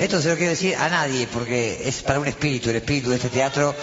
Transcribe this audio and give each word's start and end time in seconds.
Esto 0.00 0.20
se 0.20 0.28
lo 0.28 0.36
quiero 0.36 0.50
decir 0.50 0.76
a 0.76 0.88
nadie 0.88 1.26
porque 1.26 1.82
es 1.84 2.02
para 2.02 2.18
un 2.18 2.26
espíritu, 2.26 2.70
el 2.70 2.76
espíritu 2.76 3.10
de 3.10 3.16
este 3.16 3.28
teatro 3.28 3.74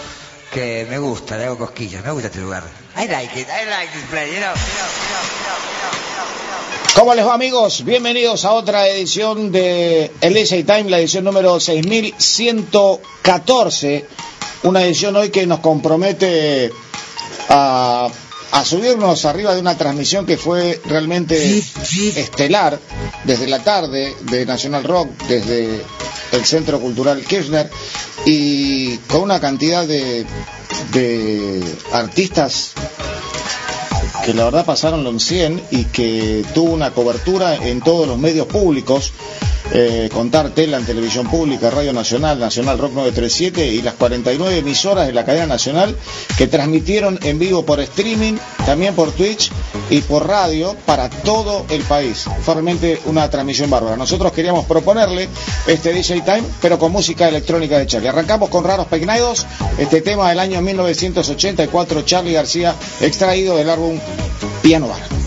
que 0.52 0.86
me 0.88 0.98
gusta, 0.98 1.36
le 1.38 1.46
hago 1.46 1.58
cosquillas, 1.58 2.04
me 2.04 2.10
gusta 2.10 2.26
este 2.28 2.40
lugar. 2.40 2.62
I 2.96 3.06
like 3.08 3.40
it, 3.40 3.46
I 3.48 3.64
like 3.68 3.92
this 3.92 4.04
place, 4.10 4.32
you 4.32 4.40
know. 4.40 4.52
¿Cómo 6.94 7.14
les 7.14 7.26
va 7.26 7.34
amigos? 7.34 7.84
Bienvenidos 7.84 8.44
a 8.44 8.52
otra 8.52 8.86
edición 8.86 9.50
de 9.50 10.12
El 10.20 10.34
Time, 10.66 10.90
la 10.90 10.98
edición 10.98 11.24
número 11.24 11.58
6114. 11.58 14.04
Una 14.64 14.84
edición 14.84 15.16
hoy 15.16 15.30
que 15.30 15.46
nos 15.46 15.60
compromete 15.60 16.70
a, 17.48 18.08
a 18.52 18.64
subirnos 18.64 19.24
arriba 19.24 19.54
de 19.54 19.60
una 19.60 19.76
transmisión 19.76 20.26
que 20.26 20.36
fue 20.36 20.80
realmente 20.84 21.58
estelar 22.16 22.78
desde 23.24 23.48
la 23.48 23.64
tarde 23.64 24.14
de 24.30 24.44
National 24.44 24.84
Rock, 24.84 25.08
desde 25.26 25.82
el 26.32 26.44
Centro 26.44 26.78
Cultural 26.78 27.24
Kirchner 27.24 27.70
y 28.26 28.98
con 29.08 29.22
una 29.22 29.40
cantidad 29.40 29.86
de, 29.86 30.26
de 30.92 31.62
artistas 31.92 32.72
que 34.24 34.34
la 34.34 34.44
verdad 34.44 34.66
pasaron 34.66 35.02
los 35.02 35.24
100 35.24 35.62
y 35.70 35.84
que 35.86 36.44
tuvo 36.54 36.72
una 36.72 36.92
cobertura 36.92 37.56
en 37.56 37.80
todos 37.80 38.06
los 38.06 38.18
medios 38.18 38.46
públicos 38.46 39.12
eh, 39.74 40.10
contar 40.12 40.50
tela 40.50 40.76
en 40.76 40.84
televisión 40.84 41.28
pública, 41.28 41.70
Radio 41.70 41.92
Nacional, 41.92 42.38
Nacional 42.38 42.78
Rock 42.78 42.92
937 42.92 43.66
y 43.66 43.82
las 43.82 43.94
49 43.94 44.58
emisoras 44.58 45.06
de 45.06 45.14
la 45.14 45.24
cadena 45.24 45.46
nacional 45.46 45.96
que 46.36 46.46
transmitieron 46.46 47.18
en 47.22 47.38
vivo 47.38 47.64
por 47.64 47.80
streaming, 47.80 48.34
también 48.66 48.94
por 48.94 49.12
Twitch 49.12 49.50
y 49.88 50.02
por 50.02 50.26
radio 50.26 50.76
para 50.84 51.08
todo 51.08 51.64
el 51.70 51.82
país. 51.82 52.26
Fue 52.42 52.54
realmente 52.54 53.00
una 53.06 53.30
transmisión 53.30 53.70
bárbara. 53.70 53.96
Nosotros 53.96 54.32
queríamos 54.32 54.66
proponerle 54.66 55.28
este 55.66 55.92
DJ 55.92 56.20
Time, 56.20 56.44
pero 56.60 56.78
con 56.78 56.92
música 56.92 57.28
electrónica 57.28 57.78
de 57.78 57.86
Charlie. 57.86 58.08
Arrancamos 58.08 58.50
con 58.50 58.64
Raros 58.64 58.86
Peinados, 58.88 59.46
este 59.78 60.02
tema 60.02 60.28
del 60.28 60.38
año 60.38 60.60
1984, 60.60 62.02
Charlie 62.02 62.32
García, 62.32 62.74
extraído 63.00 63.56
del 63.56 63.70
álbum 63.70 63.98
Piano 64.62 64.88
Bar. 64.88 65.21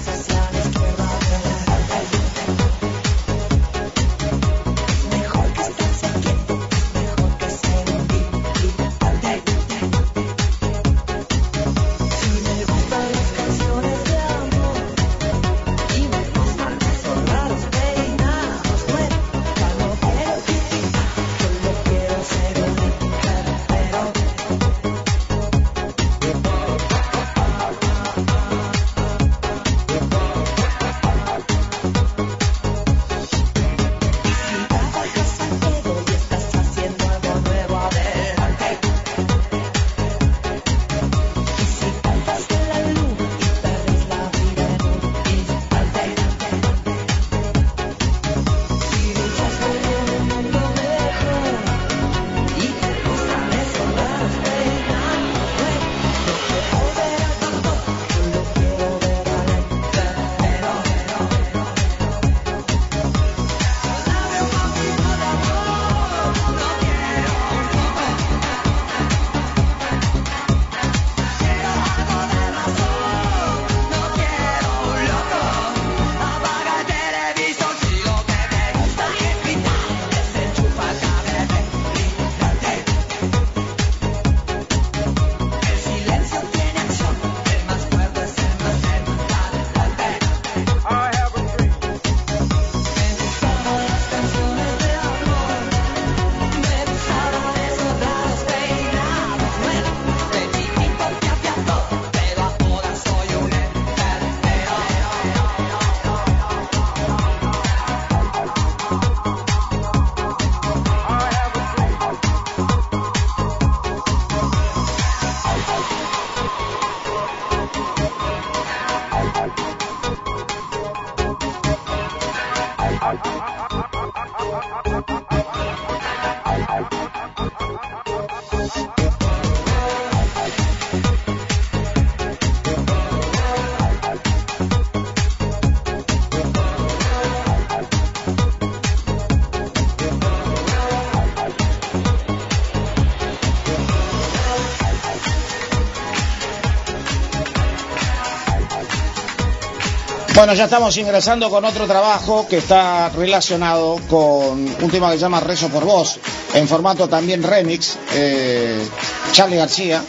Bueno, 150.36 150.54
ya 150.54 150.66
estamos 150.66 150.98
ingresando 150.98 151.50
con 151.50 151.64
otro 151.64 151.88
trabajo 151.88 152.46
que 152.46 152.58
está 152.58 153.08
relacionado 153.08 153.98
con 154.10 154.68
un 154.84 154.92
tema 154.92 155.10
que 155.10 155.16
se 155.16 155.22
llama 155.22 155.40
Rezo 155.40 155.70
por 155.70 155.86
Voz, 155.86 156.20
en 156.54 156.68
formato 156.68 157.08
también 157.08 157.42
remix, 157.42 157.98
eh, 158.14 158.86
Charlie 159.32 159.56
García. 159.56 160.04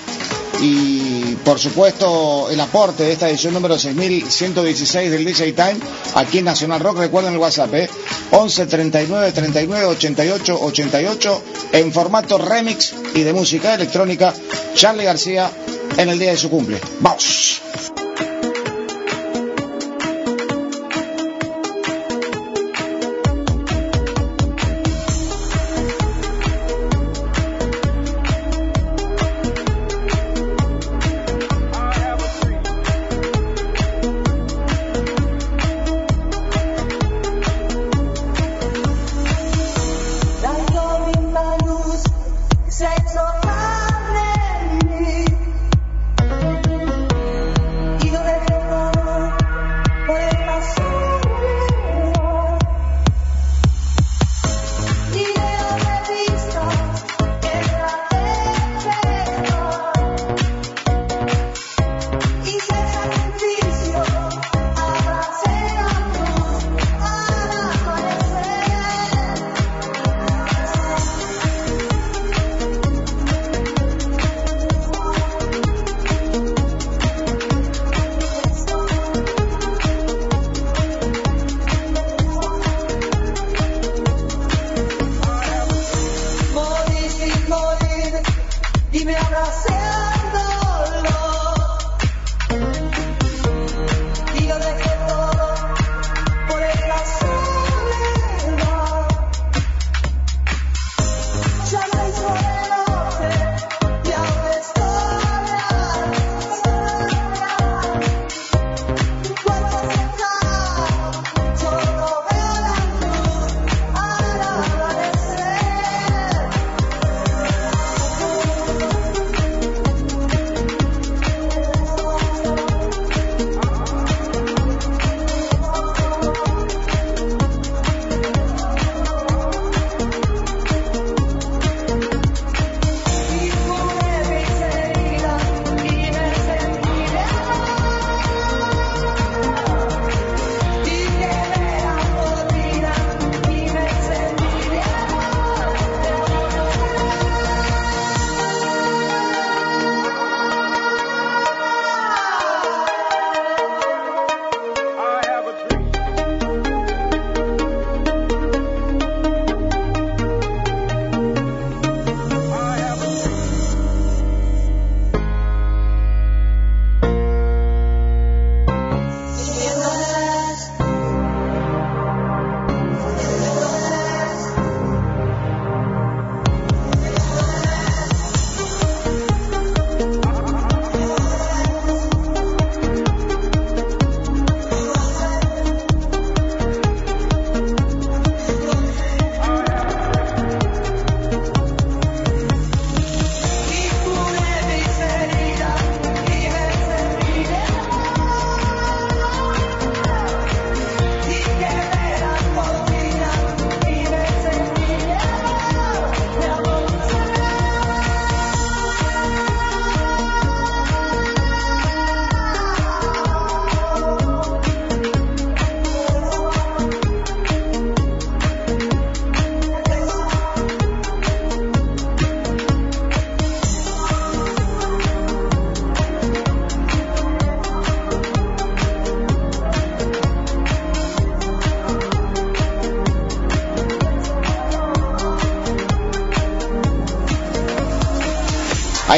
Y 0.61 1.37
por 1.45 1.61
supuesto 1.61 2.49
el 2.51 2.59
aporte 2.59 3.05
de 3.05 3.13
esta 3.13 3.29
edición 3.29 3.55
número 3.55 3.79
6116 3.79 5.11
del 5.13 5.25
DJ 5.25 5.53
Time 5.53 5.77
aquí 6.17 6.39
en 6.39 6.47
Nacional 6.47 6.81
Rock. 6.81 6.99
Recuerden 6.99 7.35
el 7.35 7.39
WhatsApp, 7.39 7.73
¿eh? 7.75 7.89
11 8.33 8.67
39 8.67 9.31
39 9.33 9.85
88 9.85 10.59
88 10.61 11.43
en 11.73 11.93
formato 11.93 12.39
remix 12.39 12.95
y 13.15 13.23
de 13.23 13.33
música 13.33 13.75
electrónica. 13.75 14.35
Charlie 14.75 15.05
García 15.05 15.49
en 15.97 16.09
el 16.09 16.19
día 16.19 16.33
de 16.33 16.37
su 16.37 16.51
cumple. 16.51 16.81
¡Vamos! 16.99 17.63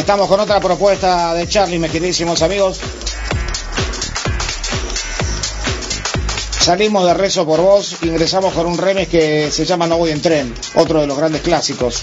Estamos 0.08 0.26
con 0.26 0.40
otra 0.40 0.58
propuesta 0.58 1.34
de 1.34 1.46
Charlie, 1.46 1.78
mis 1.78 1.90
queridísimos 1.90 2.40
amigos. 2.40 2.80
Salimos 6.58 7.04
de 7.04 7.12
Rezo 7.12 7.44
por 7.44 7.60
Vos, 7.60 7.96
ingresamos 8.00 8.54
con 8.54 8.64
un 8.64 8.78
remix 8.78 9.10
que 9.10 9.50
se 9.50 9.66
llama 9.66 9.86
No 9.86 9.98
Voy 9.98 10.12
en 10.12 10.22
Tren, 10.22 10.54
otro 10.76 11.02
de 11.02 11.06
los 11.06 11.18
grandes 11.18 11.42
clásicos. 11.42 12.02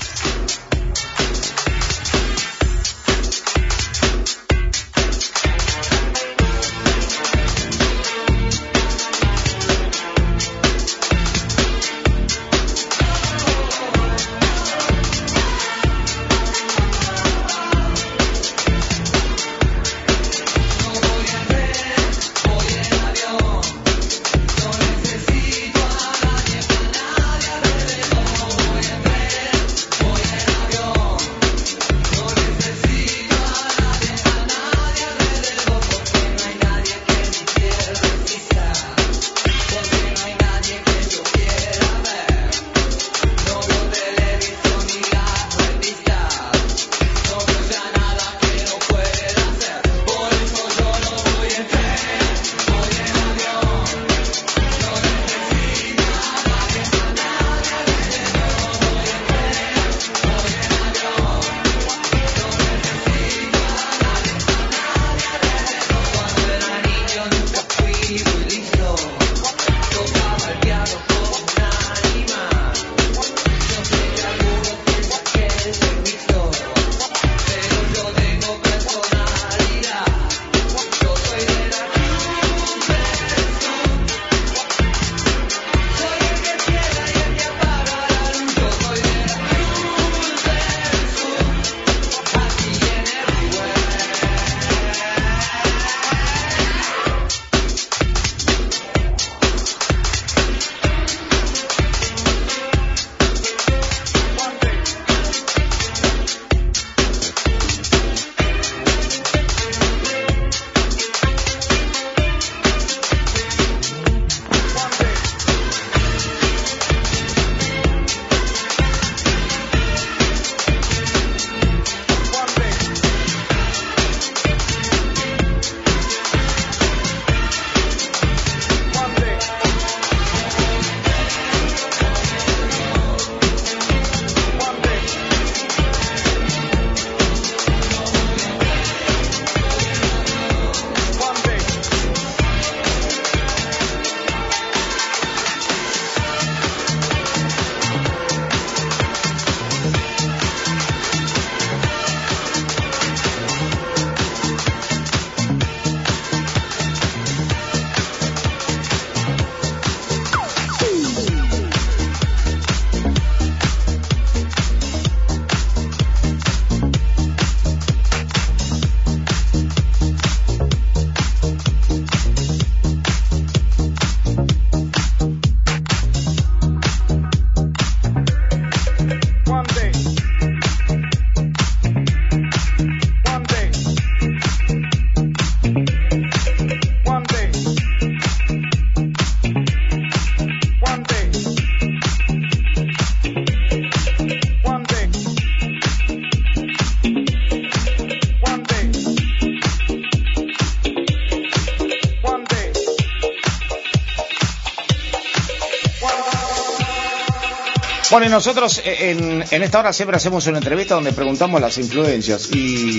Bueno, 208.15 208.27
y 208.27 208.29
nosotros 208.29 208.81
eh, 208.85 209.43
en, 209.51 209.61
esta 209.61 209.79
hora 209.79 209.91
siempre 209.91 210.15
hacemos 210.15 210.47
una 210.47 210.59
entrevista 210.59 210.95
donde 210.95 211.11
preguntamos 211.11 211.59
las 211.59 211.77
influencias 211.77 212.49
y 212.49 212.97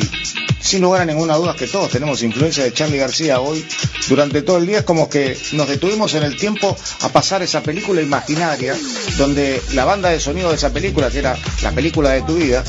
sin 0.61 0.83
lugar 0.83 1.01
a 1.01 1.05
ninguna 1.07 1.37
duda 1.37 1.57
que 1.57 1.67
todos 1.67 1.89
tenemos 1.89 2.23
influencia 2.23 2.63
de 2.63 2.75
Charlie 2.75 2.99
García 2.99 3.41
hoy. 3.41 3.65
Durante 4.11 4.43
todo 4.43 4.59
el 4.59 4.67
día 4.67 4.81
es 4.81 4.85
como 4.85 5.09
que 5.09 5.35
nos 5.53 5.69
detuvimos 5.69 6.13
en 6.13 6.23
el 6.23 6.37
tiempo 6.37 6.77
a 7.01 7.09
pasar 7.09 7.41
esa 7.41 7.63
película 7.63 8.03
imaginaria 8.03 8.77
donde 9.17 9.63
la 9.73 9.87
banda 9.87 10.11
de 10.11 10.21
sonido 10.21 10.51
de 10.51 10.57
esa 10.57 10.71
película, 10.75 11.09
que 11.09 11.21
era 11.21 11.35
la 11.63 11.73
película 11.73 12.11
de 12.11 12.21
tu 12.21 12.35
vida, 12.35 12.63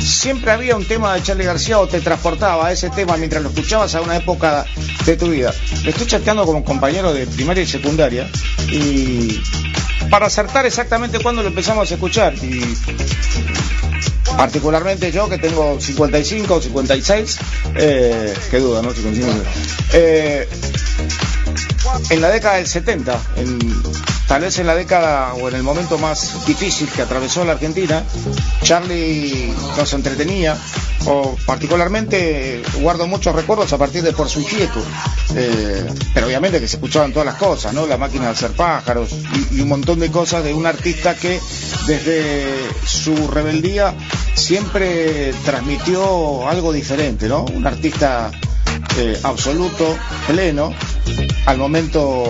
siempre 0.00 0.50
había 0.50 0.74
un 0.74 0.84
tema 0.84 1.14
de 1.14 1.22
Charlie 1.22 1.44
García 1.44 1.78
o 1.78 1.86
te 1.86 2.00
transportaba 2.00 2.66
a 2.66 2.72
ese 2.72 2.90
tema 2.90 3.16
mientras 3.16 3.44
lo 3.44 3.50
escuchabas 3.50 3.94
a 3.94 4.00
una 4.00 4.16
época 4.16 4.66
de 5.06 5.16
tu 5.16 5.28
vida. 5.28 5.54
Estoy 5.86 6.08
chateando 6.08 6.44
como 6.46 6.64
compañero 6.64 7.14
de 7.14 7.28
primaria 7.28 7.62
y 7.62 7.66
secundaria 7.68 8.28
y 8.72 9.40
para 10.12 10.26
acertar 10.26 10.66
exactamente 10.66 11.20
cuándo 11.20 11.40
lo 11.40 11.48
empezamos 11.48 11.90
a 11.90 11.94
escuchar. 11.94 12.34
Y 12.34 12.76
particularmente 14.36 15.10
yo 15.10 15.26
que 15.26 15.38
tengo 15.38 15.80
55 15.80 16.54
o 16.54 16.60
56, 16.60 17.38
eh, 17.76 18.34
qué 18.50 18.58
duda, 18.58 18.82
¿no? 18.82 18.90
Eh, 19.94 20.46
en 22.10 22.20
la 22.20 22.28
década 22.28 22.56
del 22.56 22.66
70, 22.66 23.18
en, 23.36 23.58
tal 24.32 24.40
vez 24.40 24.58
en 24.60 24.66
la 24.66 24.74
década 24.74 25.34
o 25.34 25.46
en 25.50 25.56
el 25.56 25.62
momento 25.62 25.98
más 25.98 26.46
difícil 26.46 26.88
que 26.88 27.02
atravesó 27.02 27.44
la 27.44 27.52
Argentina, 27.52 28.02
Charlie 28.62 29.52
nos 29.76 29.92
entretenía, 29.92 30.56
o 31.04 31.36
particularmente 31.44 32.62
guardo 32.80 33.06
muchos 33.06 33.34
recuerdos 33.34 33.74
a 33.74 33.76
partir 33.76 34.02
de 34.02 34.14
Por 34.14 34.30
su 34.30 34.40
Inquieto, 34.40 34.82
eh, 35.36 35.86
pero 36.14 36.28
obviamente 36.28 36.60
que 36.60 36.66
se 36.66 36.76
escuchaban 36.76 37.12
todas 37.12 37.26
las 37.26 37.34
cosas, 37.34 37.74
¿no? 37.74 37.86
La 37.86 37.98
máquina 37.98 38.24
de 38.24 38.30
hacer 38.30 38.52
pájaros 38.52 39.10
y, 39.50 39.60
un 39.60 39.68
montón 39.68 40.00
de 40.00 40.10
cosas 40.10 40.42
de 40.42 40.54
un 40.54 40.64
artista 40.64 41.14
que 41.14 41.38
desde 41.86 42.56
su 42.86 43.28
rebeldía 43.28 43.94
siempre 44.32 45.34
transmitió 45.44 46.48
algo 46.48 46.72
diferente, 46.72 47.28
¿no? 47.28 47.44
Un 47.44 47.66
artista 47.66 48.30
eh, 48.98 49.18
absoluto, 49.22 49.96
pleno, 50.26 50.72
al 51.46 51.58
momento 51.58 52.24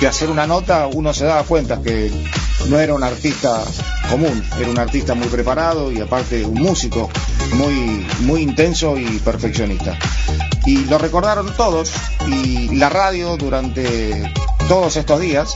de 0.00 0.06
hacer 0.06 0.30
una 0.30 0.46
nota 0.46 0.86
uno 0.86 1.12
se 1.12 1.24
daba 1.24 1.42
cuenta 1.42 1.80
que 1.82 2.10
no 2.68 2.78
era 2.78 2.94
un 2.94 3.02
artista 3.02 3.62
común, 4.10 4.42
era 4.58 4.70
un 4.70 4.78
artista 4.78 5.14
muy 5.14 5.28
preparado 5.28 5.90
y 5.90 6.00
aparte 6.00 6.44
un 6.44 6.60
músico 6.60 7.08
muy, 7.54 8.06
muy 8.20 8.42
intenso 8.42 8.96
y 8.98 9.18
perfeccionista. 9.18 9.98
Y 10.66 10.84
lo 10.84 10.98
recordaron 10.98 11.54
todos 11.56 11.92
y 12.26 12.76
la 12.76 12.88
radio 12.88 13.36
durante 13.36 14.30
todos 14.68 14.96
estos 14.96 15.20
días 15.20 15.54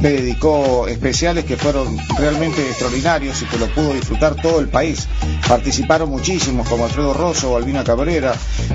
me 0.00 0.10
dedicó 0.10 0.86
especiales 0.86 1.44
que 1.44 1.56
fueron 1.56 1.96
realmente 2.16 2.60
extraordinarios 2.68 3.42
y 3.42 3.46
que 3.46 3.58
lo 3.58 3.66
pudo 3.74 3.94
disfrutar 3.94 4.34
todo 4.36 4.60
el 4.60 4.68
país. 4.68 5.08
Participaron 5.48 6.10
muchísimos 6.10 6.68
como 6.68 6.84
Alfredo 6.84 7.14
Rosso, 7.14 7.56
Albina 7.56 7.84
Cabrera, 7.84 8.34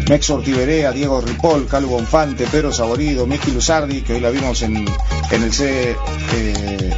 Mex 0.10 0.30
Ortiberea, 0.30 0.92
Diego 0.92 1.22
Ripoll, 1.22 1.68
Calvo 1.68 1.92
Bonfante, 1.92 2.46
Pedro 2.46 2.74
Saborido, 2.74 3.26
Miki 3.26 3.52
Luzardi, 3.52 4.02
que 4.02 4.14
hoy 4.14 4.20
la 4.20 4.30
vimos 4.32 4.62
en, 4.64 4.86
en 5.32 5.44
el 5.44 5.54
C 5.54 5.96
eh, 6.34 6.94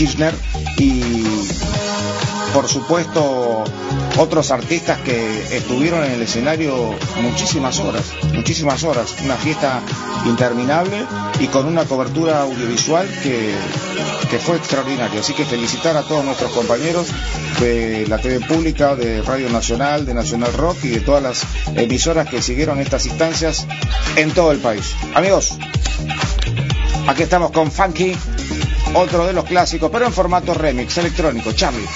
Kirchner, 0.00 0.34
y 0.78 1.02
por 2.54 2.66
supuesto 2.66 3.64
otros 4.16 4.50
artistas 4.50 4.98
que 5.00 5.54
estuvieron 5.54 6.02
en 6.04 6.12
el 6.12 6.22
escenario 6.22 6.94
muchísimas 7.20 7.78
horas, 7.80 8.04
muchísimas 8.32 8.82
horas, 8.82 9.14
una 9.22 9.36
fiesta 9.36 9.82
interminable 10.24 11.04
y 11.38 11.48
con 11.48 11.66
una 11.66 11.84
cobertura 11.84 12.40
audiovisual 12.40 13.06
que, 13.22 13.52
que 14.30 14.38
fue 14.38 14.56
extraordinaria. 14.56 15.20
Así 15.20 15.34
que 15.34 15.44
felicitar 15.44 15.94
a 15.98 16.02
todos 16.02 16.24
nuestros 16.24 16.50
compañeros 16.52 17.08
de 17.60 18.06
la 18.08 18.16
TV 18.16 18.40
Pública, 18.40 18.96
de 18.96 19.20
Radio 19.20 19.50
Nacional, 19.50 20.06
de 20.06 20.14
Nacional 20.14 20.54
Rock 20.54 20.78
y 20.84 20.88
de 20.88 21.00
todas 21.00 21.22
las 21.22 21.42
emisoras 21.76 22.26
que 22.26 22.40
siguieron 22.40 22.80
estas 22.80 23.04
instancias 23.04 23.66
en 24.16 24.30
todo 24.30 24.50
el 24.52 24.60
país. 24.60 24.94
Amigos, 25.14 25.58
aquí 27.06 27.22
estamos 27.22 27.50
con 27.50 27.70
Funky, 27.70 28.16
otro 28.94 29.26
de 29.26 29.32
los 29.32 29.44
clásicos, 29.44 29.90
pero 29.90 30.06
en 30.06 30.12
formato 30.12 30.54
remix 30.54 30.98
electrónico. 30.98 31.52
Charlie. 31.52 31.86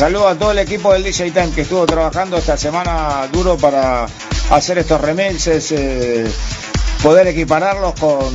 Saludo 0.00 0.28
a 0.28 0.34
todo 0.34 0.52
el 0.52 0.58
equipo 0.60 0.94
del 0.94 1.02
DJ 1.02 1.30
Time 1.30 1.50
que 1.50 1.60
estuvo 1.60 1.84
trabajando 1.84 2.38
esta 2.38 2.56
semana 2.56 3.28
duro 3.30 3.58
para 3.58 4.06
hacer 4.48 4.78
estos 4.78 4.98
remixes, 4.98 5.72
eh, 5.72 6.26
poder 7.02 7.26
equipararlos 7.26 7.92
con, 8.00 8.32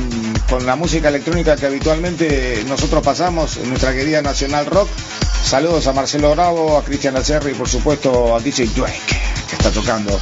con, 0.48 0.64
la 0.64 0.76
música 0.76 1.08
electrónica 1.08 1.56
que 1.56 1.66
habitualmente 1.66 2.62
nosotros 2.68 3.02
pasamos 3.02 3.56
en 3.56 3.70
nuestra 3.70 3.92
querida 3.92 4.22
Nacional 4.22 4.66
Rock. 4.66 4.88
Saludos 5.42 5.88
a 5.88 5.92
Marcelo 5.92 6.30
Bravo, 6.36 6.78
a 6.78 6.84
Cristian 6.84 7.16
Acerri 7.16 7.50
y 7.50 7.54
por 7.54 7.68
supuesto 7.68 8.36
a 8.36 8.38
DJ 8.38 8.66
Dweck 8.66 9.06
que 9.48 9.56
está 9.56 9.72
tocando. 9.72 10.16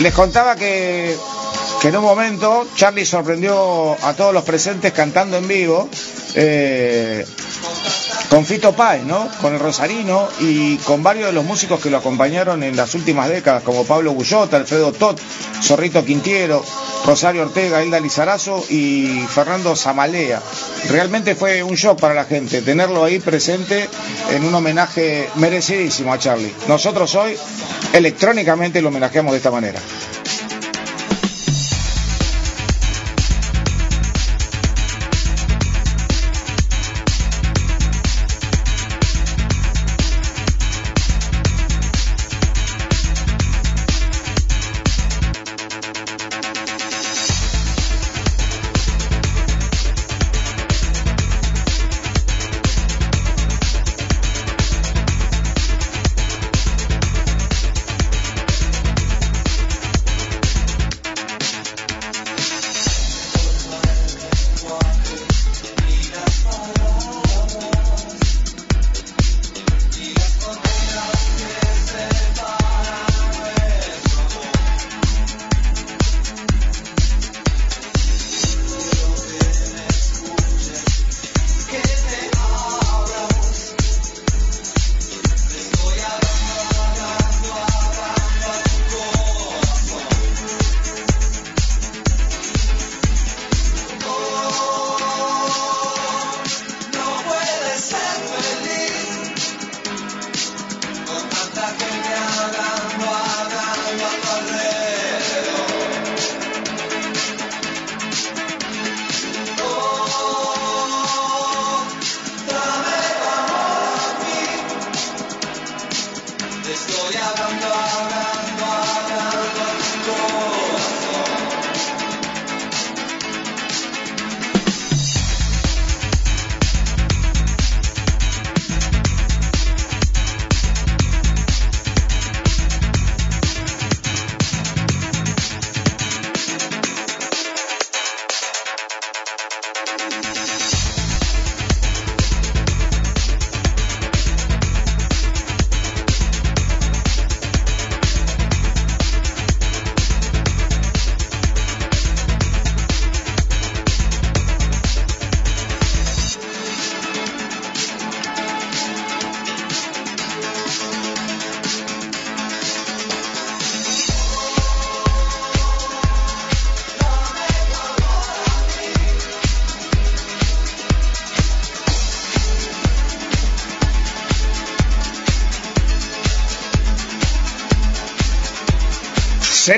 Les 0.00 0.12
contaba 0.12 0.54
que, 0.54 1.16
que 1.80 1.88
en 1.88 1.96
un 1.96 2.04
momento 2.04 2.66
Charlie 2.76 3.06
sorprendió 3.06 3.96
a 4.04 4.12
todos 4.12 4.34
los 4.34 4.44
presentes 4.44 4.92
cantando 4.92 5.38
en 5.38 5.48
vivo. 5.48 5.88
Eh, 6.34 7.24
con 8.30 8.46
Fito 8.46 8.72
Páez, 8.72 9.02
¿no? 9.04 9.28
Con 9.40 9.54
el 9.54 9.60
Rosarino 9.60 10.28
y 10.38 10.76
con 10.78 11.02
varios 11.02 11.26
de 11.26 11.32
los 11.32 11.44
músicos 11.44 11.80
que 11.80 11.90
lo 11.90 11.96
acompañaron 11.96 12.62
en 12.62 12.76
las 12.76 12.94
últimas 12.94 13.28
décadas, 13.28 13.64
como 13.64 13.84
Pablo 13.84 14.12
Bullota, 14.12 14.56
Alfredo 14.56 14.92
Tot, 14.92 15.20
Zorrito 15.60 16.04
Quintiero, 16.04 16.64
Rosario 17.04 17.42
Ortega, 17.42 17.82
Hilda 17.82 17.98
Lizarazo 17.98 18.64
y 18.70 19.26
Fernando 19.28 19.74
Zamalea. 19.74 20.40
Realmente 20.88 21.34
fue 21.34 21.64
un 21.64 21.74
shock 21.74 21.98
para 21.98 22.14
la 22.14 22.24
gente 22.24 22.62
tenerlo 22.62 23.02
ahí 23.02 23.18
presente 23.18 23.88
en 24.30 24.44
un 24.44 24.54
homenaje 24.54 25.28
merecidísimo 25.34 26.12
a 26.12 26.18
Charlie. 26.18 26.54
Nosotros 26.68 27.12
hoy 27.16 27.36
electrónicamente 27.92 28.80
lo 28.80 28.88
homenajeamos 28.88 29.32
de 29.32 29.38
esta 29.38 29.50
manera. 29.50 29.80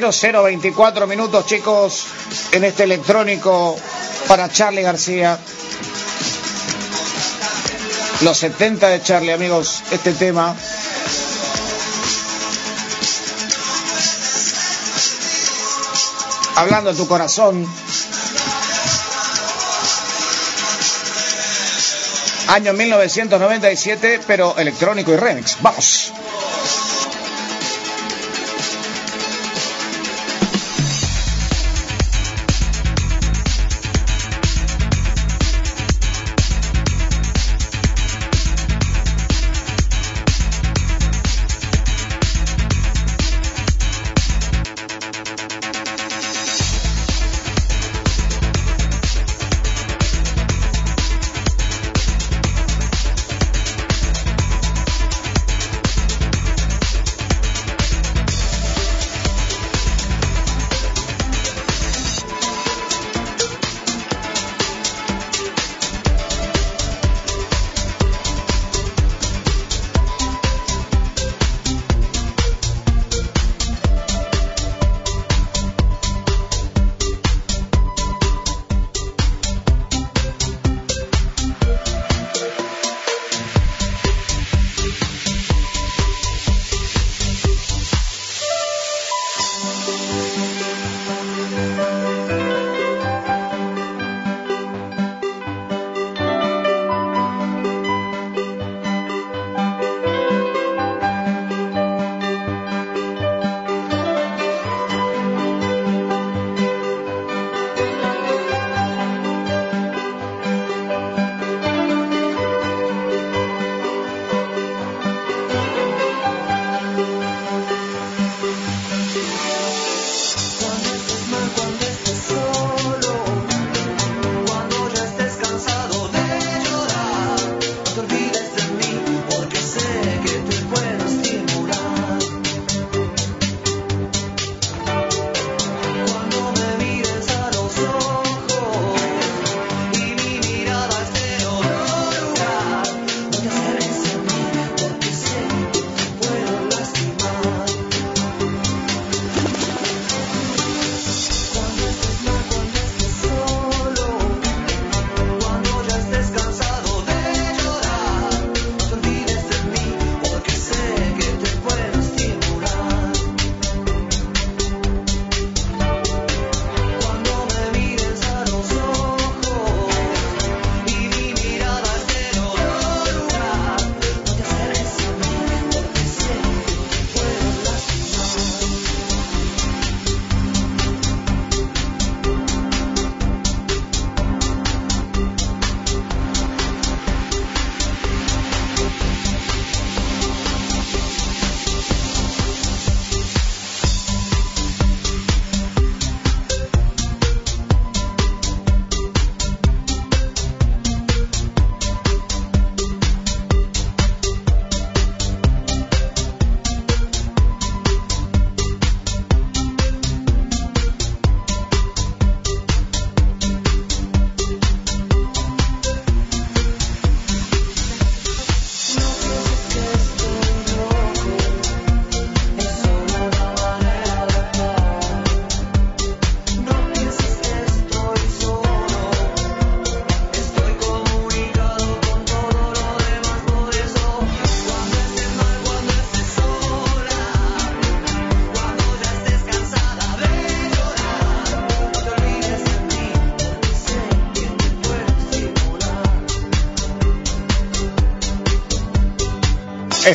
0024 0.00 1.06
minutos, 1.06 1.44
chicos, 1.44 2.06
en 2.52 2.64
este 2.64 2.84
electrónico 2.84 3.76
para 4.26 4.48
Charlie 4.50 4.80
García. 4.82 5.38
Los 8.22 8.38
70 8.38 8.88
de 8.88 9.02
Charlie, 9.02 9.32
amigos, 9.32 9.82
este 9.90 10.12
tema. 10.12 10.56
Hablando 16.56 16.90
a 16.90 16.94
tu 16.94 17.06
corazón. 17.06 17.66
Año 22.48 22.72
1997, 22.72 24.20
pero 24.26 24.56
electrónico 24.56 25.12
y 25.12 25.16
remix. 25.16 25.56
Vamos. 25.60 26.12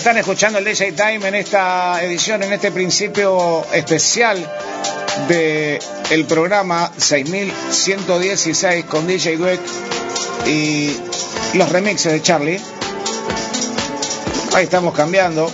Están 0.08 0.20
escuchando 0.20 0.60
el 0.60 0.64
DJ 0.64 0.94
Time 0.94 1.28
en 1.28 1.36
esta 1.36 2.02
edición, 2.02 2.42
en 2.42 2.54
este 2.54 2.72
principio 2.72 3.66
especial 3.74 4.38
de 5.28 5.82
programa 6.30 6.90
6116 6.96 8.86
con 8.86 9.06
DJ 9.06 9.36
Dweck 9.36 9.60
y 10.46 10.96
los 11.56 11.70
remixes 11.74 12.14
de 12.14 12.22
Charlie. 12.22 12.58
Ahí 14.56 14.64
estamos 14.64 14.96
cambiando 14.96 15.52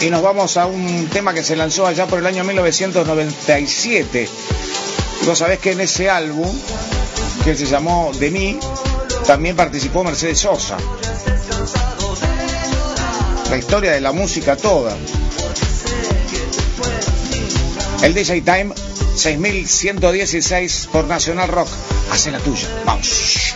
y 0.00 0.10
nos 0.10 0.20
vamos 0.20 0.56
a 0.56 0.66
un 0.66 1.08
tema 1.12 1.32
que 1.32 1.44
se 1.44 1.54
lanzó 1.54 1.86
allá 1.86 2.06
por 2.06 2.18
el 2.18 2.26
año 2.26 2.42
1997. 2.42 4.28
Vos 5.26 5.38
sabés 5.38 5.60
que 5.60 5.70
en 5.70 5.80
ese 5.80 6.10
álbum, 6.10 6.52
que 7.44 7.54
se 7.54 7.66
llamó 7.66 8.10
De 8.18 8.32
mí, 8.32 8.58
también 9.28 9.54
participó 9.54 10.02
Mercedes 10.02 10.40
Sosa 10.40 10.76
la 13.50 13.56
historia 13.56 13.92
de 13.92 14.00
la 14.00 14.12
música 14.12 14.56
toda. 14.56 14.96
El 18.02 18.14
DJ 18.14 18.42
Time 18.42 18.74
6116 19.14 20.88
por 20.92 21.06
Nacional 21.06 21.48
Rock. 21.48 21.68
Hace 22.10 22.30
la 22.30 22.38
tuya. 22.38 22.68
Vamos. 22.84 23.54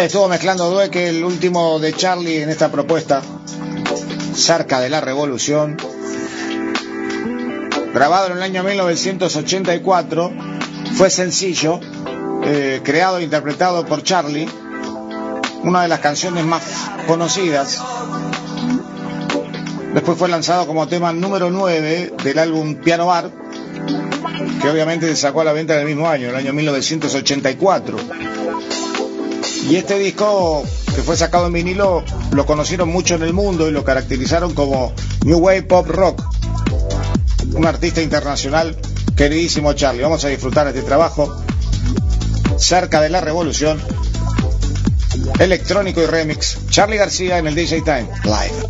Estuvo 0.00 0.28
mezclando 0.28 0.70
Dueque, 0.70 1.10
el 1.10 1.22
último 1.22 1.78
de 1.78 1.92
Charlie 1.92 2.42
en 2.42 2.48
esta 2.48 2.72
propuesta, 2.72 3.20
cerca 4.34 4.80
de 4.80 4.88
la 4.88 5.02
revolución. 5.02 5.76
Grabado 7.92 8.28
en 8.28 8.38
el 8.38 8.42
año 8.42 8.62
1984, 8.64 10.32
fue 10.94 11.10
sencillo, 11.10 11.80
eh, 12.44 12.80
creado 12.82 13.18
e 13.18 13.24
interpretado 13.24 13.84
por 13.84 14.02
Charlie, 14.02 14.48
una 15.64 15.82
de 15.82 15.88
las 15.88 16.00
canciones 16.00 16.46
más 16.46 16.62
conocidas. 17.06 17.82
Después 19.92 20.16
fue 20.16 20.30
lanzado 20.30 20.66
como 20.66 20.88
tema 20.88 21.12
número 21.12 21.50
9 21.50 22.14
del 22.24 22.38
álbum 22.38 22.76
Piano 22.76 23.04
Bar, 23.04 23.30
que 24.62 24.70
obviamente 24.70 25.06
se 25.08 25.16
sacó 25.16 25.42
a 25.42 25.44
la 25.44 25.52
venta 25.52 25.74
en 25.74 25.80
el 25.80 25.86
mismo 25.86 26.08
año, 26.08 26.30
el 26.30 26.36
año 26.36 26.54
1984. 26.54 27.98
Y 29.70 29.76
este 29.76 30.00
disco 30.00 30.64
que 30.96 31.02
fue 31.02 31.16
sacado 31.16 31.46
en 31.46 31.52
vinilo 31.52 32.02
lo 32.32 32.44
conocieron 32.44 32.88
mucho 32.88 33.14
en 33.14 33.22
el 33.22 33.32
mundo 33.32 33.68
y 33.68 33.70
lo 33.70 33.84
caracterizaron 33.84 34.52
como 34.52 34.92
New 35.24 35.38
Wave 35.38 35.62
Pop 35.62 35.86
Rock. 35.86 36.24
Un 37.52 37.64
artista 37.64 38.02
internacional 38.02 38.76
queridísimo 39.14 39.72
Charlie. 39.74 40.02
Vamos 40.02 40.24
a 40.24 40.28
disfrutar 40.28 40.66
este 40.66 40.82
trabajo 40.82 41.40
cerca 42.58 43.00
de 43.00 43.10
la 43.10 43.20
revolución. 43.20 43.80
Electrónico 45.38 46.02
y 46.02 46.06
remix. 46.06 46.58
Charlie 46.68 46.96
García 46.96 47.38
en 47.38 47.46
el 47.46 47.54
DJ 47.54 47.82
Time 47.82 48.08
Live. 48.24 48.69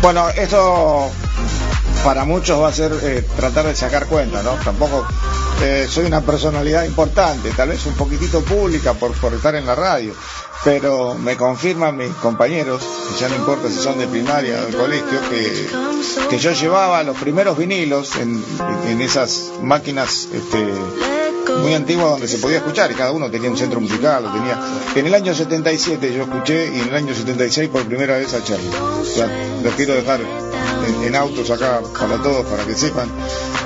Bueno, 0.00 0.28
esto 0.30 1.10
para 2.04 2.24
muchos 2.24 2.60
va 2.60 2.68
a 2.68 2.72
ser 2.72 2.92
eh, 3.02 3.26
tratar 3.36 3.66
de 3.66 3.74
sacar 3.74 4.06
cuenta, 4.06 4.42
¿no? 4.42 4.52
Tampoco 4.64 5.04
eh, 5.62 5.86
soy 5.90 6.06
una 6.06 6.20
personalidad 6.20 6.84
importante, 6.84 7.50
tal 7.50 7.70
vez 7.70 7.84
un 7.86 7.94
poquitito 7.94 8.42
pública 8.42 8.94
por, 8.94 9.12
estar 9.34 9.56
en 9.56 9.66
la 9.66 9.74
radio, 9.74 10.14
pero 10.64 11.14
me 11.14 11.36
confirman 11.36 11.96
mis 11.96 12.12
compañeros, 12.14 12.80
ya 13.18 13.28
no 13.28 13.34
importa 13.34 13.68
si 13.68 13.78
son 13.78 13.98
de 13.98 14.06
primaria 14.06 14.60
o 14.62 14.66
de 14.66 14.76
colegio, 14.76 15.20
que, 15.28 15.68
que 16.30 16.38
yo 16.38 16.52
llevaba 16.52 17.02
los 17.02 17.16
primeros 17.16 17.58
vinilos 17.58 18.14
en, 18.16 18.42
en 18.86 19.00
esas 19.00 19.50
máquinas 19.62 20.28
este, 20.32 21.17
muy 21.56 21.74
antiguas 21.74 22.10
donde 22.10 22.28
se 22.28 22.38
podía 22.38 22.58
escuchar 22.58 22.90
y 22.90 22.94
cada 22.94 23.12
uno 23.12 23.30
tenía 23.30 23.50
un 23.50 23.56
centro 23.56 23.80
musical, 23.80 24.22
lo 24.22 24.32
tenía. 24.32 24.58
En 24.94 25.06
el 25.06 25.14
año 25.14 25.34
77 25.34 26.14
yo 26.14 26.24
escuché 26.24 26.66
y 26.74 26.80
en 26.80 26.88
el 26.88 26.94
año 26.94 27.14
76 27.14 27.68
por 27.68 27.84
primera 27.86 28.16
vez 28.16 28.34
a 28.34 28.42
Charlie. 28.42 28.70
O 29.00 29.04
sea, 29.04 29.28
lo 29.62 29.70
quiero 29.70 29.94
dejar 29.94 30.20
en, 31.04 31.14
autos 31.16 31.50
acá 31.50 31.80
para 31.98 32.22
todos, 32.22 32.46
para 32.46 32.64
que 32.64 32.74
sepan. 32.74 33.08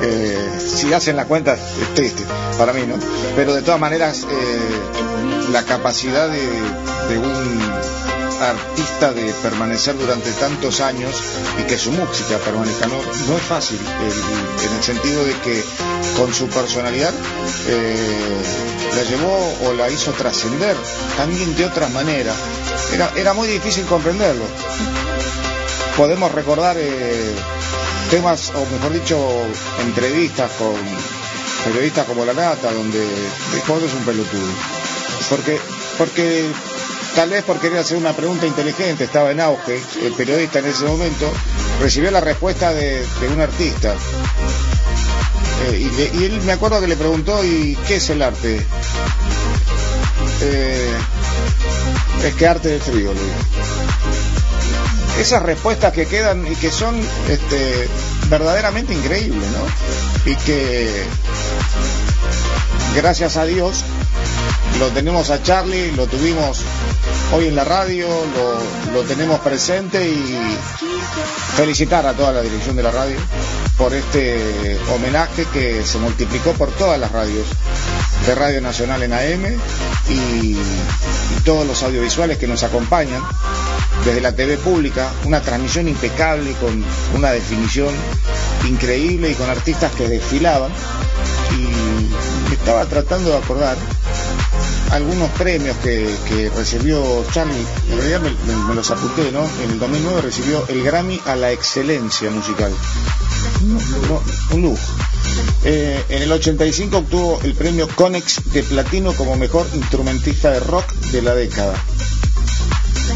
Eh, 0.01 0.59
si 0.59 0.93
hacen 0.93 1.17
la 1.17 1.27
cuenta 1.27 1.55
es 1.55 1.95
triste, 1.95 2.25
para 2.57 2.73
mí, 2.73 2.83
¿no? 2.87 2.95
Pero 3.37 3.55
de 3.55 3.63
todas 3.63 3.81
maneras, 3.81 4.27
eh, 4.31 5.51
la 5.53 5.65
capacidad 5.65 6.29
de, 6.29 6.43
de 7.09 7.19
un 7.19 7.63
artista 8.43 9.13
de 9.13 9.33
permanecer 9.43 9.97
durante 9.97 10.31
tantos 10.33 10.81
años 10.81 11.15
y 11.61 11.63
que 11.65 11.79
su 11.79 11.93
música 11.93 12.39
permanezca. 12.39 12.87
No, 12.87 12.97
no 13.29 13.37
es 13.37 13.43
fácil, 13.43 13.79
en 13.79 14.77
el 14.77 14.83
sentido 14.83 15.25
de 15.25 15.33
que 15.41 15.63
con 16.17 16.33
su 16.33 16.49
personalidad 16.49 17.13
eh, 17.69 18.43
la 18.97 19.03
llevó 19.05 19.55
o 19.65 19.73
la 19.75 19.89
hizo 19.89 20.13
trascender 20.13 20.77
también 21.17 21.55
de 21.57 21.65
otra 21.65 21.89
manera. 21.89 22.35
Era, 22.93 23.11
era 23.17 23.33
muy 23.33 23.49
difícil 23.49 23.85
comprenderlo. 23.87 24.45
Podemos 25.97 26.33
recordar 26.33 26.77
eh, 26.79 27.35
temas, 28.11 28.53
o 28.55 28.67
mejor 28.67 28.93
dicho, 28.93 29.19
entrevistas 29.81 30.51
con 30.53 30.75
periodistas 31.65 32.07
como 32.07 32.25
La 32.25 32.35
Nata, 32.35 32.73
donde 32.73 32.99
es 33.03 33.95
un 33.95 34.05
pelotudo. 34.05 34.53
Porque, 35.31 35.59
porque 35.97 36.47
tal 37.15 37.31
vez 37.31 37.43
por 37.45 37.59
querer 37.59 37.79
hacer 37.79 37.97
una 37.97 38.13
pregunta 38.13 38.47
inteligente, 38.47 39.05
estaba 39.05 39.31
en 39.31 39.41
auge, 39.41 39.81
el 40.03 40.13
periodista 40.13 40.59
en 40.59 40.67
ese 40.67 40.85
momento, 40.85 41.31
recibió 41.81 42.11
la 42.11 42.21
respuesta 42.21 42.73
de, 42.73 43.05
un 43.33 43.41
artista. 43.41 43.95
Eh, 45.65 45.91
y, 46.15 46.25
él 46.25 46.41
me 46.43 46.53
acuerdo 46.53 46.81
que 46.81 46.89
le 46.89 46.97
preguntó, 46.97 47.45
¿y 47.45 47.77
qué 47.87 47.97
es 47.97 48.11
el 48.11 48.23
arte? 48.23 48.65
Eh, 50.41 50.93
es 52.25 52.35
que 52.35 52.47
arte 52.47 52.69
de 52.69 52.81
frío, 52.81 53.13
Esas 55.21 55.43
respuestas 55.43 55.93
que 55.93 56.07
quedan 56.07 56.47
y 56.47 56.55
que 56.57 56.71
son 56.71 57.01
este, 57.29 57.89
verdaderamente 58.29 58.95
increíbles, 58.95 59.49
¿no? 59.51 60.31
Y 60.31 60.37
que 60.37 61.05
gracias 62.97 63.37
a 63.37 63.45
Dios 63.45 63.85
lo 64.79 64.89
tenemos 64.89 65.31
a 65.31 65.43
Charlie, 65.43 65.93
lo 65.93 66.07
tuvimos 66.07 66.61
hoy 67.33 67.47
en 67.47 67.57
la 67.57 67.65
radio, 67.65 68.09
lo, 68.93 69.03
tenemos 69.03 69.41
presente 69.41 70.09
y 70.09 70.39
felicitar 71.57 72.07
a 72.07 72.15
toda 72.15 72.33
la 72.33 72.43
dirección 72.43 72.77
de 72.77 72.83
la 72.83 72.91
radio 72.91 73.17
por 73.77 73.95
este 73.95 74.79
homenaje 74.95 75.45
que 75.53 75.85
se 75.85 75.99
multiplicó 75.99 76.53
por 76.53 76.71
todas 76.71 76.99
las 76.99 77.13
radios 77.13 77.47
de 78.27 78.35
Radio 78.35 78.61
Nacional 78.61 79.03
en 79.03 79.13
AM 79.13 79.61
y, 80.09 80.57
todos 81.45 81.67
los 81.67 81.83
audiovisuales 81.83 82.39
que 82.39 82.47
nos 82.47 82.63
acompañan 82.63 83.21
desde 84.05 84.21
la 84.21 84.31
TV 84.33 84.59
pública, 84.59 85.11
una 85.25 85.41
transmisión 85.41 85.89
impecable 85.89 86.53
con 86.53 86.85
una 87.17 87.33
definición 87.33 87.93
increíble 88.69 89.31
y 89.31 89.35
con 89.35 89.51
artistas 89.51 89.91
que 89.93 90.09
desfilaban. 90.09 90.71
Y 91.59 92.53
estaba 92.53 92.85
tratando 92.87 93.31
de 93.31 93.39
acordar 93.39 93.77
algunos 94.93 95.31
premios 95.31 95.77
que, 95.79 96.51
recibió 96.55 97.25
Charlie, 97.33 97.67
en 97.91 97.97
realidad 97.97 98.21
me, 98.69 98.75
los 98.75 98.91
apunté, 98.91 99.33
¿no? 99.33 99.45
En 99.65 99.71
el 99.73 99.79
2009 99.79 100.21
recibió 100.21 100.67
el 100.69 100.85
Grammy 100.85 101.21
a 101.27 101.35
la 101.35 101.51
excelencia 101.51 102.31
musical. 102.31 102.73
un 104.53 104.63
lujo. 104.63 104.79
Eh, 105.65 106.05
en 106.09 106.23
el 106.23 106.31
85 106.31 106.99
obtuvo 106.99 107.41
el 107.43 107.55
premio 107.55 107.89
Conex 107.89 108.53
de 108.53 108.63
platino 108.63 109.13
como 109.15 109.37
mejor 109.37 109.67
instrumentista 109.75 110.51
de 110.51 110.61
rock 110.61 110.93
de 111.13 111.23
la 111.23 111.35
década. 111.35 111.75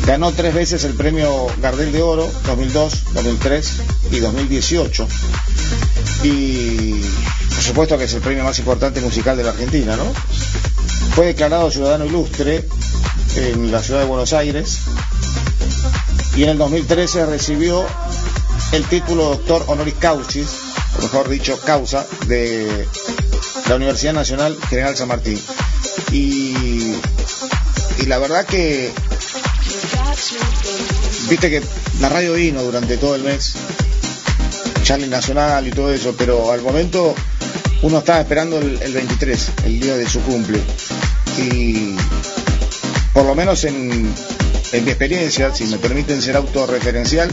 Ganó 0.06 0.32
tres 0.32 0.54
veces 0.54 0.84
el 0.84 0.94
premio 0.94 1.46
Gardel 1.60 1.92
de 1.92 2.00
Oro, 2.00 2.30
2002, 2.46 3.12
2003 3.12 3.72
y 4.12 4.20
2018. 4.20 5.08
Y 6.22 6.92
por 7.48 7.62
supuesto 7.62 7.98
que 7.98 8.04
es 8.04 8.14
el 8.14 8.20
premio 8.20 8.44
más 8.44 8.58
importante 8.60 9.00
musical 9.00 9.36
de 9.36 9.42
la 9.42 9.50
Argentina, 9.50 9.96
¿no? 9.96 10.04
Fue 11.16 11.24
declarado 11.24 11.70
ciudadano 11.70 12.04
ilustre 12.04 12.62
en 13.36 13.72
la 13.72 13.82
ciudad 13.82 14.00
de 14.00 14.06
Buenos 14.06 14.34
Aires 14.34 14.80
y 16.36 16.42
en 16.42 16.50
el 16.50 16.58
2013 16.58 17.24
recibió 17.24 17.86
el 18.72 18.84
título 18.84 19.24
doctor 19.30 19.64
honoris 19.66 19.94
causis, 19.94 20.46
o 20.98 21.02
mejor 21.02 21.30
dicho, 21.30 21.58
causa, 21.64 22.06
de 22.26 22.86
la 23.66 23.76
Universidad 23.76 24.12
Nacional 24.12 24.58
General 24.68 24.94
San 24.94 25.08
Martín. 25.08 25.40
Y, 26.12 26.96
la 28.06 28.18
verdad 28.18 28.44
que, 28.44 28.92
viste 31.30 31.48
que 31.48 31.62
la 32.00 32.10
radio 32.10 32.34
vino 32.34 32.62
durante 32.62 32.98
todo 32.98 33.14
el 33.14 33.22
mes, 33.22 33.54
Charlie 34.82 35.08
Nacional 35.08 35.66
y 35.66 35.70
todo 35.70 35.90
eso, 35.94 36.14
pero 36.18 36.52
al 36.52 36.60
momento 36.60 37.14
uno 37.80 38.00
estaba 38.00 38.20
esperando 38.20 38.58
el, 38.58 38.82
el 38.82 38.92
23, 38.92 39.50
el 39.64 39.80
día 39.80 39.96
de 39.96 40.06
su 40.06 40.20
cumple 40.20 40.60
y 41.38 41.96
por 43.12 43.24
lo 43.24 43.34
menos 43.34 43.64
en, 43.64 43.88
mi 43.88 44.90
experiencia, 44.90 45.54
si 45.54 45.64
me 45.64 45.78
permiten 45.78 46.20
ser 46.20 46.36
autorreferencial, 46.36 47.30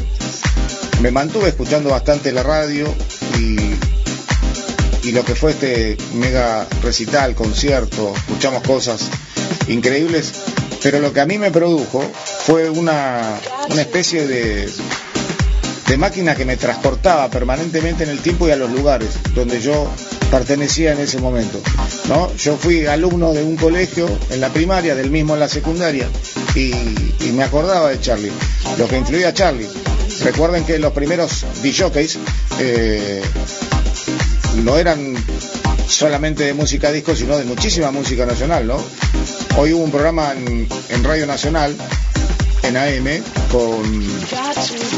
me 1.02 1.12
mantuve 1.12 1.50
escuchando 1.50 1.90
bastante 1.90 2.32
la 2.32 2.44
radio 2.44 2.94
y, 3.38 5.12
lo 5.12 5.24
que 5.26 5.36
fue 5.36 5.52
este 5.52 5.98
mega 6.14 6.66
recital, 6.82 7.36
concierto, 7.36 8.14
escuchamos 8.16 8.64
cosas 8.64 9.10
increíbles, 9.68 10.32
pero 10.82 11.00
lo 11.00 11.14
que 11.14 11.20
a 11.20 11.26
mí 11.26 11.38
me 11.38 11.52
produjo 11.52 12.02
fue 12.46 12.70
una, 12.70 13.38
una 13.70 13.82
especie 13.82 14.26
de, 14.26 14.70
de 15.88 15.98
máquina 15.98 16.36
que 16.36 16.46
me 16.46 16.58
transportaba 16.58 17.30
permanentemente 17.30 18.06
en 18.06 18.10
el 18.10 18.20
tiempo 18.20 18.48
y 18.48 18.52
a 18.52 18.56
los 18.56 18.72
lugares 18.72 19.10
donde 19.36 19.62
yo 19.62 19.88
pertenecía 20.34 20.94
en 20.94 21.00
ese 21.00 21.20
momento. 21.20 21.62
¿no? 22.10 22.36
Yo 22.38 22.58
fui 22.58 22.88
alumno 22.88 23.34
de 23.34 23.44
un 23.44 23.56
colegio 23.56 24.10
en 24.32 24.42
la 24.42 24.50
primaria, 24.50 24.96
del 24.96 25.12
mismo 25.12 25.36
en 25.36 25.40
la 25.40 25.48
secundaria, 25.48 26.10
y, 26.56 26.74
me 27.34 27.44
acordaba 27.44 27.90
de 27.90 28.00
Charlie, 28.00 28.32
lo 28.80 28.88
que 28.88 28.98
influía 28.98 29.28
a 29.28 29.34
Charlie. 29.34 29.70
Recuerden 30.24 30.66
que 30.66 30.80
los 30.80 30.92
primeros 30.92 31.46
DJs 31.62 32.18
eh, 32.60 33.22
no 34.64 34.78
eran 34.78 35.16
solamente 35.88 36.46
de 36.46 36.56
música 36.56 36.92
disco, 36.92 37.16
sino 37.16 37.38
de 37.38 37.46
muchísima 37.46 37.92
música 37.92 38.26
nacional, 38.26 38.66
¿no? 38.66 38.78
Hoy 39.58 39.74
hubo 39.74 39.84
un 39.84 39.92
programa 39.92 40.34
en, 40.34 40.68
en 40.90 41.04
Radio 41.04 41.28
Nacional 41.28 41.76
en 42.64 42.78
AM 42.78 43.24
con 43.52 44.04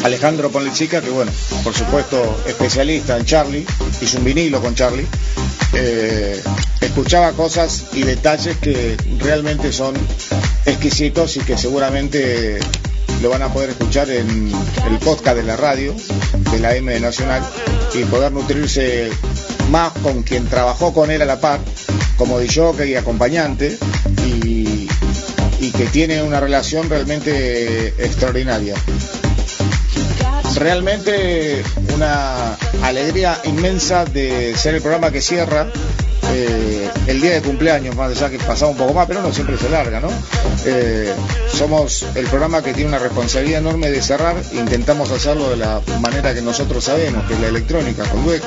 Alejandro 0.03 0.51
Ponlechica, 0.51 1.01
que 1.01 1.09
bueno, 1.09 1.31
por 1.63 1.73
supuesto 1.73 2.41
especialista 2.47 3.17
en 3.17 3.25
Charlie, 3.25 3.65
hizo 4.01 4.17
un 4.17 4.23
vinilo 4.23 4.61
con 4.61 4.75
Charlie, 4.75 5.05
eh, 5.73 6.41
escuchaba 6.81 7.33
cosas 7.33 7.85
y 7.93 8.03
detalles 8.03 8.57
que 8.57 8.95
realmente 9.19 9.73
son 9.73 9.95
exquisitos 10.65 11.37
y 11.37 11.41
que 11.41 11.57
seguramente 11.57 12.59
lo 13.21 13.29
van 13.29 13.41
a 13.41 13.51
poder 13.51 13.71
escuchar 13.71 14.09
en 14.09 14.51
el 14.87 14.99
podcast 14.99 15.37
de 15.37 15.43
la 15.43 15.55
radio, 15.55 15.95
de 16.51 16.59
la 16.59 16.75
M 16.75 16.99
Nacional, 16.99 17.43
y 17.93 18.03
poder 18.03 18.31
nutrirse 18.31 19.09
más 19.71 19.93
con 20.03 20.23
quien 20.23 20.47
trabajó 20.47 20.93
con 20.93 21.11
él 21.11 21.21
a 21.21 21.25
la 21.25 21.39
par, 21.39 21.59
como 22.17 22.39
DJ 22.39 22.87
y 22.87 22.95
acompañante, 22.95 23.77
que 25.77 25.85
tiene 25.85 26.23
una 26.23 26.39
relación 26.39 26.89
realmente 26.89 27.87
extraordinaria. 28.03 28.75
Realmente 30.55 31.63
una 31.93 32.55
alegría 32.81 33.41
inmensa 33.45 34.05
de 34.05 34.55
ser 34.55 34.75
el 34.75 34.81
programa 34.81 35.11
que 35.11 35.21
cierra 35.21 35.67
eh, 36.31 36.64
el 37.07 37.21
día 37.21 37.33
de 37.33 37.41
cumpleaños, 37.41 37.95
más 37.95 38.11
allá 38.11 38.29
que 38.29 38.39
pasaba 38.39 38.71
un 38.71 38.77
poco 38.77 38.93
más, 38.93 39.07
pero 39.07 39.21
no 39.21 39.31
siempre 39.33 39.57
se 39.57 39.69
larga, 39.69 39.99
¿no? 39.99 40.09
Eh, 40.65 41.13
somos 41.51 42.05
el 42.15 42.25
programa 42.27 42.61
que 42.63 42.73
tiene 42.73 42.89
una 42.89 42.99
responsabilidad 42.99 43.59
enorme 43.59 43.91
de 43.91 44.01
cerrar, 44.01 44.35
intentamos 44.53 45.11
hacerlo 45.11 45.49
de 45.49 45.57
la 45.57 45.81
manera 46.01 46.33
que 46.33 46.41
nosotros 46.41 46.83
sabemos, 46.83 47.25
que 47.25 47.33
es 47.33 47.39
la 47.39 47.47
electrónica, 47.47 48.03
con 48.05 48.25
Duec 48.25 48.43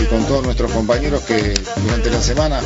y 0.00 0.04
con 0.06 0.24
todos 0.24 0.44
nuestros 0.44 0.70
compañeros 0.72 1.22
que 1.22 1.54
durante 1.84 2.10
la 2.10 2.22
semana 2.22 2.60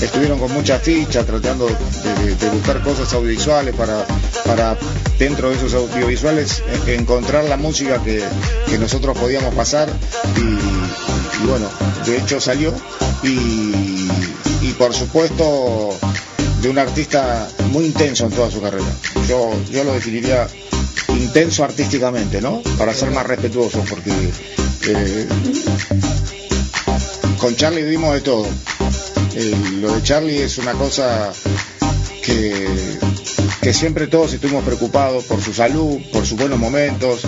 estuvieron 0.00 0.38
con 0.38 0.52
mucha 0.52 0.78
ficha 0.78 1.24
tratando 1.24 1.66
de, 1.66 2.50
buscar 2.50 2.82
cosas 2.82 3.12
audiovisuales 3.12 3.74
para, 3.74 4.04
para 4.44 4.76
dentro 5.18 5.50
de 5.50 5.56
esos 5.56 5.74
audiovisuales 5.74 6.62
eh, 6.86 6.96
encontrar 6.96 7.44
la 7.44 7.56
música 7.56 8.02
que, 8.02 8.24
nosotros 8.78 9.18
podíamos 9.18 9.54
pasar 9.54 9.90
y 10.36 11.46
bueno, 11.46 11.68
de 12.06 12.16
hecho 12.16 12.40
salió 12.40 12.72
y, 13.22 13.69
por 14.80 14.94
supuesto 14.94 15.90
de 16.62 16.70
un 16.70 16.78
artista 16.78 17.46
muy 17.70 17.84
intenso 17.84 18.24
en 18.24 18.32
toda 18.32 18.50
su 18.50 18.62
carrera. 18.62 18.90
Yo, 19.28 19.52
yo 19.70 19.84
lo 19.84 19.92
definiría 19.92 20.48
intenso 21.08 21.64
artísticamente, 21.64 22.40
¿no? 22.40 22.62
Para 22.78 22.94
ser 22.94 23.10
más 23.10 23.26
respetuoso, 23.26 23.84
porque 23.90 24.10
eh, 24.86 25.28
con 27.38 27.54
Charlie 27.56 27.82
vimos 27.82 28.14
de 28.14 28.20
todo. 28.22 28.46
Eh, 29.34 29.54
lo 29.82 29.96
de 29.96 30.02
Charlie 30.02 30.44
es 30.44 30.56
una 30.56 30.72
cosa 30.72 31.30
que, 32.24 32.66
que 33.60 33.74
siempre 33.74 34.06
todos 34.06 34.32
estuvimos 34.32 34.64
preocupados 34.64 35.24
por 35.24 35.42
su 35.42 35.52
salud, 35.52 35.98
por 36.10 36.24
sus 36.24 36.38
buenos 36.38 36.58
momentos, 36.58 37.20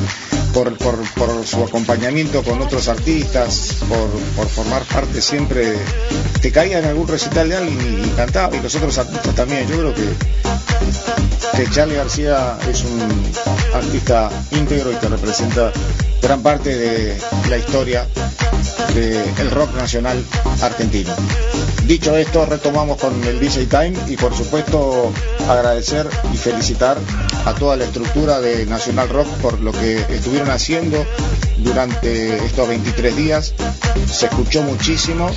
por, 0.53 0.77
por, 0.77 1.47
su 1.47 1.65
acompañamiento 1.65 2.43
con 2.43 2.61
otros 2.61 2.89
artistas, 2.89 3.77
por, 3.89 4.47
formar 4.49 4.83
parte 4.85 5.21
siempre. 5.21 5.75
Te 6.41 6.51
caía 6.51 6.79
en 6.79 6.87
algún 6.87 7.09
recital 7.09 7.49
de 7.49 7.57
alguien 7.57 8.05
y, 8.05 8.09
cantaba, 8.11 8.57
y 8.57 8.61
los 8.61 8.75
otros 8.75 8.99
artistas 8.99 9.35
también. 9.35 9.67
Yo 9.69 9.79
creo 9.79 9.95
que 9.95 11.71
Charlie 11.71 11.95
García 11.95 12.59
es 12.69 12.83
un 12.83 13.33
artista 13.75 14.31
íntegro 14.51 14.93
y 14.93 14.97
que 14.97 15.09
representa 15.09 15.73
gran 16.21 16.43
parte 16.43 16.77
de 16.77 17.19
la 17.49 17.57
historia 17.57 18.07
del 18.95 19.51
rock 19.51 19.75
nacional 19.75 20.23
argentino. 20.61 21.11
Dicho 21.87 22.17
esto, 22.17 22.47
retomamos 22.47 22.99
con 22.99 23.25
el 23.25 23.41
DJ 23.41 23.67
Time 23.67 23.95
y 24.09 24.17
por 24.17 24.35
supuesto 24.35 25.13
agradecer 25.49 26.09
y 26.33 26.37
felicitar 26.37 26.99
a 27.45 27.55
toda 27.55 27.77
la 27.77 27.85
estructura 27.85 28.41
de 28.41 28.67
Nacional 28.67 29.09
Rock 29.09 29.27
por 29.41 29.61
lo 29.61 29.73
que 29.73 29.99
estuvieron 30.11 30.51
haciendo 30.51 31.05
durante 31.59 32.45
estos 32.45 32.69
23 32.69 33.17
días. 33.17 33.55
Se 34.11 34.27
escuchó 34.27 34.63
muchísimo. 34.63 35.31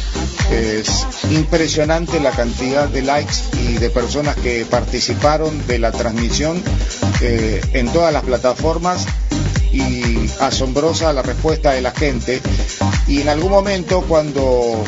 Es 0.52 1.06
impresionante 1.32 2.20
la 2.20 2.32
cantidad 2.32 2.88
de 2.88 3.02
likes 3.02 3.36
y 3.54 3.74
de 3.74 3.90
personas 3.90 4.36
que 4.36 4.66
participaron 4.66 5.66
de 5.68 5.80
la 5.80 5.92
transmisión 5.92 6.62
eh, 7.22 7.62
en 7.74 7.92
todas 7.92 8.14
las 8.14 8.24
plataformas 8.24 9.06
y 9.72 10.30
asombrosa 10.40 11.12
la 11.14 11.22
respuesta 11.22 11.72
de 11.72 11.82
la 11.82 11.92
gente. 11.92 12.42
Y 13.08 13.22
en 13.22 13.30
algún 13.30 13.52
momento 13.52 14.04
cuando 14.08 14.84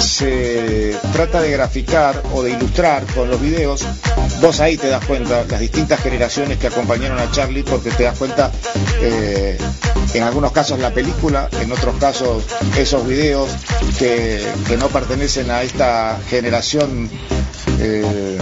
se 0.00 0.96
trata 1.12 1.40
de 1.40 1.50
graficar 1.52 2.22
o 2.34 2.42
de 2.42 2.50
ilustrar 2.50 3.04
con 3.14 3.30
los 3.30 3.40
videos, 3.40 3.86
vos 4.40 4.60
ahí 4.60 4.76
te 4.76 4.88
das 4.88 5.04
cuenta 5.04 5.44
las 5.48 5.60
distintas 5.60 6.00
generaciones 6.00 6.58
que 6.58 6.66
acompañaron 6.66 7.18
a 7.18 7.30
Charlie, 7.30 7.62
porque 7.62 7.90
te 7.90 8.04
das 8.04 8.18
cuenta 8.18 8.50
eh, 9.00 9.58
en 10.14 10.22
algunos 10.22 10.52
casos 10.52 10.78
la 10.78 10.90
película, 10.90 11.48
en 11.60 11.72
otros 11.72 11.96
casos 11.96 12.44
esos 12.76 13.06
videos 13.06 13.48
que, 13.98 14.40
que 14.66 14.76
no 14.76 14.88
pertenecen 14.88 15.50
a 15.50 15.62
esta 15.62 16.18
generación 16.28 17.08
eh, 17.80 18.38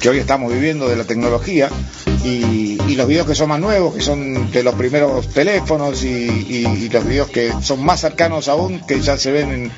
que 0.00 0.08
hoy 0.10 0.18
estamos 0.18 0.52
viviendo 0.52 0.88
de 0.88 0.96
la 0.96 1.04
tecnología 1.04 1.70
y, 2.24 2.78
y, 2.88 2.96
los 2.96 3.06
videos 3.06 3.26
que 3.26 3.34
son 3.34 3.48
más 3.48 3.60
nuevos, 3.60 3.94
que 3.94 4.00
son 4.00 4.50
de 4.50 4.62
los 4.62 4.74
primeros 4.74 5.28
teléfonos 5.28 6.02
y, 6.02 6.08
y, 6.08 6.88
los 6.88 7.06
videos 7.06 7.28
que 7.28 7.52
son 7.62 7.84
más 7.84 8.00
cercanos 8.00 8.48
aún, 8.48 8.80
que 8.80 9.00
ya 9.00 9.16
se 9.16 9.30
ven 9.30 9.52
en, 9.52 9.72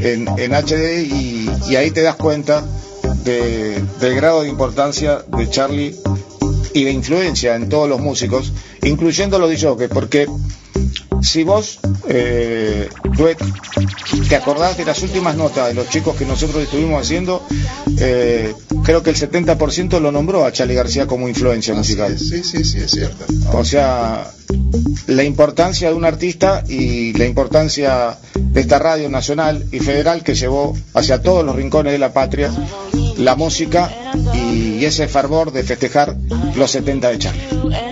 en, 0.00 0.28
en 0.38 0.52
HD 0.52 1.02
y, 1.02 1.76
ahí 1.76 1.90
te 1.90 2.02
das 2.02 2.16
cuenta 2.16 2.64
de, 3.24 3.82
del 4.00 4.14
grado 4.14 4.42
de 4.42 4.48
importancia 4.48 5.24
de 5.26 5.48
Charlie 5.48 5.96
y 6.74 6.84
de 6.84 6.90
influencia 6.90 7.54
en 7.54 7.68
todos 7.68 7.88
los 7.88 8.00
músicos, 8.00 8.52
incluyendo 8.82 9.38
los 9.38 9.50
DJs, 9.50 9.88
porque 9.92 10.26
si 11.22 11.44
vos, 11.44 11.78
eh, 12.08 12.88
Duet, 13.16 13.38
te 14.28 14.36
acordás 14.36 14.76
de 14.76 14.84
las 14.84 15.02
últimas 15.02 15.36
notas 15.36 15.68
de 15.68 15.74
los 15.74 15.88
chicos 15.88 16.16
que 16.16 16.26
nosotros 16.26 16.62
estuvimos 16.62 17.00
haciendo, 17.00 17.42
eh, 17.98 18.54
creo 18.84 19.02
que 19.02 19.10
el 19.10 19.16
70% 19.16 20.00
lo 20.00 20.12
nombró 20.12 20.44
a 20.44 20.52
Charlie 20.52 20.74
García 20.74 21.06
como 21.06 21.28
influencia 21.28 21.74
musical. 21.74 22.18
Sí, 22.18 22.42
sí, 22.42 22.64
sí, 22.64 22.78
es 22.78 22.90
cierto. 22.90 23.24
O 23.52 23.64
sea, 23.64 24.30
la 25.06 25.24
importancia 25.24 25.88
de 25.88 25.94
un 25.94 26.04
artista 26.04 26.64
y 26.68 27.12
la 27.14 27.26
importancia 27.26 28.18
de 28.34 28.60
esta 28.60 28.78
radio 28.78 29.08
nacional 29.08 29.64
y 29.70 29.80
federal 29.80 30.22
que 30.22 30.34
llevó 30.34 30.76
hacia 30.94 31.22
todos 31.22 31.44
los 31.44 31.56
rincones 31.56 31.92
de 31.92 31.98
la 31.98 32.12
patria 32.12 32.50
la 33.18 33.36
música 33.36 33.90
y 34.34 34.84
ese 34.84 35.08
fervor 35.08 35.52
de 35.52 35.62
festejar 35.62 36.16
los 36.56 36.70
70 36.70 37.10
de 37.10 37.18
Charlie. 37.18 37.91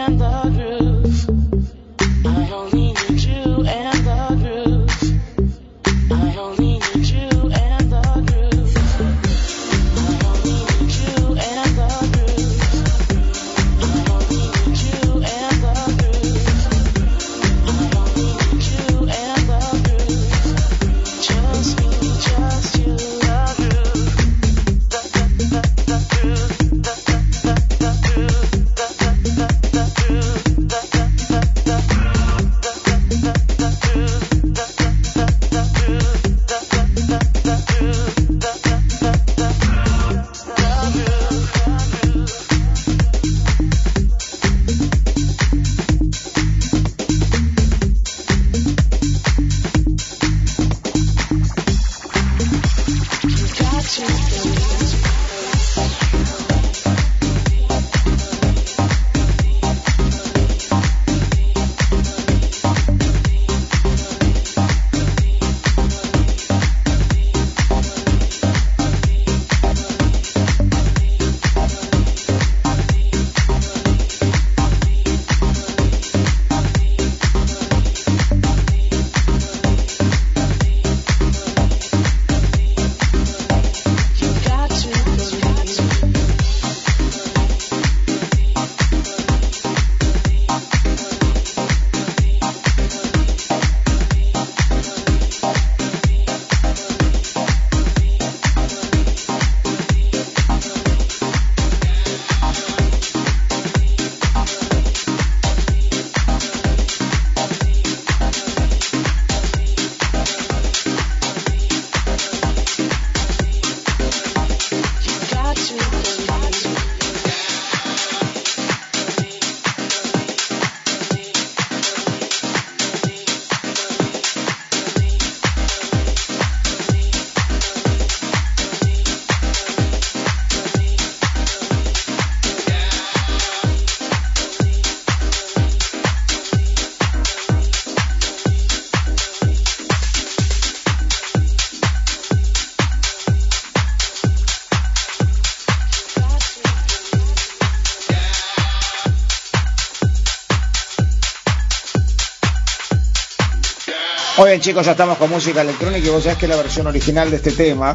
Muy 154.41 154.49
bien 154.49 154.63
chicos, 154.63 154.87
ya 154.87 154.93
estamos 154.93 155.19
con 155.19 155.29
música 155.29 155.61
electrónica 155.61 156.07
y 156.07 156.09
vos 156.09 156.23
sabés 156.23 156.39
que 156.39 156.49
la 156.49 156.57
versión 156.57 156.87
original 156.87 157.31
de 157.31 157.37
este 157.37 157.53
tema, 157.53 157.95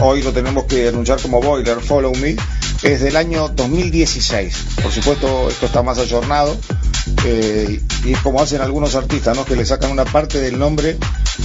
hoy 0.00 0.22
lo 0.22 0.32
tenemos 0.32 0.64
que 0.64 0.88
anunciar 0.88 1.20
como 1.20 1.42
Boiler, 1.42 1.80
Follow 1.80 2.14
Me, 2.14 2.36
es 2.82 3.02
del 3.02 3.16
año 3.16 3.50
2016. 3.50 4.56
Por 4.82 4.90
supuesto, 4.90 5.50
esto 5.50 5.66
está 5.66 5.82
más 5.82 5.98
ayornado 5.98 6.56
eh, 7.26 7.82
y 8.02 8.12
es 8.14 8.18
como 8.20 8.40
hacen 8.40 8.62
algunos 8.62 8.94
artistas, 8.94 9.36
¿no? 9.36 9.44
Que 9.44 9.56
le 9.56 9.66
sacan 9.66 9.90
una 9.90 10.06
parte 10.06 10.40
del 10.40 10.58
nombre 10.58 10.96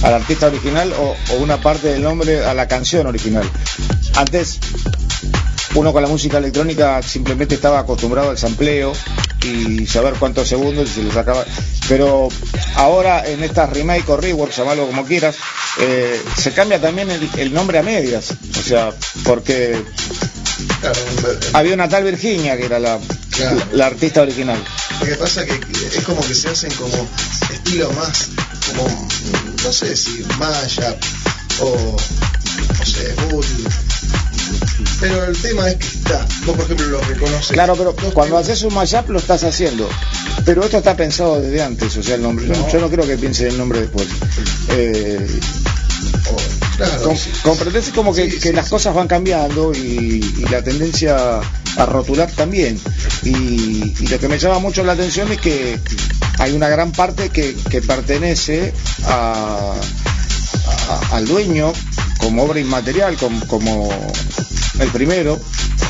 al 0.02 0.14
artista 0.14 0.46
original 0.46 0.90
o, 0.98 1.14
una 1.42 1.58
parte 1.58 1.88
del 1.88 2.02
nombre 2.02 2.46
a 2.46 2.54
la 2.54 2.66
canción 2.66 3.06
original. 3.06 3.44
Antes, 4.14 4.58
uno 5.74 5.92
con 5.92 6.00
la 6.00 6.08
música 6.08 6.38
electrónica 6.38 7.02
simplemente 7.02 7.56
estaba 7.56 7.80
acostumbrado 7.80 8.30
al 8.30 8.38
sampleo 8.38 8.94
y 9.44 9.86
saber 9.86 10.14
cuántos 10.14 10.48
segundos 10.48 10.88
y 10.88 10.92
se 10.94 11.02
le 11.02 11.12
sacaba. 11.12 11.44
Pero 11.88 12.30
ahora 12.76 13.26
en 13.26 13.42
estas 13.42 13.70
remake 13.70 14.08
o 14.08 14.16
reworks, 14.16 14.56
llamarlo 14.56 14.86
como 14.86 15.04
quieras, 15.04 15.36
eh, 15.80 16.22
se 16.36 16.52
cambia 16.52 16.80
también 16.80 17.10
el, 17.10 17.28
el, 17.36 17.52
nombre 17.52 17.78
a 17.78 17.82
medias. 17.82 18.32
O 18.58 18.62
sea, 18.62 18.92
porque 19.24 19.82
había 21.52 21.74
una 21.74 21.88
tal 21.88 22.04
Virginia 22.04 22.56
que 22.56 22.66
era 22.66 22.78
la, 22.78 22.98
Claro. 23.30 23.56
la, 23.56 23.66
la 23.72 23.86
artista 23.86 24.22
original. 24.22 24.62
Lo 25.00 25.06
que 25.06 25.16
pasa 25.16 25.44
que 25.44 25.52
es 25.52 26.04
como 26.04 26.20
que 26.20 26.34
se 26.34 26.48
hacen 26.48 26.72
como 26.74 27.08
estilo 27.52 27.90
más, 27.92 28.28
como, 28.68 29.08
no 29.64 29.72
sé 29.72 29.96
si 29.96 30.24
Maya 30.38 30.96
o, 31.60 31.96
no 32.78 32.86
sé, 32.86 33.14
Bull. 33.28 33.44
Pero 35.00 35.24
el 35.24 35.36
tema 35.36 35.68
es 35.68 35.76
que 35.76 35.86
está, 35.86 36.26
vos 36.46 36.56
por 36.56 36.64
ejemplo 36.64 36.86
lo 36.86 37.00
reconoces. 37.00 37.48
Claro, 37.48 37.74
pero 37.76 37.94
cuando 38.12 38.38
haces 38.38 38.62
un 38.62 38.74
mashup 38.74 39.08
lo 39.10 39.18
estás 39.18 39.42
haciendo 39.44 39.88
Pero 40.44 40.62
esto 40.64 40.78
está 40.78 40.94
pensado 40.96 41.40
desde 41.40 41.62
antes, 41.62 41.96
o 41.96 42.02
sea, 42.02 42.16
el 42.16 42.22
nombre. 42.22 42.46
Yo, 42.46 42.68
yo 42.70 42.80
no 42.80 42.90
creo 42.90 43.06
que 43.06 43.16
piense 43.16 43.48
el 43.48 43.56
nombre 43.56 43.80
después. 43.80 44.06
Eh, 44.70 45.26
claro, 46.76 47.02
com- 47.02 47.16
sí, 47.16 47.30
comprendés 47.42 47.88
como 47.90 48.12
que, 48.14 48.30
sí, 48.30 48.36
que 48.38 48.48
sí, 48.48 48.52
las 48.52 48.68
cosas 48.68 48.94
van 48.94 49.08
cambiando 49.08 49.72
y, 49.74 50.22
y 50.38 50.44
la 50.50 50.62
tendencia 50.62 51.40
a 51.76 51.86
rotular 51.86 52.30
también. 52.32 52.78
Y, 53.22 53.94
y 54.00 54.06
lo 54.08 54.18
que 54.18 54.28
me 54.28 54.38
llama 54.38 54.58
mucho 54.58 54.84
la 54.84 54.92
atención 54.92 55.30
es 55.32 55.40
que 55.40 55.78
hay 56.38 56.52
una 56.52 56.68
gran 56.68 56.92
parte 56.92 57.30
que, 57.30 57.54
que 57.70 57.80
pertenece 57.80 58.72
a, 59.06 59.74
a- 60.88 61.16
al 61.16 61.26
dueño 61.26 61.72
como 62.18 62.42
obra 62.44 62.60
inmaterial, 62.60 63.16
como, 63.16 63.46
como 63.46 63.88
el 64.78 64.88
primero, 64.90 65.38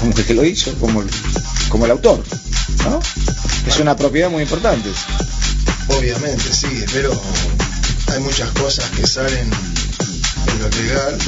como 0.00 0.12
el 0.16 0.24
que 0.24 0.34
lo 0.34 0.44
hizo, 0.44 0.72
como 0.74 1.02
el, 1.02 1.08
como 1.68 1.84
el 1.86 1.90
autor. 1.90 2.22
¿No? 2.84 3.00
Es 3.66 3.78
una 3.80 3.96
propiedad 3.96 4.30
muy 4.30 4.42
importante. 4.42 4.88
Obviamente, 5.88 6.44
sí, 6.52 6.84
pero 6.92 7.10
hay 8.12 8.20
muchas 8.20 8.50
cosas 8.50 8.88
que 8.90 9.06
salen 9.06 9.50
en 10.46 10.58
lo 10.62 10.68
legal, 10.68 11.18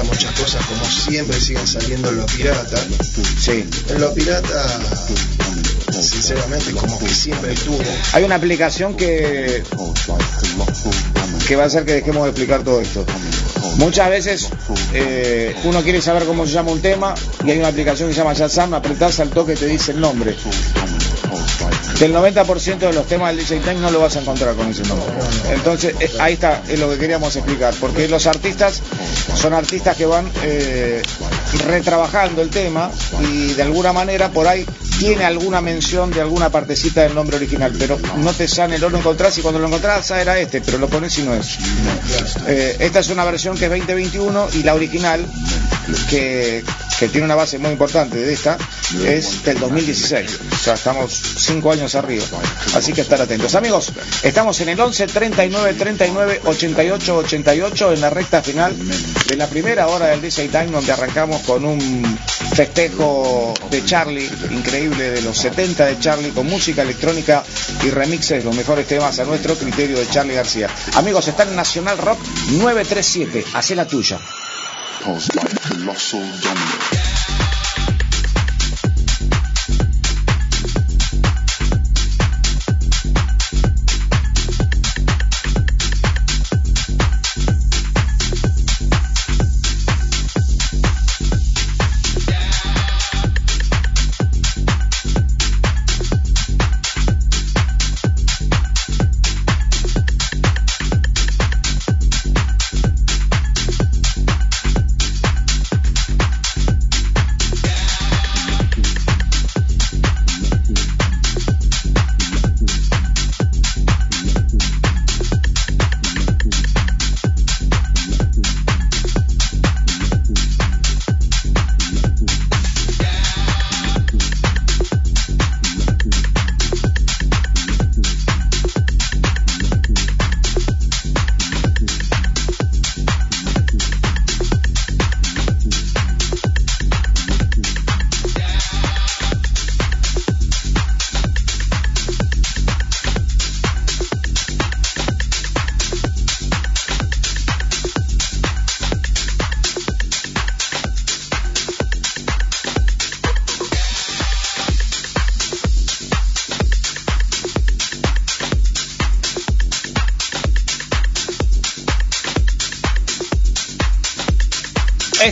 hay 0.00 0.06
muchas 0.06 0.32
cosas 0.38 0.64
como 0.66 0.84
siempre 0.84 1.40
siguen 1.40 1.66
saliendo 1.66 2.08
en 2.10 2.16
lo 2.18 2.26
pirata. 2.26 2.78
Sí. 3.40 3.64
En 3.88 4.00
lo 4.00 4.12
pirata, 4.14 4.80
sinceramente, 5.92 6.72
como 6.72 6.98
que 6.98 7.08
siempre 7.08 7.52
estuvo. 7.52 7.78
Hay 8.12 8.24
una 8.24 8.36
aplicación 8.36 8.96
que, 8.96 9.62
que 11.46 11.56
va 11.56 11.64
a 11.64 11.66
hacer 11.66 11.84
que 11.84 11.92
dejemos 11.92 12.24
de 12.24 12.30
explicar 12.30 12.62
todo 12.62 12.80
esto. 12.80 13.04
Muchas 13.76 14.08
veces 14.08 14.48
eh, 14.92 15.54
uno 15.64 15.82
quiere 15.82 16.00
saber 16.00 16.24
cómo 16.24 16.46
se 16.46 16.52
llama 16.52 16.70
un 16.70 16.80
tema 16.80 17.14
y 17.44 17.50
hay 17.50 17.58
una 17.58 17.68
aplicación 17.68 18.08
que 18.08 18.14
se 18.14 18.20
llama 18.20 18.34
Shazam, 18.34 18.74
apretás 18.74 19.20
al 19.20 19.30
toque 19.30 19.54
y 19.54 19.56
te 19.56 19.66
dice 19.66 19.92
el 19.92 20.00
nombre. 20.00 20.36
Del 21.98 22.12
90% 22.12 22.78
de 22.78 22.92
los 22.92 23.06
temas 23.06 23.34
del 23.34 23.46
DJ 23.46 23.60
Time 23.60 23.80
no 23.80 23.90
lo 23.90 24.00
vas 24.00 24.16
a 24.16 24.20
encontrar 24.20 24.54
con 24.54 24.68
ese 24.68 24.82
nombre. 24.82 25.06
Entonces, 25.50 25.94
eh, 26.00 26.10
ahí 26.18 26.34
está, 26.34 26.62
es 26.68 26.78
lo 26.78 26.90
que 26.90 26.98
queríamos 26.98 27.34
explicar. 27.36 27.72
Porque 27.80 28.08
los 28.08 28.26
artistas 28.26 28.82
son 29.34 29.52
artistas 29.52 29.96
que 29.96 30.06
van 30.06 30.30
eh, 30.42 31.02
retrabajando 31.66 32.42
el 32.42 32.50
tema 32.50 32.90
y 33.20 33.52
de 33.52 33.62
alguna 33.62 33.92
manera 33.92 34.30
por 34.30 34.48
ahí 34.48 34.66
tiene 34.98 35.24
alguna 35.24 35.60
mención 35.60 36.10
de 36.10 36.20
alguna 36.20 36.50
partecita 36.50 37.02
del 37.02 37.14
nombre 37.14 37.36
original, 37.36 37.72
pero 37.78 37.98
no 38.18 38.32
te 38.32 38.46
sale, 38.48 38.78
no 38.78 38.88
lo 38.88 38.98
encontrás 38.98 39.36
y 39.38 39.42
cuando 39.42 39.60
lo 39.60 39.66
encontrás 39.66 40.10
ah, 40.10 40.20
era 40.20 40.38
este, 40.38 40.60
pero 40.60 40.78
lo 40.78 40.88
pones 40.88 41.18
y 41.18 41.22
no 41.22 41.34
es. 41.34 41.58
Eh, 42.46 42.76
esta 42.78 43.00
es 43.00 43.08
una 43.10 43.24
versión 43.24 43.56
que 43.56 43.64
es 43.64 43.70
2021 43.70 44.48
y 44.54 44.62
la 44.62 44.74
original, 44.74 45.24
que, 46.08 46.64
que 46.98 47.08
tiene 47.08 47.24
una 47.24 47.34
base 47.34 47.58
muy 47.58 47.70
importante 47.70 48.18
de 48.18 48.32
esta, 48.32 48.56
es 49.04 49.42
del 49.44 49.58
2016. 49.58 50.38
O 50.52 50.56
sea, 50.56 50.74
estamos 50.74 51.12
cinco 51.38 51.72
años 51.72 51.94
arriba. 51.94 52.24
Así 52.74 52.92
que 52.92 53.00
estar 53.00 53.20
atentos. 53.20 53.54
Amigos, 53.54 53.92
estamos 54.22 54.60
en 54.60 54.70
el 54.70 54.80
11 54.80 55.06
39 55.08 55.74
39 55.74 56.40
88 56.44 57.16
88 57.16 57.92
en 57.92 58.00
la 58.00 58.10
recta 58.10 58.42
final 58.42 58.74
de 59.26 59.36
la 59.36 59.46
primera 59.46 59.88
hora 59.88 60.06
del 60.06 60.20
DJ 60.20 60.48
Time, 60.48 60.66
donde 60.66 60.92
arrancamos 60.92 61.42
con 61.42 61.64
un 61.64 62.18
festejo 62.54 63.54
de 63.70 63.84
Charlie, 63.84 64.30
increíble, 64.50 65.10
de 65.10 65.22
los 65.22 65.36
70 65.38 65.86
de 65.86 65.98
Charlie, 65.98 66.30
con 66.30 66.46
música 66.46 66.82
electrónica 66.82 67.42
y 67.84 67.90
remixes 67.90 68.44
los 68.44 68.54
mejores 68.54 68.86
temas 68.86 69.18
a 69.18 69.24
nuestro 69.24 69.54
criterio 69.54 69.98
de 69.98 70.08
Charlie 70.08 70.34
García. 70.34 70.68
Amigos, 70.94 71.28
está 71.28 71.42
en 71.44 71.56
Nacional 71.56 71.98
Rock 71.98 72.18
937. 72.52 73.44
Hacé 73.54 73.74
la 73.74 73.86
tuya. 73.86 74.18
Caused 75.04 75.36
by 75.36 75.44
colossal 75.44 76.20
dominance. 76.40 76.93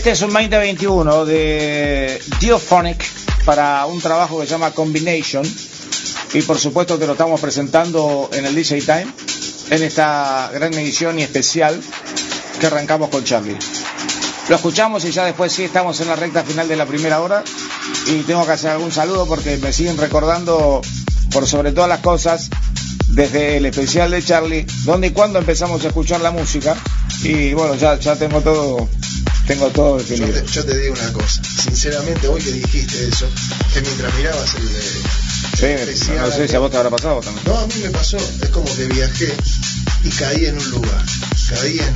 Este 0.03 0.11
es 0.11 0.22
un 0.22 0.32
2021 0.32 1.24
de 1.26 2.20
Diophonic 2.40 3.05
para 3.44 3.86
un 3.86 4.00
trabajo 4.00 4.40
que 4.40 4.46
se 4.46 4.50
llama 4.50 4.72
Combination. 4.72 5.46
Y 6.34 6.42
por 6.42 6.59
supuesto 6.59 6.98
que 6.98 7.07
lo 7.07 7.12
estamos 7.12 7.40
presentando 7.40 8.28
en 8.32 8.44
el 8.44 8.53
DJ 8.53 8.80
Time 8.80 9.07
en 9.70 9.82
esta 9.84 10.50
gran 10.53 10.74
edición 10.74 11.20
y 11.20 11.22
especial 11.22 11.80
que 12.59 12.66
arrancamos 12.66 13.11
con 13.11 13.22
Charlie. 13.22 13.57
Lo 14.48 14.57
escuchamos 14.57 15.05
y 15.05 15.12
ya 15.12 15.24
después 15.24 15.53
sí 15.53 15.62
estamos 15.62 16.00
en 16.00 16.09
la 16.09 16.16
recta 16.16 16.42
final 16.42 16.66
de 16.66 16.74
la 16.74 16.86
primera 16.86 17.20
hora. 17.20 17.44
Y 18.09 18.22
tengo 18.22 18.44
que 18.44 18.50
hacer 18.50 18.72
algún 18.72 18.90
saludo 18.90 19.28
porque 19.28 19.57
me 19.59 19.72
siguen 19.72 19.98
recordando 19.98 20.82
por 21.30 21.46
sobre 21.46 21.70
todas 21.70 21.88
las 21.88 22.00
cosas 22.00 22.50
desde 23.11 23.59
el 23.59 23.66
especial 23.66 24.11
de 24.11 24.20
Charlie, 24.20 24.66
donde 24.82 25.07
y 25.07 25.11
cuando 25.11 25.38
empezamos 25.38 25.84
a 25.84 25.86
escuchar 25.86 26.22
la 26.22 26.32
música. 26.32 26.74
Y 27.22 27.55
bueno, 27.55 27.76
ya, 27.76 28.00
ya 28.00 28.16
tengo 28.16 28.40
todo 28.40 28.88
tengo 29.47 29.68
todo 29.70 29.99
Yo 29.99 30.05
definido. 30.05 30.40
te, 30.43 30.47
yo 30.53 30.64
te 30.64 30.78
digo 30.78 30.95
una 30.95 31.12
cosa, 31.12 31.43
sinceramente, 31.62 32.28
hoy 32.28 32.40
que 32.40 32.53
dijiste 32.53 33.09
eso, 33.09 33.26
que 33.72 33.80
mientras 33.80 34.14
mirabas 34.14 34.55
el, 34.55 34.66
eh, 34.66 35.03
Sí, 35.59 35.66
especial, 35.66 36.18
no 36.18 36.30
sé 36.30 36.49
si 36.49 36.57
a 36.57 36.59
vos 36.61 36.70
te 36.70 36.76
habrá 36.76 36.90
pasado 36.90 37.20
también. 37.20 37.45
No, 37.47 37.59
a 37.59 37.66
mí 37.66 37.74
me 37.82 37.90
pasó, 37.90 38.16
es 38.16 38.49
como 38.51 38.64
que 38.74 38.86
viajé 38.86 39.32
y 40.05 40.09
caí 40.11 40.47
en 40.47 40.59
un 40.59 40.70
lugar, 40.70 41.05
caí 41.51 41.78
en 41.78 41.95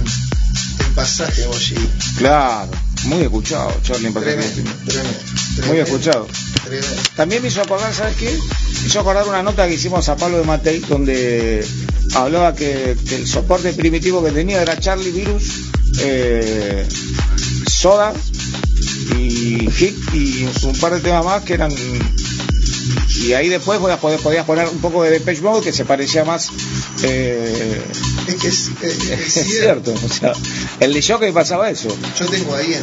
el 0.86 0.92
pasaje 0.94 1.46
Ollí. 1.46 1.74
Claro, 2.18 2.70
muy 3.04 3.22
escuchado, 3.22 3.72
Charlie 3.82 4.08
en 4.08 4.14
Pasaje 4.14 4.34
Tremendo, 4.36 4.70
tremendo, 4.86 5.66
Muy 5.68 5.78
escuchado. 5.78 6.26
Tremendo. 6.64 7.02
También 7.16 7.42
me 7.42 7.48
hizo 7.48 7.62
acordar, 7.62 7.92
¿sabes 7.94 8.16
qué? 8.16 8.38
Me 8.82 8.86
hizo 8.88 9.00
acordar 9.00 9.26
una 9.26 9.42
nota 9.42 9.66
que 9.68 9.74
hicimos 9.74 10.08
a 10.08 10.16
Pablo 10.16 10.38
de 10.38 10.44
Matei, 10.44 10.80
donde 10.80 11.64
hablaba 12.14 12.54
que, 12.54 12.96
que 13.08 13.16
el 13.16 13.26
soporte 13.26 13.72
primitivo 13.72 14.22
que 14.24 14.32
tenía 14.32 14.62
era 14.62 14.78
Charlie 14.78 15.10
Virus, 15.12 15.44
eh, 16.00 16.86
Soda 17.76 18.12
y 19.18 19.68
Hit 19.70 19.96
y 20.14 20.48
un 20.62 20.72
par 20.80 20.94
de 20.94 21.00
temas 21.00 21.24
más 21.24 21.42
que 21.44 21.54
eran. 21.54 21.72
Y 23.22 23.32
ahí 23.32 23.48
después 23.48 23.78
podías, 24.00 24.44
poner 24.44 24.68
un 24.68 24.78
poco 24.78 25.02
de 25.02 25.10
Depeche 25.10 25.42
Mode 25.42 25.62
que 25.62 25.72
se 25.72 25.84
parecía 25.84 26.24
más. 26.24 26.48
eh, 27.02 27.82
Es 28.28 28.34
que 28.36 28.48
es, 28.48 28.70
es- 28.82 29.10
es 29.10 29.36
es 29.36 29.46
cierto. 29.46 29.94
cierto, 29.96 30.06
o 30.06 30.08
sea, 30.08 30.32
el 30.80 30.92
de 30.92 31.02
Jockey 31.02 31.32
pasaba 31.32 31.70
eso. 31.70 31.88
Yo 32.18 32.26
tengo 32.26 32.54
ahí 32.54 32.74
en, 32.74 32.82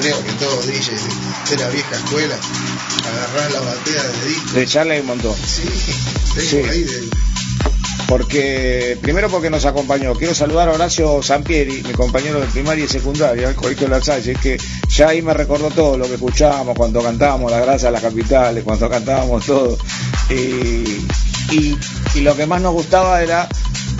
creo 0.00 0.24
que 0.24 0.32
todos 0.32 0.66
DJs 0.66 1.50
de, 1.50 1.56
la 1.56 1.68
vieja 1.70 1.96
escuela, 1.96 2.36
agarrar 3.08 3.52
la 3.52 3.60
batea 3.60 4.02
de 4.02 4.28
disco. 4.28 4.52
De 4.52 4.66
Charlie 4.66 5.00
un 5.00 5.06
montón. 5.06 5.34
Sí, 5.46 5.62
tengo 6.34 6.48
Sí. 6.50 6.56
ahí. 6.70 7.07
Porque, 8.08 8.96
primero 9.02 9.28
porque 9.28 9.50
nos 9.50 9.66
acompañó. 9.66 10.14
Quiero 10.14 10.34
saludar 10.34 10.70
a 10.70 10.72
Horacio 10.72 11.22
Sampieri, 11.22 11.82
mi 11.82 11.92
compañero 11.92 12.40
de 12.40 12.46
primaria 12.46 12.86
y 12.86 12.88
secundaria, 12.88 13.48
al 13.48 13.54
Colegio 13.54 13.86
de 13.86 13.96
La 13.96 14.02
Salle, 14.02 14.34
que 14.34 14.56
ya 14.88 15.08
ahí 15.08 15.20
me 15.20 15.34
recordó 15.34 15.68
todo 15.68 15.98
lo 15.98 16.06
que 16.06 16.14
escuchábamos 16.14 16.74
cuando 16.74 17.02
cantábamos 17.02 17.52
La 17.52 17.60
Grasa 17.60 17.88
de 17.88 17.92
las 17.92 18.02
Capitales, 18.02 18.64
cuando 18.64 18.88
cantábamos 18.88 19.44
todo. 19.44 19.76
Y 20.30 22.20
lo 22.22 22.34
que 22.34 22.46
más 22.46 22.62
nos 22.62 22.72
gustaba 22.72 23.22
era 23.22 23.46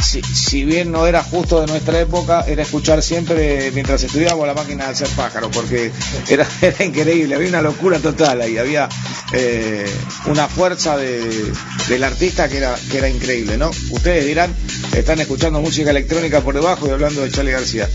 si, 0.03 0.65
bien 0.65 0.91
no 0.93 1.07
era 1.07 1.23
justo 1.23 1.61
de 1.61 1.67
nuestra 1.67 2.01
época, 2.01 2.45
era 2.47 2.63
escuchar 2.63 3.03
siempre 3.03 3.71
mientras 3.73 4.03
estudiábamos 4.03 4.47
la 4.47 4.55
máquina 4.55 4.85
de 4.85 4.91
hacer 4.93 5.09
pájaro, 5.09 5.51
porque 5.51 5.91
era, 6.29 6.47
era 6.63 6.85
increíble, 6.85 7.35
había 7.35 7.49
una 7.49 7.63
locura 7.63 7.99
total 7.99 8.41
ahí, 8.41 8.59
había 8.59 8.89
eh, 9.33 9.87
una 10.27 10.49
fuerza 10.49 10.97
de, 10.97 11.53
del 11.89 12.05
artista 12.05 12.49
que 12.49 12.59
era, 12.59 12.75
que 12.91 12.99
era 12.99 13.09
increíble, 13.09 13.59
¿no? 13.59 13.71
Ustedes 13.91 14.27
dirán, 14.27 14.55
están 14.97 15.21
escuchando 15.21 15.61
música 15.61 15.91
electrónica 15.91 16.41
por 16.41 16.55
debajo 16.55 16.87
y 16.87 16.91
hablando 16.91 17.23
de 17.23 17.31
Charlie 17.31 17.53
García. 17.53 17.89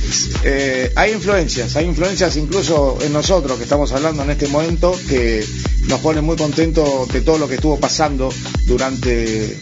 Eh, 0.44 0.92
hay 0.96 1.12
influencias, 1.12 1.76
hay 1.76 1.86
influencias 1.86 2.36
incluso 2.38 2.98
en 3.02 3.14
nosotros 3.14 3.58
que 3.58 3.64
estamos 3.64 3.92
hablando 3.92 4.24
en 4.24 4.32
este 4.32 4.48
momento 4.48 4.98
que 5.08 5.46
nos 5.88 6.00
pone 6.00 6.22
muy 6.22 6.36
contentos 6.38 7.08
de 7.10 7.22
todo 7.22 7.38
lo 7.38 7.48
que 7.48 7.56
estuvo 7.56 7.80
pasando 7.80 8.30
durante 8.66 9.58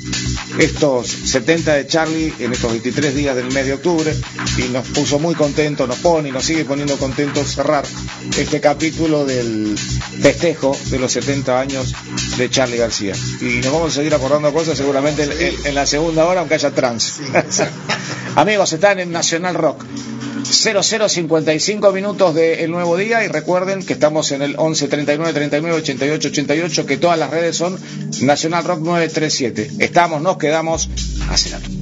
estos 0.59 1.07
70 1.07 1.73
de 1.73 1.87
Charlie 1.87 2.20
en 2.39 2.53
estos 2.53 2.71
23 2.71 3.15
días 3.15 3.35
del 3.35 3.51
mes 3.51 3.65
de 3.65 3.73
octubre 3.73 4.13
y 4.57 4.69
nos 4.69 4.87
puso 4.89 5.19
muy 5.19 5.35
contentos, 5.35 5.87
nos 5.87 5.97
pone 5.97 6.29
y 6.29 6.31
nos 6.31 6.45
sigue 6.45 6.65
poniendo 6.65 6.97
contentos 6.97 7.55
cerrar 7.55 7.83
este 8.37 8.61
capítulo 8.61 9.25
del 9.25 9.75
festejo 9.77 10.77
de 10.89 10.99
los 10.99 11.11
70 11.11 11.59
años 11.59 11.93
de 12.37 12.49
Charlie 12.49 12.77
García. 12.77 13.13
Y 13.41 13.59
nos 13.63 13.71
vamos 13.73 13.91
a 13.93 13.95
seguir 13.95 14.13
acordando 14.13 14.53
cosas 14.53 14.77
seguramente 14.77 15.23
en, 15.23 15.65
en 15.65 15.75
la 15.75 15.85
segunda 15.85 16.25
hora, 16.25 16.41
aunque 16.41 16.55
haya 16.55 16.71
trans. 16.71 17.19
Amigos, 18.35 18.73
están 18.73 18.99
en 18.99 19.11
Nacional 19.11 19.55
Rock. 19.55 19.85
0055 20.43 21.91
minutos 21.91 22.35
del 22.35 22.71
nuevo 22.71 22.97
día 22.97 23.23
y 23.23 23.27
recuerden 23.27 23.83
que 23.85 23.93
estamos 23.93 24.31
en 24.31 24.41
el 24.41 24.55
11 24.57 24.87
39 24.87 25.33
39 25.33 25.77
88 25.77 26.27
88 26.29 26.85
que 26.85 26.97
todas 26.97 27.17
las 27.17 27.29
redes 27.29 27.55
son 27.55 27.79
Nacional 28.21 28.63
Rock 28.63 28.79
937. 28.79 29.71
Estamos, 29.79 30.21
nos 30.21 30.37
quedamos, 30.37 30.89
hace 31.29 31.49
rato. 31.49 31.80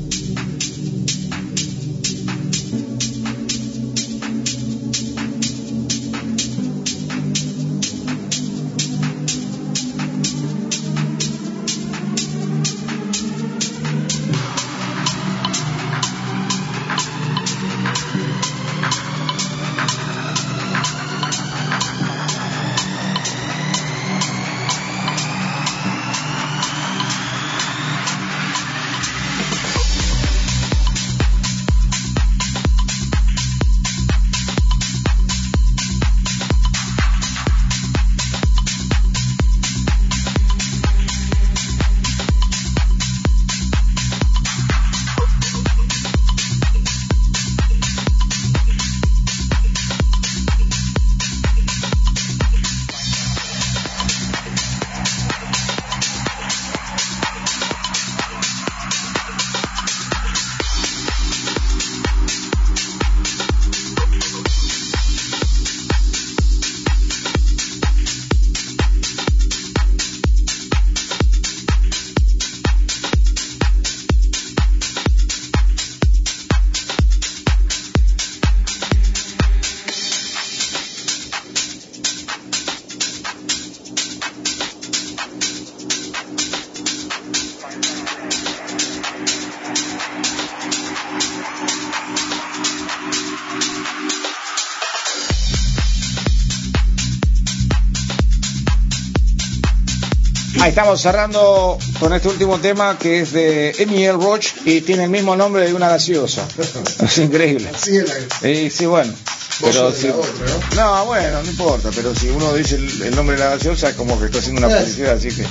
Estamos 100.79 101.01
cerrando 101.01 101.77
con 101.99 102.13
este 102.13 102.29
último 102.29 102.57
tema 102.59 102.97
que 102.97 103.19
es 103.19 103.33
de 103.33 103.71
Emil 103.79 104.13
Roach 104.13 104.47
y 104.63 104.79
tiene 104.79 105.03
el 105.03 105.09
mismo 105.09 105.35
nombre 105.35 105.65
de 105.67 105.73
una 105.73 105.89
gaseosa. 105.89 106.47
Es 107.03 107.17
increíble. 107.17 107.69
Sí, 107.77 107.97
es 107.97 108.07
la... 108.41 108.49
Y 108.49 108.69
sí, 108.71 108.85
bueno. 108.85 109.13
Pero 109.59 109.91
si, 109.91 110.07
otra, 110.07 110.31
¿no? 110.77 110.99
no, 111.01 111.05
bueno, 111.07 111.43
no 111.43 111.49
importa, 111.49 111.89
pero 111.93 112.15
si 112.15 112.29
uno 112.29 112.53
dice 112.53 112.75
el, 112.75 113.01
el 113.01 113.13
nombre 113.15 113.35
de 113.35 113.43
la 113.43 113.49
gaseosa 113.57 113.89
es 113.89 113.95
como 113.95 114.17
que 114.17 114.27
está 114.27 114.39
haciendo 114.39 114.65
una 114.65 114.73
publicidad, 114.73 115.15
así 115.17 115.27
que 115.27 115.45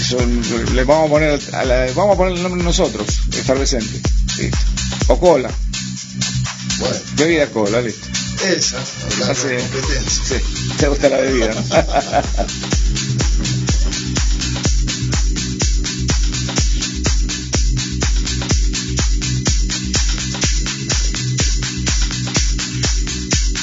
eso, 0.00 0.16
le 0.72 0.84
vamos 0.84 1.08
a 1.08 1.10
poner 1.10 1.40
a 1.52 1.64
la- 1.66 1.86
vamos 1.94 2.14
a 2.14 2.16
poner 2.16 2.32
el 2.32 2.42
nombre 2.42 2.62
nosotros, 2.64 3.06
efervescente. 3.36 4.00
Listo. 4.38 4.58
O 5.08 5.18
cola, 5.20 5.50
Bueno, 6.78 6.96
bebida 7.16 7.46
cola, 7.48 7.82
listo. 7.82 8.06
esa, 8.46 8.78
la 9.20 9.32
Así 9.32 9.42
competencia. 9.48 10.38
Sí, 10.38 10.74
te 10.78 10.88
gusta 10.88 11.08
la 11.10 11.18
bebida, 11.18 11.48
¿no? 11.52 11.62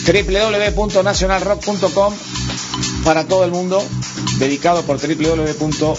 www.nacionalrock.com 0.06 2.14
para 3.04 3.26
todo 3.26 3.44
el 3.46 3.52
mundo, 3.52 3.84
dedicado 4.38 4.84
por 4.84 5.00
www.nrg.dj. 5.00 5.96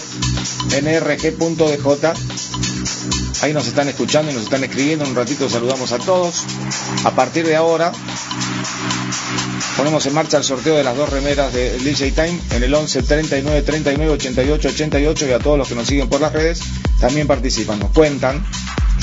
Ahí 3.41 3.53
nos 3.53 3.67
están 3.67 3.87
escuchando 3.87 4.31
y 4.31 4.33
nos 4.33 4.43
están 4.43 4.63
escribiendo. 4.63 5.05
En 5.05 5.11
un 5.11 5.17
ratito 5.17 5.47
saludamos 5.49 5.91
a 5.91 5.99
todos. 5.99 6.43
A 7.03 7.11
partir 7.11 7.45
de 7.45 7.55
ahora, 7.55 7.91
ponemos 9.75 10.05
en 10.05 10.13
marcha 10.13 10.37
el 10.37 10.43
sorteo 10.43 10.75
de 10.75 10.83
las 10.83 10.97
dos 10.97 11.09
remeras 11.09 11.53
de 11.53 11.77
DJ 11.77 12.11
Time 12.11 12.39
en 12.51 12.63
el 12.63 12.73
11 12.73 13.03
39 13.03 13.61
39 13.61 14.11
88 14.13 14.69
88 14.69 15.27
y 15.27 15.31
a 15.31 15.39
todos 15.39 15.57
los 15.57 15.67
que 15.67 15.75
nos 15.75 15.87
siguen 15.87 16.09
por 16.09 16.21
las 16.21 16.33
redes 16.33 16.61
también 16.99 17.27
participan. 17.27 17.79
Nos 17.79 17.91
cuentan, 17.91 18.45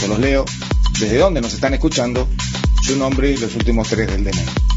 yo 0.00 0.08
los 0.08 0.18
leo, 0.18 0.44
desde 0.98 1.18
dónde 1.18 1.40
nos 1.40 1.54
están 1.54 1.74
escuchando, 1.74 2.28
su 2.82 2.96
nombre 2.96 3.30
y 3.30 3.36
los 3.36 3.54
últimos 3.54 3.88
tres 3.88 4.08
del 4.08 4.24
DNI. 4.24 4.73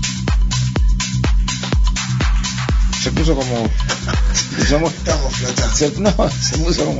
Se 3.08 3.14
puso 3.14 3.36
como. 3.36 3.70
somos- 4.68 4.94
Estamos 4.94 5.34
flotando. 5.34 5.76
se, 5.78 5.92
no, 6.02 6.14
se 6.42 6.58
puso 6.58 6.84
como. 6.86 7.00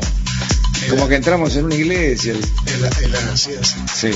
Como 0.90 1.08
que 1.10 1.16
entramos 1.16 1.54
en 1.58 1.66
una 1.66 1.76
iglesia. 1.76 2.32
Es 2.32 2.80
la. 2.80 3.36
Sí. 3.36 4.12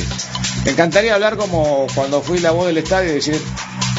Me 0.63 0.71
encantaría 0.71 1.13
hablar 1.13 1.35
como 1.35 1.85
cuando 1.93 2.21
fui 2.21 2.39
la 2.39 2.51
voz 2.51 2.67
del 2.67 2.77
estadio 2.77 3.09
y 3.11 3.15
decir, 3.15 3.37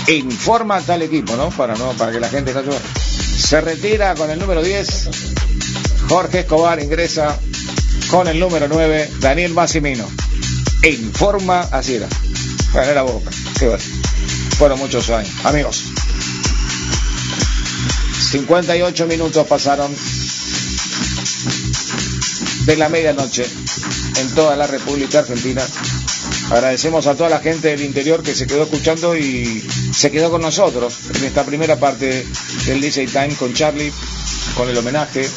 informa 0.09 0.77
a 0.77 0.81
tal 0.81 1.03
equipo, 1.03 1.37
¿no? 1.37 1.51
Para 1.51 1.75
no, 1.75 1.93
para 1.93 2.13
que 2.13 2.21
la 2.21 2.31
gente 2.31 2.55
no 2.55 2.63
Se 3.39 3.61
retira 3.61 4.15
con 4.15 4.31
el 4.31 4.39
número 4.39 4.63
10. 4.63 5.11
Jorge 6.09 6.41
Escobar 6.41 6.83
ingresa 6.83 7.39
con 8.09 8.27
el 8.27 8.39
número 8.41 8.69
9, 8.69 9.11
Daniel 9.21 9.53
Massimino. 9.53 10.07
E 10.83 10.89
informa, 10.93 11.61
así 11.71 11.97
era. 11.97 12.07
Bueno, 12.73 12.91
era 12.91 13.03
boca. 13.03 13.31
Qué 13.59 13.67
bueno. 13.69 13.85
Fueron 14.57 14.79
muchos 14.79 15.11
años. 15.11 15.31
Amigos. 15.45 15.85
58 18.31 19.07
minutos 19.07 19.47
pasaron 19.47 19.95
de 22.65 22.77
la 22.77 22.89
medianoche 22.89 23.45
en 24.17 24.35
toda 24.35 24.57
la 24.57 24.67
República 24.67 25.21
Argentina. 25.21 25.63
Agradecemos 26.51 27.07
a 27.07 27.15
toda 27.15 27.29
la 27.29 27.41
gente 27.41 27.69
del 27.69 27.83
interior 27.83 28.23
que 28.23 28.35
se 28.35 28.47
quedó 28.47 28.63
escuchando 28.65 29.17
y 29.17 29.63
se 29.93 30.11
quedó 30.11 30.31
con 30.31 30.43
nosotros 30.43 30.95
en 31.15 31.25
esta 31.25 31.45
primera 31.45 31.79
parte 31.79 32.25
del 32.67 32.81
DJ 32.81 33.07
Time 33.07 33.35
con 33.37 33.53
Charlie, 33.55 33.93
con 34.57 34.69
el 34.69 34.77
homenaje. 34.77 35.29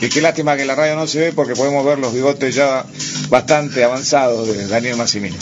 Y 0.00 0.08
qué 0.08 0.20
lástima 0.20 0.56
que 0.56 0.64
la 0.64 0.74
radio 0.74 0.96
no 0.96 1.06
se 1.06 1.18
ve 1.18 1.32
porque 1.32 1.54
podemos 1.54 1.84
ver 1.84 1.98
los 1.98 2.12
bigotes 2.12 2.54
ya 2.54 2.84
bastante 3.30 3.84
avanzados 3.84 4.46
de 4.48 4.66
Daniel 4.66 4.96
Massimino. 4.96 5.36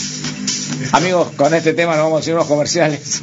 Amigos, 0.93 1.29
con 1.35 1.53
este 1.53 1.73
tema 1.73 1.95
nos 1.95 2.05
vamos 2.05 2.17
a 2.17 2.19
hacer 2.21 2.33
unos 2.35 2.47
comerciales. 2.47 3.21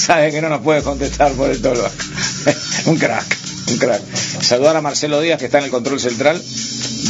Saben 0.00 0.32
que 0.32 0.40
no 0.40 0.48
nos 0.48 0.62
puede 0.62 0.82
contestar 0.82 1.30
por 1.32 1.50
el 1.50 1.60
tolo. 1.60 1.86
un 2.86 2.96
crack, 2.96 3.36
un 3.68 3.76
crack. 3.76 4.00
Saludar 4.40 4.74
a 4.76 4.80
Marcelo 4.80 5.20
Díaz 5.20 5.38
que 5.38 5.44
está 5.44 5.58
en 5.58 5.64
el 5.64 5.70
control 5.70 6.00
central 6.00 6.42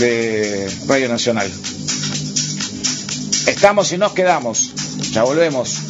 de 0.01 0.69
Radio 0.89 1.09
Nacional. 1.09 1.49
Estamos 3.47 3.93
y 3.93 3.99
nos 3.99 4.13
quedamos. 4.13 4.73
Ya 5.13 5.23
volvemos. 5.23 5.90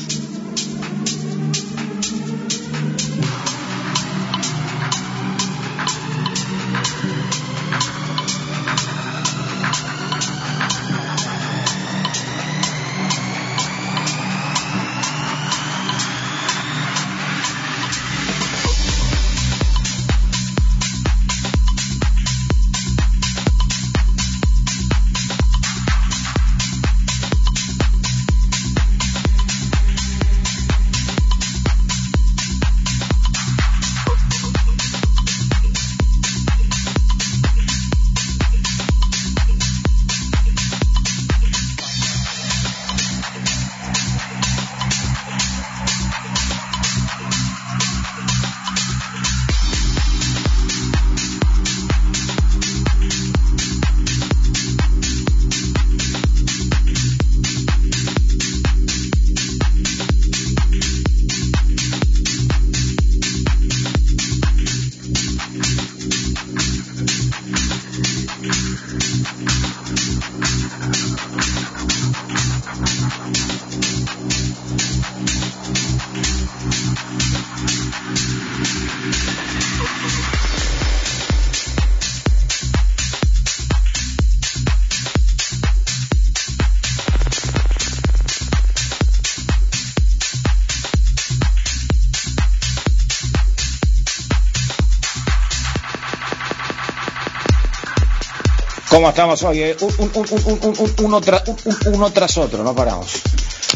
¿Cómo 99.00 99.08
estamos 99.08 99.42
hoy? 99.44 99.62
eh? 99.62 99.76
Un- 99.80 99.94
un- 99.96 100.10
un- 100.14 100.26
un- 100.44 100.58
un- 100.62 100.74
un- 100.78 100.94
uno, 101.06 101.20
tra- 101.22 101.42
un- 101.46 101.56
un- 101.64 101.94
uno 101.94 102.10
tras 102.12 102.36
otro, 102.36 102.62
no 102.62 102.74
paramos. 102.74 103.22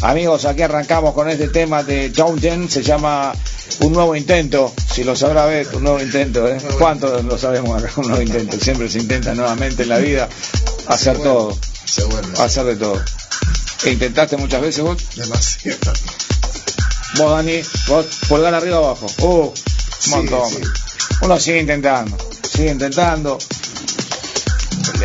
Amigos, 0.02 0.44
aquí 0.44 0.60
arrancamos 0.60 1.14
con 1.14 1.30
este 1.30 1.48
tema 1.48 1.82
de 1.82 2.12
Jounten, 2.14 2.68
se 2.68 2.82
llama 2.82 3.32
Un 3.80 3.94
Nuevo 3.94 4.14
Intento, 4.14 4.70
si 4.92 5.02
lo 5.02 5.16
sabrá 5.16 5.46
ver, 5.46 5.66
un 5.74 5.82
nuevo 5.82 5.98
intento, 5.98 6.46
¿eh? 6.46 6.58
¿Cuántos 6.78 7.24
lo 7.24 7.38
sabemos 7.38 7.82
acá? 7.82 7.90
Un 7.96 8.08
nuevo 8.08 8.20
intento, 8.22 8.58
siempre 8.62 8.86
se 8.90 8.98
intenta 8.98 9.34
nuevamente 9.34 9.84
en 9.84 9.88
la 9.88 9.96
vida 9.96 10.28
hacer 10.88 11.16
vuelve. 11.16 11.32
todo, 11.32 11.58
Se 11.86 12.04
vuelve. 12.04 12.42
hacer 12.42 12.64
de 12.66 12.76
todo. 12.76 13.00
¿E 13.84 13.90
intentaste 13.92 14.36
muchas 14.36 14.60
veces 14.60 14.84
vos? 14.84 14.98
Demasiado. 15.16 15.78
Vos, 17.16 17.30
Dani, 17.30 17.62
vos, 17.88 18.06
pulgar 18.28 18.52
arriba 18.52 18.78
o 18.78 18.84
abajo. 18.90 19.06
Uh, 19.20 19.46
un 19.46 19.52
Sí, 20.00 20.10
montón. 20.10 20.50
sí. 20.50 20.58
Uno 21.22 21.40
sigue 21.40 21.60
intentando, 21.60 22.18
sigue 22.52 22.72
intentando. 22.72 23.38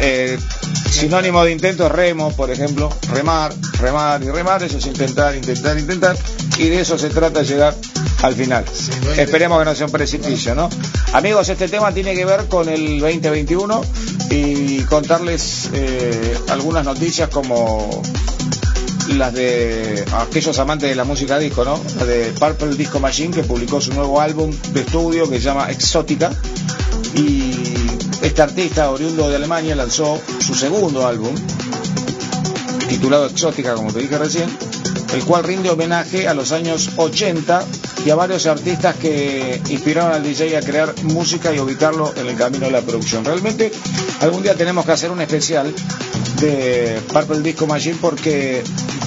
Eh, 0.01 0.37
sinónimo 0.89 1.43
de 1.43 1.51
intento 1.51 1.85
es 1.85 1.91
remo, 1.91 2.31
por 2.31 2.51
ejemplo. 2.51 2.89
Remar, 3.11 3.53
remar 3.79 4.23
y 4.23 4.29
remar, 4.29 4.63
eso 4.63 4.77
es 4.77 4.85
intentar, 4.85 5.35
intentar, 5.35 5.77
intentar. 5.77 6.17
Y 6.57 6.69
de 6.69 6.81
eso 6.81 6.97
se 6.97 7.09
trata 7.09 7.43
llegar 7.43 7.75
al 8.21 8.35
final. 8.35 8.65
Sí, 8.71 8.91
Esperemos 9.17 9.59
que 9.59 9.65
no 9.65 9.75
sea 9.75 9.85
un 9.85 9.91
precipicio, 9.91 10.55
¿no? 10.55 10.69
Amigos, 11.13 11.49
este 11.49 11.67
tema 11.67 11.93
tiene 11.93 12.13
que 12.15 12.25
ver 12.25 12.47
con 12.47 12.69
el 12.69 12.99
2021 12.99 13.81
y 14.29 14.81
contarles 14.83 15.69
eh, 15.73 16.37
algunas 16.49 16.85
noticias 16.85 17.29
como 17.29 18.01
las 19.15 19.33
de 19.33 20.05
aquellos 20.13 20.59
amantes 20.59 20.89
de 20.89 20.95
la 20.95 21.03
música 21.03 21.39
disco, 21.39 21.65
¿no? 21.65 21.79
La 21.97 22.05
de 22.05 22.31
Purple 22.39 22.75
Disco 22.75 22.99
Machine 22.99 23.33
que 23.33 23.43
publicó 23.43 23.81
su 23.81 23.93
nuevo 23.93 24.21
álbum 24.21 24.51
de 24.73 24.81
estudio 24.81 25.29
que 25.29 25.37
se 25.37 25.45
llama 25.45 25.71
Exótica 25.71 26.31
y 27.15 27.78
este 28.21 28.41
artista 28.41 28.89
oriundo 28.91 29.29
de 29.29 29.35
Alemania 29.35 29.75
lanzó 29.75 30.19
su 30.39 30.55
segundo 30.55 31.07
álbum 31.07 31.33
titulado 32.87 33.27
Exótica, 33.27 33.75
como 33.75 33.93
te 33.93 33.99
dije 33.99 34.17
recién, 34.17 34.49
el 35.13 35.23
cual 35.23 35.43
rinde 35.43 35.69
homenaje 35.69 36.27
a 36.27 36.33
los 36.33 36.51
años 36.51 36.91
80 36.97 37.63
y 38.05 38.09
a 38.09 38.15
varios 38.15 38.45
artistas 38.47 38.95
que 38.95 39.61
inspiraron 39.69 40.13
al 40.13 40.23
DJ 40.23 40.57
a 40.57 40.61
crear 40.61 40.93
música 41.03 41.53
y 41.53 41.59
ubicarlo 41.59 42.11
en 42.15 42.27
el 42.27 42.35
camino 42.35 42.65
de 42.65 42.71
la 42.71 42.81
producción. 42.81 43.23
Realmente 43.23 43.71
algún 44.21 44.41
día 44.41 44.55
tenemos 44.55 44.85
que 44.85 44.91
hacer 44.91 45.11
un 45.11 45.21
especial 45.21 45.73
de 46.41 46.99
Purple 47.13 47.41
Disco 47.41 47.67
Machine 47.67 47.97
porque 48.01 48.63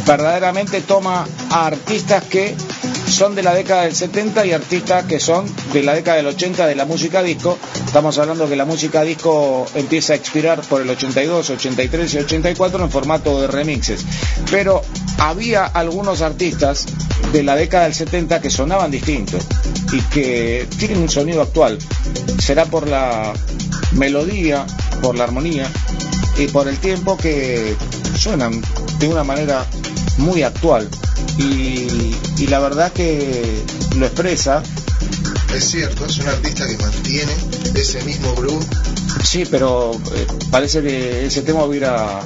verdaderamente 0.07 0.81
toma 0.83 1.27
a 1.51 1.67
artistas 1.67 2.23
que 2.25 2.55
son 3.13 3.35
de 3.35 3.43
la 3.43 3.55
década 3.55 3.83
del 3.83 3.95
70 3.95 4.47
y 4.47 4.53
artistas 4.53 5.05
que 5.05 5.21
son 5.21 5.45
de 5.73 5.83
la 5.83 5.95
década 5.95 6.17
del 6.17 6.27
80 6.29 6.67
de 6.67 6.75
la 6.75 6.87
música 6.87 7.23
disco. 7.23 7.59
Estamos 7.85 8.17
hablando 8.19 8.49
que 8.49 8.57
la 8.57 8.65
música 8.65 9.03
disco 9.03 9.67
empieza 9.75 10.15
a 10.15 10.17
expirar 10.17 10.63
por 10.63 10.81
el 10.81 10.89
82, 10.89 11.51
83 11.51 12.15
y 12.15 12.19
84 12.19 12.83
en 12.83 12.91
formato 12.91 13.41
de 13.41 13.49
remixes. 13.49 14.05
Pero 14.51 14.83
había 15.19 15.67
algunos 15.67 16.23
artistas 16.23 16.87
de 17.33 17.43
la 17.43 17.55
década 17.55 17.85
del 17.85 17.95
70 17.95 18.41
que 18.41 18.51
sonaban 18.51 18.91
distintos 18.91 19.45
y 19.93 20.01
que 20.01 20.67
tienen 20.79 20.99
un 20.99 21.11
sonido 21.11 21.43
actual. 21.43 21.79
Será 22.39 22.65
por 22.65 22.89
la 22.89 23.35
melodía, 23.93 24.67
por 25.03 25.17
la 25.17 25.25
armonía 25.25 25.71
y 26.39 26.47
por 26.47 26.67
el 26.67 26.79
tiempo 26.79 27.19
que 27.19 27.77
suenan 28.17 28.63
de 28.99 29.09
una 29.09 29.23
manera 29.23 29.67
muy 30.17 30.43
actual. 30.43 30.89
Y, 31.39 32.15
y 32.39 32.47
la 32.49 32.59
verdad 32.59 32.93
que 32.93 33.63
lo 33.97 34.07
expresa, 34.07 34.63
Es 35.55 35.71
cierto, 35.71 36.07
es 36.07 36.19
un 36.19 36.29
artista 36.29 36.67
que 36.67 36.77
mantiene 36.79 37.33
ese 37.75 38.03
mismo 38.05 38.35
groove. 38.35 38.65
sí, 39.25 39.45
pero 39.51 39.93
eh, 40.15 40.27
parece 40.51 40.83
que 40.83 41.27
ese 41.27 41.43
tema 41.43 41.65
hubiera 41.65 42.21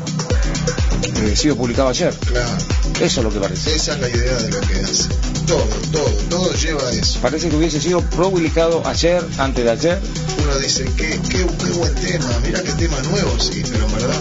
eh, 1.25 1.37
sido 1.37 1.57
publicado 1.57 1.89
ayer. 1.89 2.15
Claro, 2.27 2.57
Eso 3.01 3.21
es 3.21 3.25
lo 3.25 3.31
que 3.33 3.41
parece. 3.41 3.75
esa 3.77 3.95
es 3.95 4.01
la 4.01 4.09
idea 4.09 4.35
de 4.35 4.51
lo 4.51 4.61
que 4.61 4.75
hace. 4.81 5.09
Todo, 5.47 5.65
todo, 5.93 6.11
todo 6.29 6.53
lleva 6.55 6.83
a 6.89 6.93
eso. 6.93 7.21
Parece 7.21 7.49
que 7.49 7.57
hubiese 7.57 7.81
sido 7.81 8.01
publicado 8.03 8.83
ayer, 8.87 9.25
antes 9.39 9.65
de 9.65 9.71
ayer. 9.71 10.01
Uno 10.43 10.59
dice, 10.59 10.85
qué, 10.97 11.21
qué, 11.29 11.47
qué 11.47 11.71
buen 11.79 11.95
tema, 11.95 12.27
mira 12.45 12.63
qué 12.63 12.73
tema 12.73 12.99
nuevo, 13.11 13.39
sí, 13.39 13.63
pero 13.71 13.87
en 13.87 13.93
verdad 13.93 14.21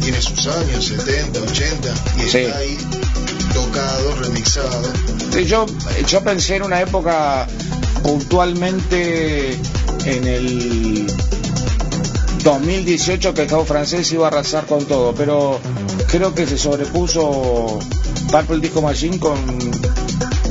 tiene 0.00 0.20
sus 0.22 0.46
años, 0.46 0.84
70, 0.86 1.40
80, 1.40 1.94
y 2.16 2.30
Sí. 2.30 2.38
está 2.38 2.58
ahí 2.58 2.78
tocado, 3.52 4.14
remixado. 4.16 4.92
Yo, 5.44 5.66
yo 6.06 6.22
pensé 6.22 6.56
en 6.56 6.62
una 6.62 6.80
época 6.80 7.46
puntualmente 8.02 9.58
en 10.04 10.26
el 10.26 11.06
2018 12.42 13.34
que 13.34 13.42
el 13.42 13.48
cabo 13.48 13.64
francés 13.64 14.10
iba 14.12 14.26
a 14.26 14.28
arrasar 14.28 14.66
con 14.66 14.84
todo, 14.86 15.14
pero 15.14 15.60
creo 16.08 16.34
que 16.34 16.46
se 16.46 16.56
sobrepuso 16.56 17.78
Purple 18.30 18.60
Disco 18.60 18.80
Machine 18.80 19.18
con, 19.18 19.38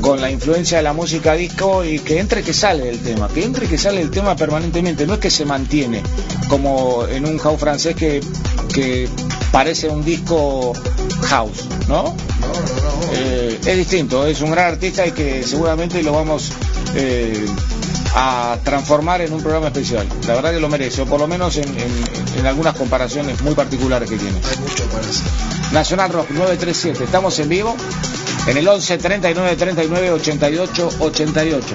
con 0.02 0.22
la 0.22 0.30
influencia 0.30 0.78
de 0.78 0.84
la 0.84 0.93
música 0.93 1.34
disco 1.34 1.84
y 1.84 2.00
que 2.00 2.20
entre 2.20 2.43
que 2.43 2.54
sale 2.54 2.89
el 2.89 3.00
tema, 3.00 3.28
que 3.28 3.43
entre 3.43 3.68
que 3.68 3.78
sale 3.78 4.02
el 4.02 4.12
tema 4.12 4.36
permanentemente, 4.36 5.08
no 5.08 5.16
es 5.16 5.20
que 5.20 5.30
se 5.30 5.45
mantiene 5.45 6.02
como 6.47 7.06
en 7.08 7.26
un 7.26 7.38
house 7.39 7.60
francés 7.60 7.95
que, 7.95 8.22
que 8.74 9.10
parece 9.52 9.89
un 9.89 10.04
disco 10.04 10.74
house, 11.24 11.66
¿no? 11.88 12.04
No, 12.04 12.47
no, 12.47 12.54
no. 12.54 13.14
Eh, 13.14 13.60
es 13.66 13.78
distinto, 13.78 14.26
es 14.26 14.41
un 14.41 14.52
gran 14.52 14.68
artista 14.74 15.06
y 15.06 15.12
que 15.12 15.43
seguramente 15.43 16.02
lo 16.04 16.14
vamos 16.14 16.52
eh, 16.95 17.45
a 18.16 18.58
transformar 18.64 19.22
en 19.22 19.34
un 19.34 19.41
programa 19.41 19.68
especial. 19.68 20.08
La 20.28 20.36
verdad 20.36 20.52
que 20.52 20.60
lo 20.60 20.70
merece, 20.70 21.02
o 21.02 21.06
por 21.06 21.20
lo 21.20 21.28
menos 21.28 21.58
en, 21.58 21.68
en- 21.68 22.39
en 22.39 22.45
algunas 22.47 22.76
comparaciones 22.76 23.41
muy 23.41 23.54
particulares 23.56 24.10
que 24.10 24.18
tiene. 24.18 24.38
Hay 24.50 24.58
mucho 24.58 24.84
para 24.86 25.00
hacer. 25.08 25.74
Nacional 25.74 26.12
Rock 26.12 26.30
937, 26.32 27.04
estamos 27.04 27.38
en 27.39 27.50
vivo 27.50 27.76
en 28.47 28.58
el 28.58 28.68
11 28.68 28.97
39 28.97 29.56
39 29.56 30.12
88 30.12 30.89
88. 31.00 31.66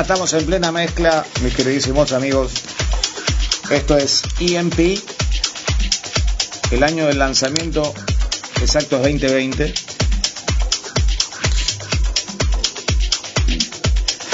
Estamos 0.00 0.32
en 0.32 0.46
plena 0.46 0.70
mezcla, 0.70 1.26
mis 1.42 1.54
queridísimos 1.54 2.12
amigos. 2.12 2.52
Esto 3.68 3.98
es 3.98 4.22
EMP. 4.38 4.96
El 6.70 6.82
año 6.84 7.06
del 7.06 7.18
lanzamiento 7.18 7.92
exacto 8.62 8.96
es 8.96 9.02
2020. 9.02 9.74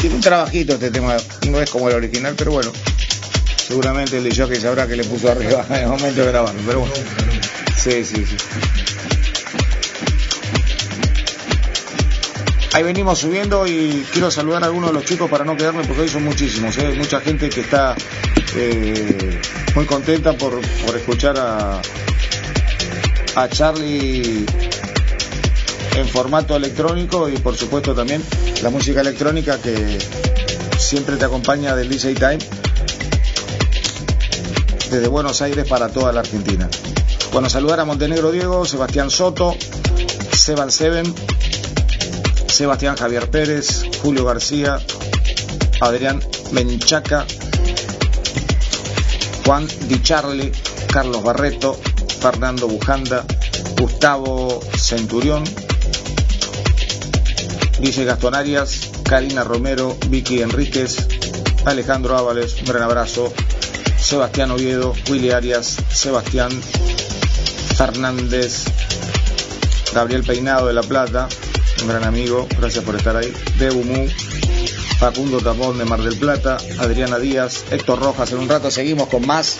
Tiene 0.01 0.15
un 0.15 0.21
trabajito 0.21 0.75
este 0.75 0.91
tema, 0.91 1.17
no 1.49 1.61
es 1.61 1.71
como 1.71 1.89
el 1.89 1.97
original, 1.97 2.35
pero 2.37 2.53
bueno. 2.53 2.71
Seguramente 3.67 4.19
el 4.19 4.25
de 4.25 4.61
sabrá 4.61 4.87
que 4.87 4.97
le 4.97 5.05
puso 5.05 5.31
arriba 5.31 5.65
en 5.71 5.77
el 5.77 5.89
momento 5.89 6.21
de 6.21 6.27
grabarlo, 6.27 6.61
pero 6.67 6.81
bueno. 6.81 6.95
Sí, 7.77 8.05
sí, 8.05 8.25
sí. 8.27 8.37
Ahí 12.75 12.83
venimos 12.83 13.21
subiendo 13.21 13.69
y 13.69 14.05
quiero 14.13 14.33
saludar 14.33 14.65
a 14.65 14.67
algunos 14.67 14.91
de 14.91 14.95
los 14.95 15.05
chicos 15.05 15.31
para 15.31 15.45
no 15.45 15.57
quedarme 15.57 15.85
porque 15.85 16.03
hoy 16.03 16.09
son 16.09 16.25
muchísimos. 16.25 16.77
¿eh? 16.79 16.93
Mucha 16.99 17.21
gente 17.21 17.49
que 17.49 17.61
está 17.61 17.95
eh, 18.57 19.41
muy 19.77 19.87
contenta 19.87 20.33
por, 20.33 20.61
escuchar 20.97 21.39
a, 21.39 21.81
a 23.37 23.49
Charlie 23.49 24.45
en 25.95 26.09
formato 26.09 26.57
electrónico 26.57 27.29
y 27.29 27.37
por 27.37 27.57
supuesto 27.57 27.95
también 27.95 28.21
la 28.61 28.71
música 28.71 29.03
electrónica 29.03 29.57
que 29.59 30.01
siempre 30.77 31.15
te 31.17 31.27
acompaña 31.27 31.77
del 31.77 31.89
DJ 31.89 32.15
Time 32.15 32.39
desde 34.91 35.07
Buenos 35.07 35.41
Aires 35.43 35.65
para 35.69 35.91
toda 35.91 36.13
la 36.13 36.23
Argentina. 36.23 36.69
Bueno, 37.33 37.49
saludar 37.49 37.79
a 37.79 37.85
Montenegro 37.85 38.33
Diego, 38.33 38.65
Sebastián 38.65 39.11
Soto, 39.11 39.55
Seban 40.33 40.73
Seven, 40.73 41.15
Sebastián 42.55 42.95
Javier 42.95 43.29
Pérez, 43.31 43.83
Julio 44.01 44.25
García, 44.25 44.79
Adrián 45.81 46.23
Menchaca, 46.53 47.27
Juan 49.45 49.67
Di 49.89 50.01
Charli, 50.01 50.53
Carlos 50.87 51.25
Barreto, 51.25 51.77
Fernando 52.21 52.69
Bujanda, 52.69 53.25
Gustavo 53.77 54.61
Centurión, 54.79 55.43
Dice 57.81 58.05
Gastón 58.05 58.37
Arias, 58.37 58.89
Karina 59.03 59.43
Romero, 59.43 59.97
Vicky 60.07 60.41
Enríquez, 60.41 61.09
Alejandro 61.65 62.17
Ábales, 62.17 62.55
un 62.61 62.67
gran 62.67 62.85
abrazo, 62.85 63.33
Sebastián 63.99 64.53
Oviedo, 64.53 64.95
Willy 65.11 65.33
Arias, 65.33 65.79
Sebastián 65.91 66.53
Fernández, 67.77 68.63
Gabriel 69.93 70.23
Peinado 70.23 70.69
de 70.69 70.75
La 70.75 70.83
Plata, 70.85 71.29
un 71.83 71.89
gran 71.89 72.05
amigo, 72.05 72.47
gracias 72.59 72.85
por 72.85 72.97
estar 72.97 73.17
ahí. 73.17 73.33
Mu, 73.85 74.07
Facundo 74.99 75.39
Tapón 75.41 75.79
de 75.79 75.85
Mar 75.85 76.01
del 76.03 76.17
Plata, 76.17 76.57
Adriana 76.79 77.19
Díaz, 77.19 77.65
Héctor 77.71 78.01
Rojas. 78.01 78.33
En 78.33 78.39
un 78.39 78.49
rato 78.49 78.71
seguimos 78.71 79.09
con 79.09 79.27
más. 79.27 79.59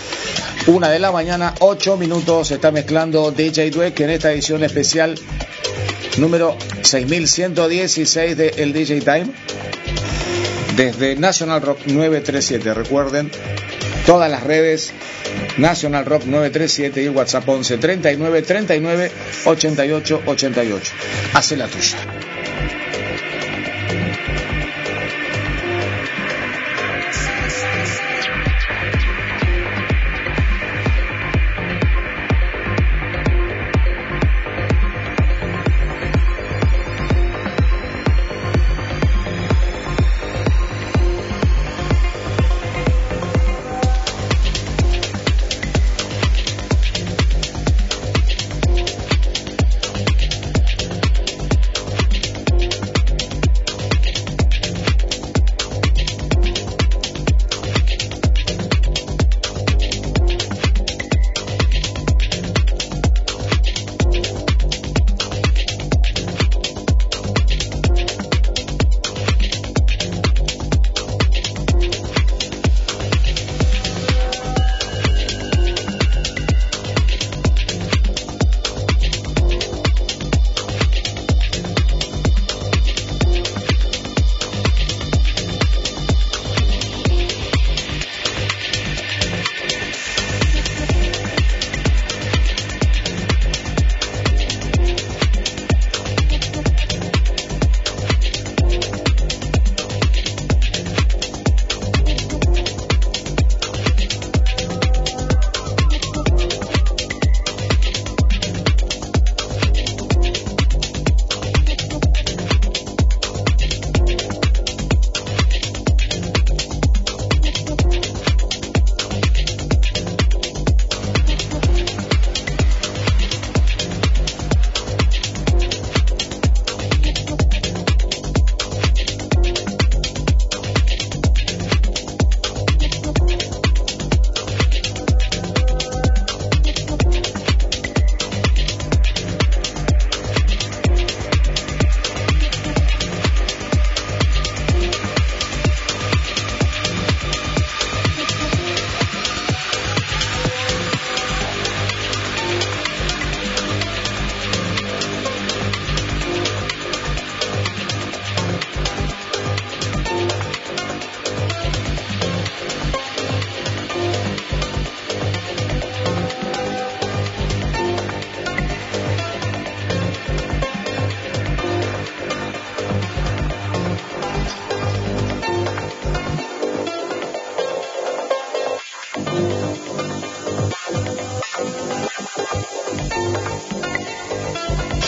Una 0.67 0.89
de 0.89 0.99
la 0.99 1.11
mañana, 1.11 1.53
ocho 1.59 1.97
minutos. 1.97 2.47
Se 2.47 2.55
está 2.55 2.71
mezclando 2.71 3.31
DJ 3.31 3.71
Dweck 3.71 3.99
en 3.99 4.09
esta 4.11 4.31
edición 4.31 4.63
especial 4.63 5.19
número 6.17 6.57
6116 6.81 8.37
de 8.37 8.47
El 8.57 8.73
DJ 8.73 9.01
Time. 9.01 9.27
Desde 10.75 11.15
National 11.15 11.61
Rock 11.61 11.85
937. 11.85 12.73
Recuerden, 12.73 13.31
todas 14.05 14.29
las 14.29 14.43
redes 14.43 14.93
National 15.57 16.05
Rock 16.05 16.25
937 16.25 17.03
y 17.03 17.09
WhatsApp 17.09 17.47
11 17.47 17.77
39 17.77 18.41
39 18.41 19.11
88 19.45 20.21
88. 20.25 20.93
Hace 21.33 21.57
la 21.57 21.67
tuya. 21.67 21.97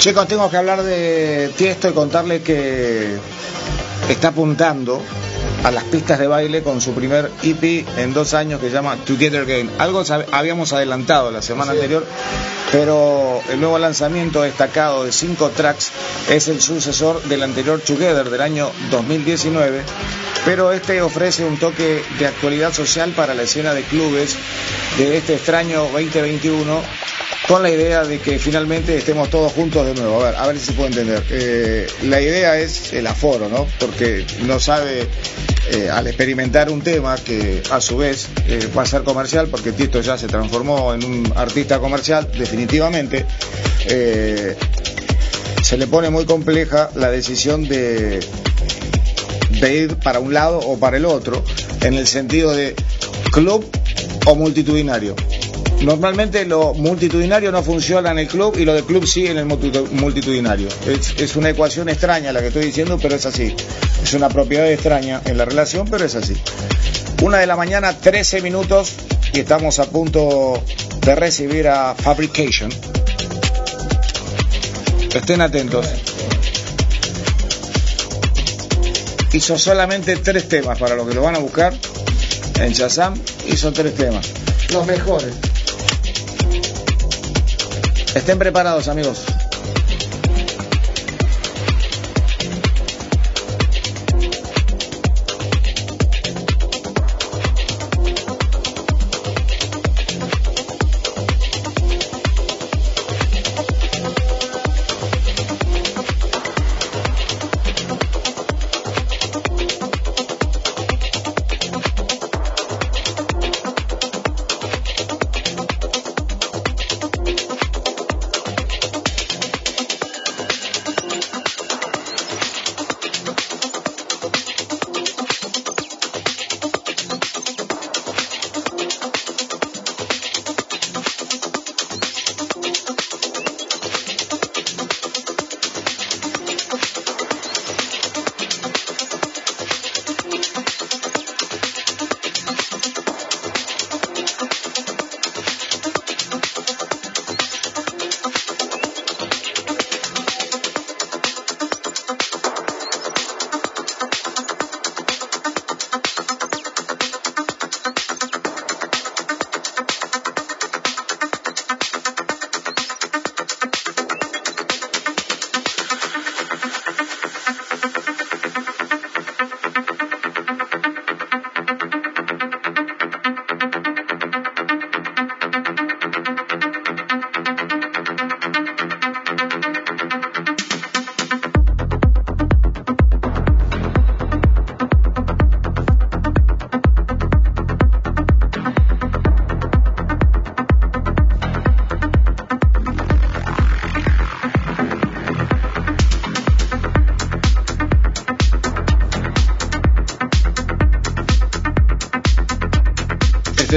Chicos, 0.07 0.29
tengo 0.29 0.49
que 0.49 0.55
hablar 0.55 0.84
de 0.84 1.51
Tiesto 1.57 1.89
y 1.89 1.91
contarle 1.91 2.41
que 2.41 3.17
está 4.07 4.29
apuntando 4.29 5.01
a 5.65 5.69
las 5.69 5.84
pistas 5.84 6.17
de 6.17 6.27
baile 6.27 6.63
con 6.63 6.79
su 6.79 6.93
primer 6.93 7.29
EP 7.43 7.85
en 7.97 8.13
dos 8.13 8.34
años 8.34 8.61
que 8.61 8.67
se 8.67 8.73
llama 8.75 8.95
Together 9.05 9.41
Again. 9.41 9.69
Algo 9.79 10.05
habíamos 10.31 10.71
adelantado 10.71 11.29
la 11.29 11.41
semana 11.41 11.73
anterior, 11.73 12.05
pero 12.71 13.41
el 13.49 13.59
nuevo 13.59 13.77
lanzamiento 13.79 14.43
destacado 14.43 15.03
de 15.03 15.11
cinco 15.11 15.49
tracks 15.49 15.91
es 16.29 16.47
el 16.47 16.61
sucesor 16.61 17.21
del 17.23 17.43
anterior 17.43 17.81
Together 17.81 18.29
del 18.29 18.39
año 18.39 18.71
2019, 18.89 19.81
pero 20.45 20.71
este 20.71 21.01
ofrece 21.01 21.43
un 21.43 21.59
toque 21.59 22.01
de 22.17 22.27
actualidad 22.27 22.71
social 22.71 23.11
para 23.11 23.34
la 23.34 23.43
escena 23.43 23.73
de 23.73 23.84
clubes 23.84 24.38
de 24.97 25.17
este 25.17 25.34
extraño 25.34 25.81
2021 25.91 26.81
con 27.48 27.64
la 27.64 27.69
idea 27.69 28.03
de 28.03 28.19
que 28.19 28.40
finalmente 28.40 28.98
estemos 28.98 29.30
todos 29.30 29.53
juntos 29.53 29.86
de 29.86 29.94
nuevo. 29.94 30.22
A 30.22 30.26
ver, 30.26 30.36
a 30.36 30.48
ver 30.48 30.60
si 30.60 30.65
se 30.65 30.74
puede 30.74 30.90
entender. 30.90 31.24
Eh, 31.30 31.88
la 32.03 32.19
idea 32.22 32.60
es 32.60 32.91
el 32.94 33.07
aforo, 33.07 33.48
¿no? 33.48 33.65
Porque 33.80 34.26
no 34.45 34.60
sabe, 34.60 35.07
eh, 35.72 35.90
al 35.90 36.07
experimentar 36.07 36.69
un 36.69 36.82
tema 36.82 37.15
que 37.15 37.64
a 37.72 37.80
su 37.80 37.98
vez 37.98 38.28
eh, 38.48 38.68
va 38.78 38.84
a 38.84 38.86
ser 38.86 39.03
comercial, 39.03 39.48
porque 39.48 39.72
Tito 39.72 40.02
ya 40.02 40.18
se 40.18 40.28
transformó 40.28 40.94
en 40.94 41.06
un 41.06 41.34
artista 41.36 41.80
comercial, 41.80 42.30
definitivamente, 42.38 43.26
se 45.64 45.78
le 45.78 45.88
pone 45.88 46.10
muy 46.10 46.26
compleja 46.26 46.90
la 46.95 47.10
decisión 47.10 47.68
de, 47.68 48.19
de 49.61 49.74
ir 49.74 49.95
para 49.95 50.19
un 50.19 50.34
lado 50.34 50.60
o 50.60 50.78
para 50.78 50.98
el 50.98 51.06
otro, 51.06 51.44
en 51.82 51.94
el 51.94 52.07
sentido 52.07 52.53
de 52.53 52.76
club 53.32 53.65
o 54.26 54.36
multitudinario. 54.36 55.15
Normalmente 55.81 56.43
lo 56.45 56.73
multitudinario 56.73 57.51
no 57.51 57.61
funciona 57.61 58.11
en 58.11 58.19
el 58.19 58.27
club 58.27 58.57
y 58.57 58.65
lo 58.65 58.73
del 58.73 58.83
club 58.83 59.05
sí 59.05 59.27
en 59.27 59.37
el 59.37 59.45
multitudinario. 59.45 60.67
Es, 60.87 61.35
una 61.35 61.49
ecuación 61.49 61.87
extraña 61.87 62.33
la 62.33 62.41
que 62.41 62.47
estoy 62.47 62.65
diciendo, 62.65 62.97
pero 62.99 63.15
es 63.15 63.25
así. 63.25 63.55
Es 64.01 64.13
una 64.13 64.29
propiedad 64.29 64.69
extraña 64.71 65.21
en 65.25 65.37
la 65.37 65.45
relación, 65.45 65.87
pero 65.89 66.03
es 66.03 66.15
así. 66.15 66.35
Una 67.21 67.37
de 67.37 67.47
la 67.47 67.55
mañana, 67.55 67.93
13 67.93 68.41
minutos, 68.41 68.93
y 69.33 69.39
estamos 69.39 69.79
a 69.79 69.85
punto 69.89 70.63
de 71.01 71.15
recibir 71.15 71.67
a 71.67 71.93
Fabrication. 71.93 72.71
Estén 75.13 75.41
atentos. 75.41 75.85
Hizo 79.33 79.57
solamente 79.57 80.17
tres 80.17 80.47
temas 80.47 80.79
para 80.79 80.95
los 80.95 81.07
que 81.07 81.13
lo 81.13 81.21
van 81.21 81.35
a 81.35 81.39
buscar 81.39 81.73
en 82.59 82.73
Shazam. 82.73 83.13
Hizo 83.47 83.71
tres 83.71 83.95
temas. 83.95 84.31
Los 84.71 84.85
mejores. 84.85 85.33
Estén 88.18 88.39
preparados, 88.39 88.88
amigos. 88.88 89.36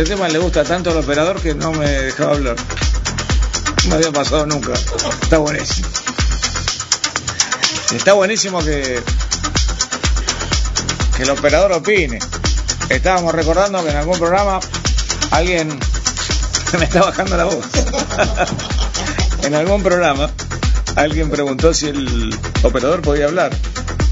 Este 0.01 0.15
tema 0.15 0.29
le 0.29 0.39
gusta 0.39 0.65
tanto 0.65 0.91
al 0.91 0.97
operador 0.97 1.43
que 1.43 1.55
no 1.55 1.73
me 1.73 1.87
dejaba 1.87 2.33
hablar. 2.33 2.57
No 3.87 3.97
había 3.97 4.11
pasado 4.11 4.47
nunca. 4.47 4.73
Está 5.23 5.37
buenísimo. 5.37 5.89
Está 7.93 8.15
buenísimo 8.15 8.65
que, 8.65 9.03
que 11.19 11.23
el 11.23 11.29
operador 11.29 11.73
opine. 11.73 12.19
Estábamos 12.89 13.35
recordando 13.35 13.85
que 13.85 13.91
en 13.91 13.97
algún 13.99 14.19
programa 14.19 14.59
alguien 15.33 15.69
me 16.79 16.85
está 16.87 17.03
bajando 17.03 17.37
la 17.37 17.45
voz. 17.45 17.67
en 19.43 19.55
algún 19.55 19.83
programa 19.83 20.31
alguien 20.97 21.29
preguntó 21.29 21.75
si 21.75 21.89
el 21.89 22.35
operador 22.63 23.03
podía 23.03 23.27
hablar 23.27 23.51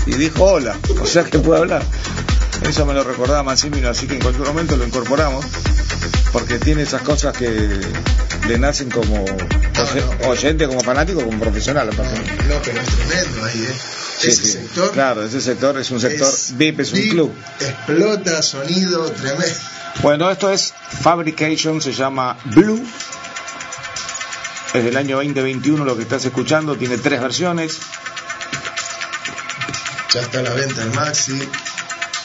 y 0.04 0.12
dijo 0.16 0.44
hola, 0.44 0.76
o 1.00 1.06
sea 1.06 1.24
que 1.24 1.38
puede 1.38 1.60
hablar. 1.60 1.82
Eso 2.68 2.84
me 2.84 2.92
lo 2.92 3.04
recordaba 3.04 3.42
Massimino, 3.42 3.88
así 3.88 4.06
que 4.06 4.16
en 4.16 4.20
cualquier 4.20 4.48
momento 4.48 4.76
lo 4.76 4.84
incorporamos 4.84 5.46
porque 6.32 6.58
tiene 6.58 6.82
esas 6.82 7.02
cosas 7.02 7.36
que 7.36 7.80
le 8.48 8.58
nacen 8.58 8.90
como 8.90 9.24
oyente, 10.26 10.66
como 10.66 10.80
fanático, 10.80 11.22
como 11.22 11.38
profesional. 11.38 11.88
No, 11.88 11.94
pero 12.64 12.80
es 12.80 12.88
tremendo 12.88 13.44
ahí, 13.44 13.62
¿eh? 13.62 13.76
ese 14.22 14.44
sector. 14.44 14.92
Claro, 14.92 15.24
ese 15.24 15.40
sector 15.40 15.78
es 15.78 15.90
un 15.90 16.00
sector 16.00 16.32
VIP, 16.54 16.80
es 16.80 16.92
un 16.92 17.08
club. 17.08 17.34
Explota, 17.60 18.42
sonido 18.42 19.10
tremendo. 19.12 19.46
Bueno, 20.02 20.30
esto 20.30 20.50
es 20.50 20.72
Fabrication, 21.02 21.80
se 21.80 21.92
llama 21.92 22.36
Blue. 22.44 22.84
Es 24.74 24.84
del 24.84 24.96
año 24.96 25.16
2021 25.16 25.84
lo 25.84 25.96
que 25.96 26.02
estás 26.02 26.24
escuchando, 26.24 26.76
tiene 26.76 26.98
tres 26.98 27.20
versiones. 27.20 27.78
Ya 30.12 30.20
está 30.20 30.40
a 30.40 30.42
la 30.42 30.54
venta 30.54 30.82
en 30.82 30.94
Maxi. 30.94 31.48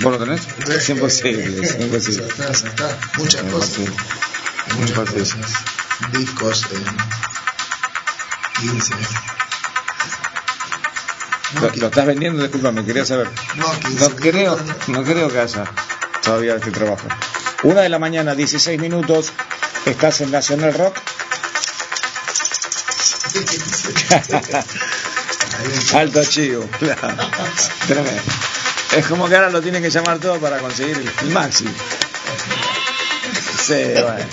¿Vos 0.04 0.20
lo 0.20 0.20
tenés? 0.20 0.42
Es 0.68 0.90
imposible, 0.90 1.66
es 1.66 1.80
imposible. 1.80 2.28
Está, 2.28 2.52
está. 2.52 3.00
Muchas 3.18 3.42
cosas. 3.44 3.80
Muchas 4.78 5.10
cosas. 5.10 5.38
Discos 6.12 6.68
en 6.74 6.84
15. 8.70 8.94
¿Lo, 11.62 11.70
¿Lo, 11.76 11.88
estás 11.88 12.06
vendiendo? 12.06 12.44
Disculpame, 12.44 12.84
quería 12.84 13.06
saber. 13.06 13.30
No, 13.56 13.72
15. 13.80 14.10
No 14.10 14.16
creo, 14.18 14.60
no 14.88 15.04
creo 15.06 15.30
que 15.32 15.40
haya 15.40 15.64
todavía 16.22 16.56
este 16.56 16.72
trabajo. 16.72 17.08
Una 17.64 17.80
de 17.80 17.90
la 17.90 18.00
mañana, 18.00 18.36
16 18.36 18.78
minutos. 18.82 19.32
Estás 19.86 20.20
en 20.20 20.32
Nacional 20.32 20.74
Rock. 20.74 20.98
Alto 25.94 26.26
chivo, 26.26 26.68
claro. 26.80 27.16
Tremendo. 27.88 28.22
Es 28.96 29.08
como 29.08 29.28
que 29.28 29.36
ahora 29.36 29.50
lo 29.50 29.62
tienen 29.62 29.82
que 29.82 29.90
llamar 29.90 30.20
todo 30.20 30.40
para 30.40 30.60
conseguir 30.60 30.98
el, 31.22 31.30
máximo. 31.30 31.72
Sí, 33.60 33.74
bueno. 33.94 34.26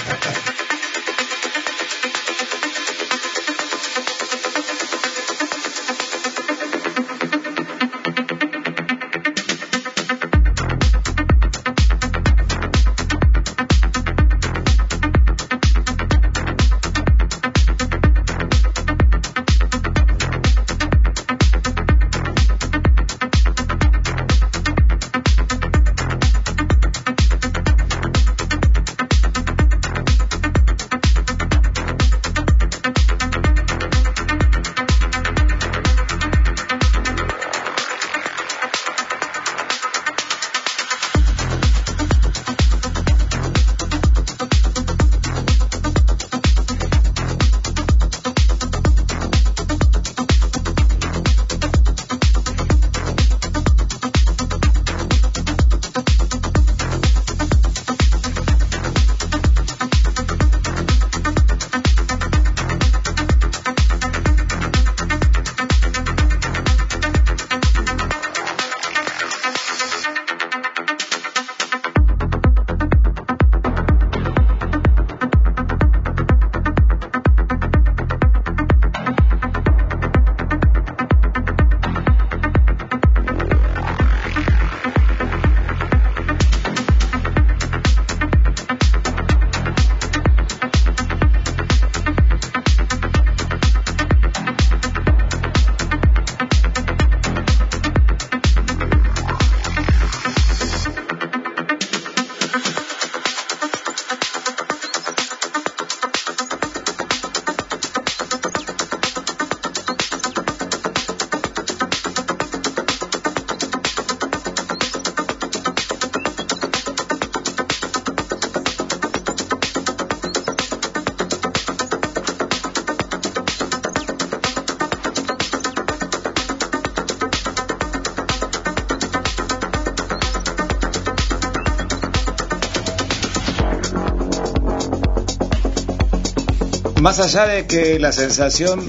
Más 137.01 137.19
allá 137.19 137.47
de 137.47 137.67
que 137.67 137.99
la 137.99 138.13
sensación 138.13 138.81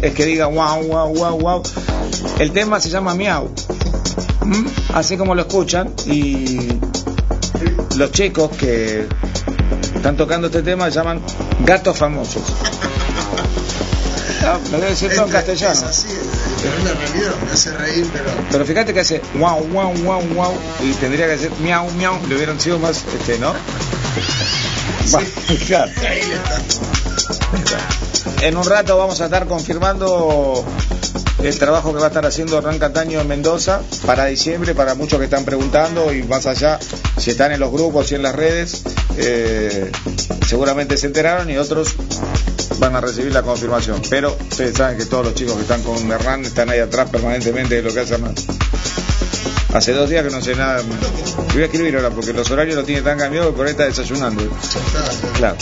es 0.00 0.14
que 0.14 0.24
diga 0.24 0.46
wow, 0.46 0.82
wow, 0.84 1.12
wow, 1.14 1.38
wow, 1.38 1.62
el 2.38 2.52
tema 2.52 2.80
se 2.80 2.88
llama 2.88 3.14
miau. 3.14 3.50
¿Mm? 4.44 4.66
Así 4.94 5.16
como 5.16 5.34
lo 5.34 5.42
escuchan 5.42 5.92
y 6.06 6.68
los 7.96 8.12
chicos 8.12 8.50
que 8.56 9.06
están 9.94 10.16
tocando 10.16 10.46
este 10.46 10.62
tema 10.62 10.88
llaman 10.88 11.20
gatos 11.64 11.98
famosos. 11.98 12.42
No, 14.42 14.60
me 14.70 14.78
debe 14.78 14.90
decir 14.90 15.10
todo 15.10 15.22
en 15.24 15.28
Es- 15.28 15.34
castellano. 15.34 15.72
Es 15.74 15.82
así, 15.82 16.08
pero 16.62 16.74
en 16.78 16.84
la 16.84 16.92
realidad 16.94 17.34
me 17.44 17.52
hace 17.52 17.70
reír, 17.76 18.06
pero. 18.12 18.30
Pero 18.52 18.64
fíjate 18.64 18.94
que 18.94 19.00
hace 19.00 19.20
wow, 19.34 19.58
wow, 19.72 19.92
wow, 20.04 20.22
wow 20.34 20.54
y 20.80 20.92
tendría 20.92 21.26
que 21.26 21.32
decir 21.32 21.50
miau, 21.60 21.90
miau, 21.98 22.14
le 22.28 22.36
hubieran 22.36 22.58
sido 22.60 22.78
más, 22.78 23.04
este, 23.18 23.38
¿no? 23.38 23.52
Claro. 25.66 25.90
Ahí 26.06 26.20
está. 26.20 26.62
En 28.42 28.56
un 28.56 28.64
rato 28.64 28.96
vamos 28.96 29.20
a 29.20 29.26
estar 29.26 29.46
confirmando 29.46 30.64
el 31.42 31.58
trabajo 31.58 31.92
que 31.92 31.98
va 31.98 32.06
a 32.06 32.08
estar 32.08 32.24
haciendo 32.26 32.58
Hernán 32.58 32.78
Cataño 32.78 33.20
en 33.20 33.28
Mendoza 33.28 33.80
para 34.06 34.26
diciembre, 34.26 34.74
para 34.74 34.94
muchos 34.94 35.18
que 35.18 35.24
están 35.24 35.44
preguntando 35.44 36.12
y 36.12 36.22
más 36.22 36.46
allá, 36.46 36.78
si 37.18 37.30
están 37.30 37.52
en 37.52 37.60
los 37.60 37.70
grupos 37.70 38.10
y 38.12 38.16
en 38.16 38.22
las 38.22 38.34
redes, 38.34 38.82
eh, 39.16 39.90
seguramente 40.46 40.96
se 40.96 41.06
enteraron 41.06 41.50
y 41.50 41.56
otros 41.56 41.94
van 42.78 42.94
a 42.94 43.00
recibir 43.00 43.32
la 43.32 43.42
confirmación. 43.42 44.02
Pero 44.08 44.36
ustedes 44.50 44.76
saben 44.76 44.98
que 44.98 45.06
todos 45.06 45.26
los 45.26 45.34
chicos 45.34 45.54
que 45.56 45.62
están 45.62 45.82
con 45.82 46.10
Hernán 46.10 46.44
están 46.44 46.70
ahí 46.70 46.80
atrás 46.80 47.08
permanentemente 47.10 47.76
de 47.76 47.82
lo 47.82 47.92
que 47.92 48.00
hace 48.00 48.14
Hernán. 48.14 48.34
Hace 49.74 49.92
dos 49.92 50.08
días 50.08 50.24
que 50.24 50.30
no 50.30 50.40
sé 50.40 50.54
nada. 50.54 50.80
Te 50.80 51.52
voy 51.54 51.62
a 51.62 51.66
escribir 51.66 51.96
ahora 51.96 52.10
porque 52.10 52.32
los 52.32 52.50
horarios 52.50 52.76
lo 52.76 52.84
tiene 52.84 53.02
tan 53.02 53.18
cambiado 53.18 53.50
que 53.50 53.56
por 53.56 53.66
ahí 53.66 53.72
está 53.72 53.84
desayunando. 53.84 54.42
Claro. 55.36 55.56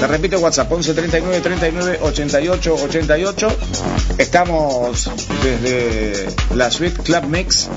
Te 0.00 0.06
repito 0.06 0.38
WhatsApp 0.38 0.70
11 0.70 0.94
39 0.94 1.40
39 1.40 1.98
88 2.02 2.74
88. 2.74 3.48
Estamos 4.18 5.10
desde 5.42 6.26
la 6.54 6.70
suite 6.70 7.02
Club 7.02 7.24
Mix. 7.24 7.68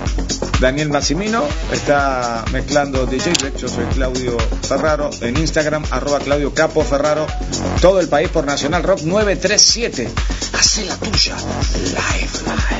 Daniel 0.59 0.89
Massimino 0.89 1.43
está 1.71 2.43
mezclando 2.51 3.05
DJ 3.05 3.33
Break. 3.39 3.57
Yo 3.57 3.67
soy 3.67 3.85
Claudio 3.93 4.37
Ferraro. 4.67 5.09
En 5.21 5.37
Instagram, 5.37 5.83
arroba 5.91 6.19
Claudio 6.19 6.53
Capo 6.53 6.83
Ferraro. 6.83 7.27
Todo 7.81 7.99
el 7.99 8.07
país 8.07 8.29
por 8.29 8.45
Nacional 8.45 8.83
Rock 8.83 9.01
937. 9.01 10.09
Hace 10.53 10.85
la 10.85 10.95
tuya. 10.95 11.35
Live, 11.35 12.31
live. 12.45 12.76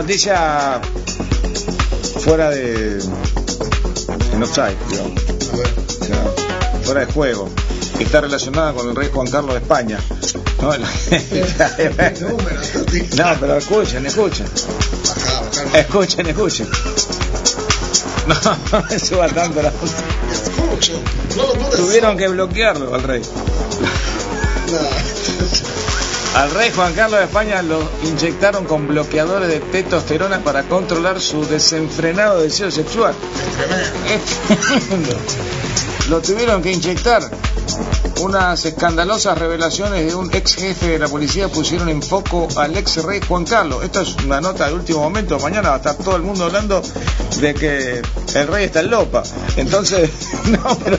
Noticia 0.00 0.80
fuera 2.20 2.48
de. 2.50 2.98
en 4.32 4.42
offside, 4.42 4.78
digamos. 4.88 5.22
O 5.22 6.04
sea, 6.04 6.24
fuera 6.82 7.04
de 7.04 7.12
juego. 7.12 7.50
Está 7.98 8.22
relacionada 8.22 8.72
con 8.72 8.88
el 8.88 8.96
rey 8.96 9.10
Juan 9.12 9.30
Carlos 9.30 9.52
de 9.54 9.60
España. 9.60 9.98
No, 10.62 10.72
no 13.16 13.40
pero 13.40 13.58
escuchen, 13.58 14.06
escuchen. 14.06 14.46
Escuchen, 15.74 16.26
escuchen. 16.26 16.68
No, 18.26 18.34
suba 18.98 19.28
tanto 19.28 19.60
la 19.60 19.70
Tuvieron 21.76 22.16
que 22.16 22.28
bloquearlo 22.28 22.94
al 22.94 23.02
rey. 23.02 23.22
Al 26.34 26.50
rey 26.52 26.70
Juan 26.70 26.94
Carlos 26.94 27.18
de 27.18 27.26
España 27.26 27.60
lo 27.60 27.82
inyectaron 28.04 28.64
con 28.64 28.86
bloqueadores 28.86 29.48
de 29.48 29.58
testosterona 29.60 30.38
para 30.44 30.62
controlar 30.62 31.20
su 31.20 31.44
desenfrenado 31.44 32.40
deseo 32.40 32.70
sexual. 32.70 33.14
Lo 36.08 36.20
tuvieron 36.20 36.62
que 36.62 36.72
inyectar. 36.72 37.22
Unas 38.20 38.64
escandalosas 38.64 39.38
revelaciones 39.38 40.06
de 40.06 40.14
un 40.14 40.32
ex 40.34 40.54
jefe 40.56 40.88
de 40.88 40.98
la 40.98 41.08
policía 41.08 41.48
pusieron 41.48 41.88
en 41.88 42.02
foco 42.02 42.48
al 42.56 42.76
ex 42.76 43.02
rey 43.02 43.20
Juan 43.26 43.44
Carlos. 43.44 43.82
Esto 43.82 44.02
es 44.02 44.14
una 44.24 44.40
nota 44.40 44.66
de 44.66 44.74
último 44.74 45.00
momento. 45.00 45.38
Mañana 45.40 45.70
va 45.70 45.74
a 45.76 45.78
estar 45.78 45.96
todo 45.96 46.16
el 46.16 46.22
mundo 46.22 46.44
hablando 46.44 46.82
de 47.40 47.54
que 47.54 48.02
el 48.34 48.46
rey 48.46 48.66
está 48.66 48.80
en 48.80 48.90
Lopa. 48.90 49.22
Entonces, 49.56 50.10
no, 50.46 50.78
pero 50.84 50.98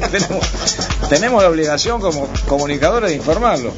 tenemos 1.10 1.44
la 1.44 1.50
obligación 1.50 2.02
como 2.02 2.28
comunicadores 2.48 3.12
de 3.12 3.16
informarlo. 3.18 3.72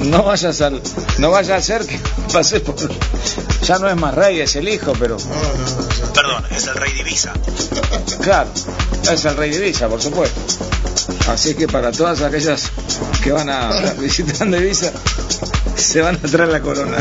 No 0.00 0.22
vayas 0.22 0.60
al, 0.60 0.80
no 1.18 1.30
vaya 1.30 1.56
a 1.56 1.60
ser 1.62 1.84
que 1.84 1.98
pase 2.32 2.60
por. 2.60 2.76
Ya 3.64 3.78
no 3.78 3.88
es 3.88 3.96
más 3.96 4.14
rey, 4.14 4.40
es 4.40 4.54
el 4.56 4.68
hijo, 4.68 4.92
pero 4.98 5.16
No, 5.18 5.24
no, 5.24 5.32
no. 5.32 5.88
ya. 5.90 6.12
Perdón, 6.12 6.44
es 6.50 6.66
el 6.66 6.74
rey 6.74 6.92
divisa. 6.92 7.32
Claro, 8.22 8.48
es 9.10 9.24
el 9.24 9.36
rey 9.36 9.50
de 9.50 9.58
Villa, 9.58 9.88
por 9.88 10.00
supuesto. 10.00 10.40
Así 11.28 11.54
que 11.54 11.66
para 11.68 11.90
todas 11.92 12.22
aquellas 12.22 12.70
que 13.22 13.32
van 13.32 13.50
a 13.50 13.70
visitar 13.98 14.48
de 14.48 14.58
Villa, 14.60 14.92
se 15.76 16.00
van 16.00 16.16
a 16.16 16.28
traer 16.28 16.48
la 16.50 16.60
corona. 16.60 16.96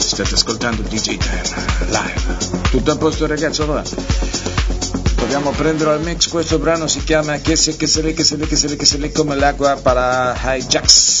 State 0.00 0.34
ascoltando 0.34 0.82
DJ 0.90 1.18
Ten 1.18 1.42
live. 1.90 2.70
Tutto 2.70 2.92
a 2.92 2.98
posto 2.98 3.26
ragazzi, 3.26 3.62
allora. 5.32 5.50
Dobbiamo 5.50 5.50
prendere 5.52 5.90
al 5.90 6.02
mix 6.02 6.28
questo 6.28 6.58
brano 6.58 6.86
si 6.86 7.02
chiama 7.04 7.38
Che 7.38 7.56
se 7.56 7.76
che 7.76 7.86
se 7.86 8.02
le 8.02 8.12
che 8.12 8.24
se 8.24 8.36
le 8.36 8.46
che 8.46 8.56
se 8.56 8.68
le 8.68 8.76
che 8.76 8.84
se 8.84 8.98
le 8.98 9.12
come 9.12 9.34
l'acqua 9.36 9.76
para 9.76 10.34
Hijacks. 10.34 11.11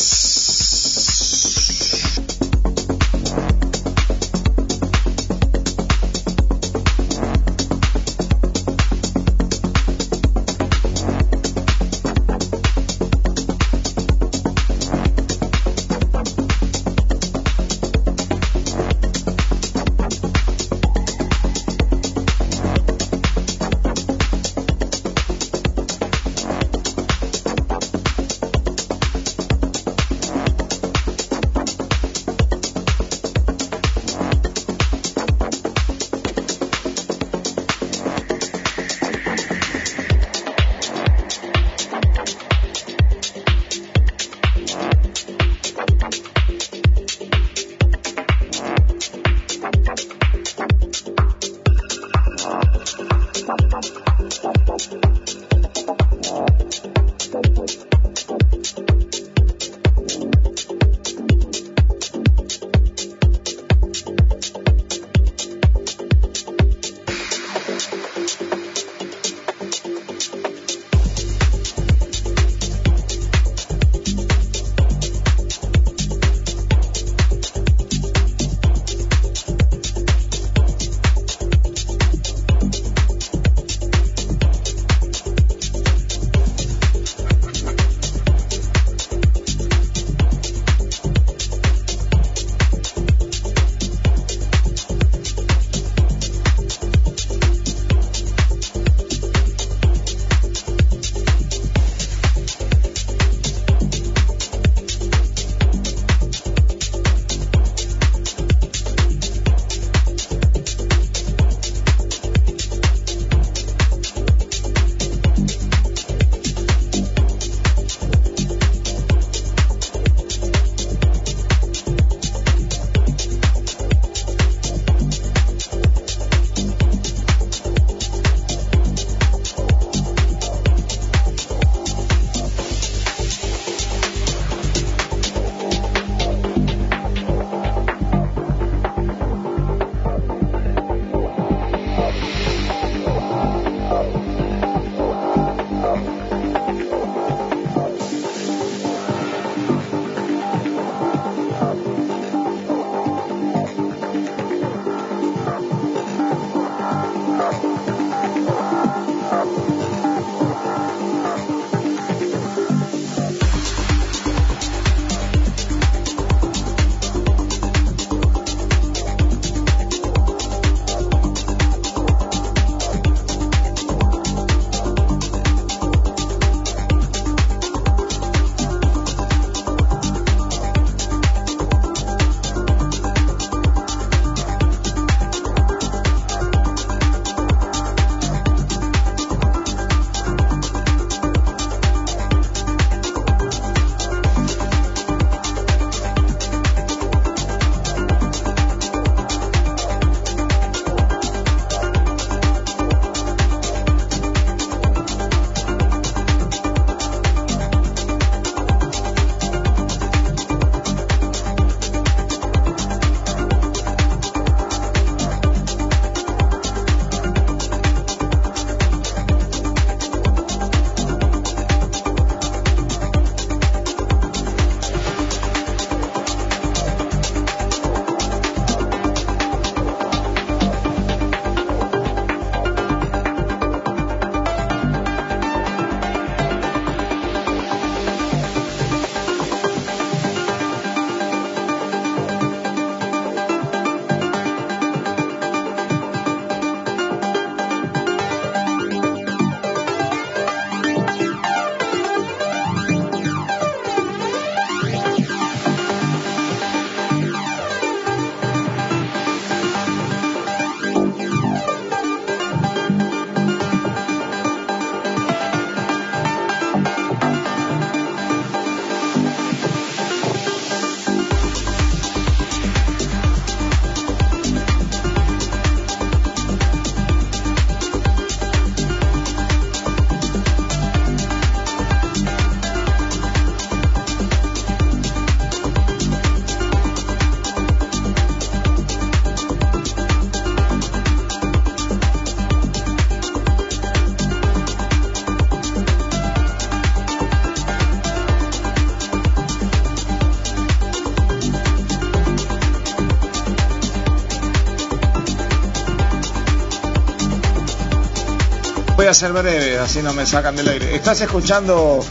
A 309.12 309.14
ser 309.14 309.32
breve, 309.34 309.78
así 309.78 310.00
no 310.00 310.14
me 310.14 310.24
sacan 310.24 310.56
del 310.56 310.66
aire. 310.68 310.96
Estás 310.96 311.20
escuchando 311.20 312.02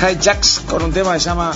Hijacks 0.00 0.60
con 0.68 0.84
un 0.84 0.92
tema 0.92 1.14
que 1.14 1.18
se 1.18 1.26
llama 1.26 1.50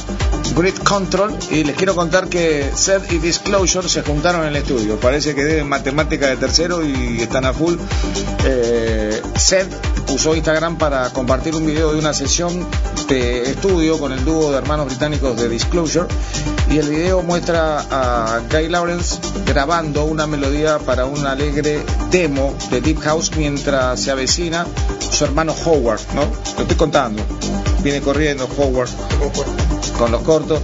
Grid 0.57 0.75
Control 0.79 1.39
y 1.53 1.63
les 1.63 1.77
quiero 1.77 1.95
contar 1.95 2.29
que 2.29 2.69
Seth 2.75 3.13
y 3.13 3.19
Disclosure 3.19 3.89
se 3.89 4.03
juntaron 4.03 4.43
en 4.43 4.49
el 4.49 4.57
estudio. 4.57 4.99
Parece 4.99 5.37
que 5.37 5.45
deben 5.45 5.69
matemática 5.69 6.27
de 6.27 6.37
tercero 6.37 6.85
y 6.85 7.21
están 7.21 7.45
a 7.45 7.53
full. 7.53 7.77
Eh, 8.45 9.23
Seth 9.37 9.73
usó 10.13 10.35
Instagram 10.35 10.79
para 10.79 11.11
compartir 11.11 11.55
un 11.55 11.65
video 11.65 11.93
de 11.93 12.01
una 12.01 12.13
sesión 12.13 12.67
de 13.07 13.43
estudio 13.43 14.01
con 14.01 14.11
el 14.11 14.25
dúo 14.25 14.51
de 14.51 14.59
hermanos 14.59 14.87
británicos 14.87 15.37
de 15.37 15.49
Disclosure 15.49 16.09
y 16.71 16.79
el 16.79 16.89
video 16.89 17.23
muestra 17.23 17.81
a 17.91 18.41
Guy 18.51 18.69
Lawrence 18.69 19.19
grabando 19.47 20.05
una 20.05 20.27
melodía 20.27 20.79
para 20.79 21.07
un 21.07 21.27
alegre 21.27 21.83
demo 22.11 22.55
de 22.71 22.81
Deep 22.81 23.01
House 23.01 23.31
mientras 23.37 24.01
se 24.01 24.11
avecina 24.11 24.67
su 25.11 25.25
hermano 25.25 25.55
Howard, 25.65 26.01
¿no? 26.15 26.23
Lo 26.57 26.63
estoy 26.63 26.77
contando. 26.77 27.23
Viene 27.83 28.01
corriendo 28.01 28.49
Howard 28.59 28.91
con 29.97 30.13
los 30.13 30.23
cortos 30.23 30.61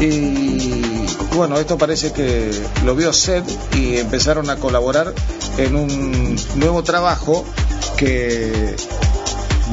y 0.00 1.06
bueno, 1.34 1.58
esto 1.58 1.76
parece 1.76 2.12
que 2.12 2.50
lo 2.84 2.94
vio 2.94 3.12
Seth 3.12 3.44
y 3.74 3.98
empezaron 3.98 4.48
a 4.50 4.56
colaborar 4.56 5.12
en 5.58 5.76
un 5.76 6.36
nuevo 6.56 6.82
trabajo 6.82 7.44
que 7.96 8.74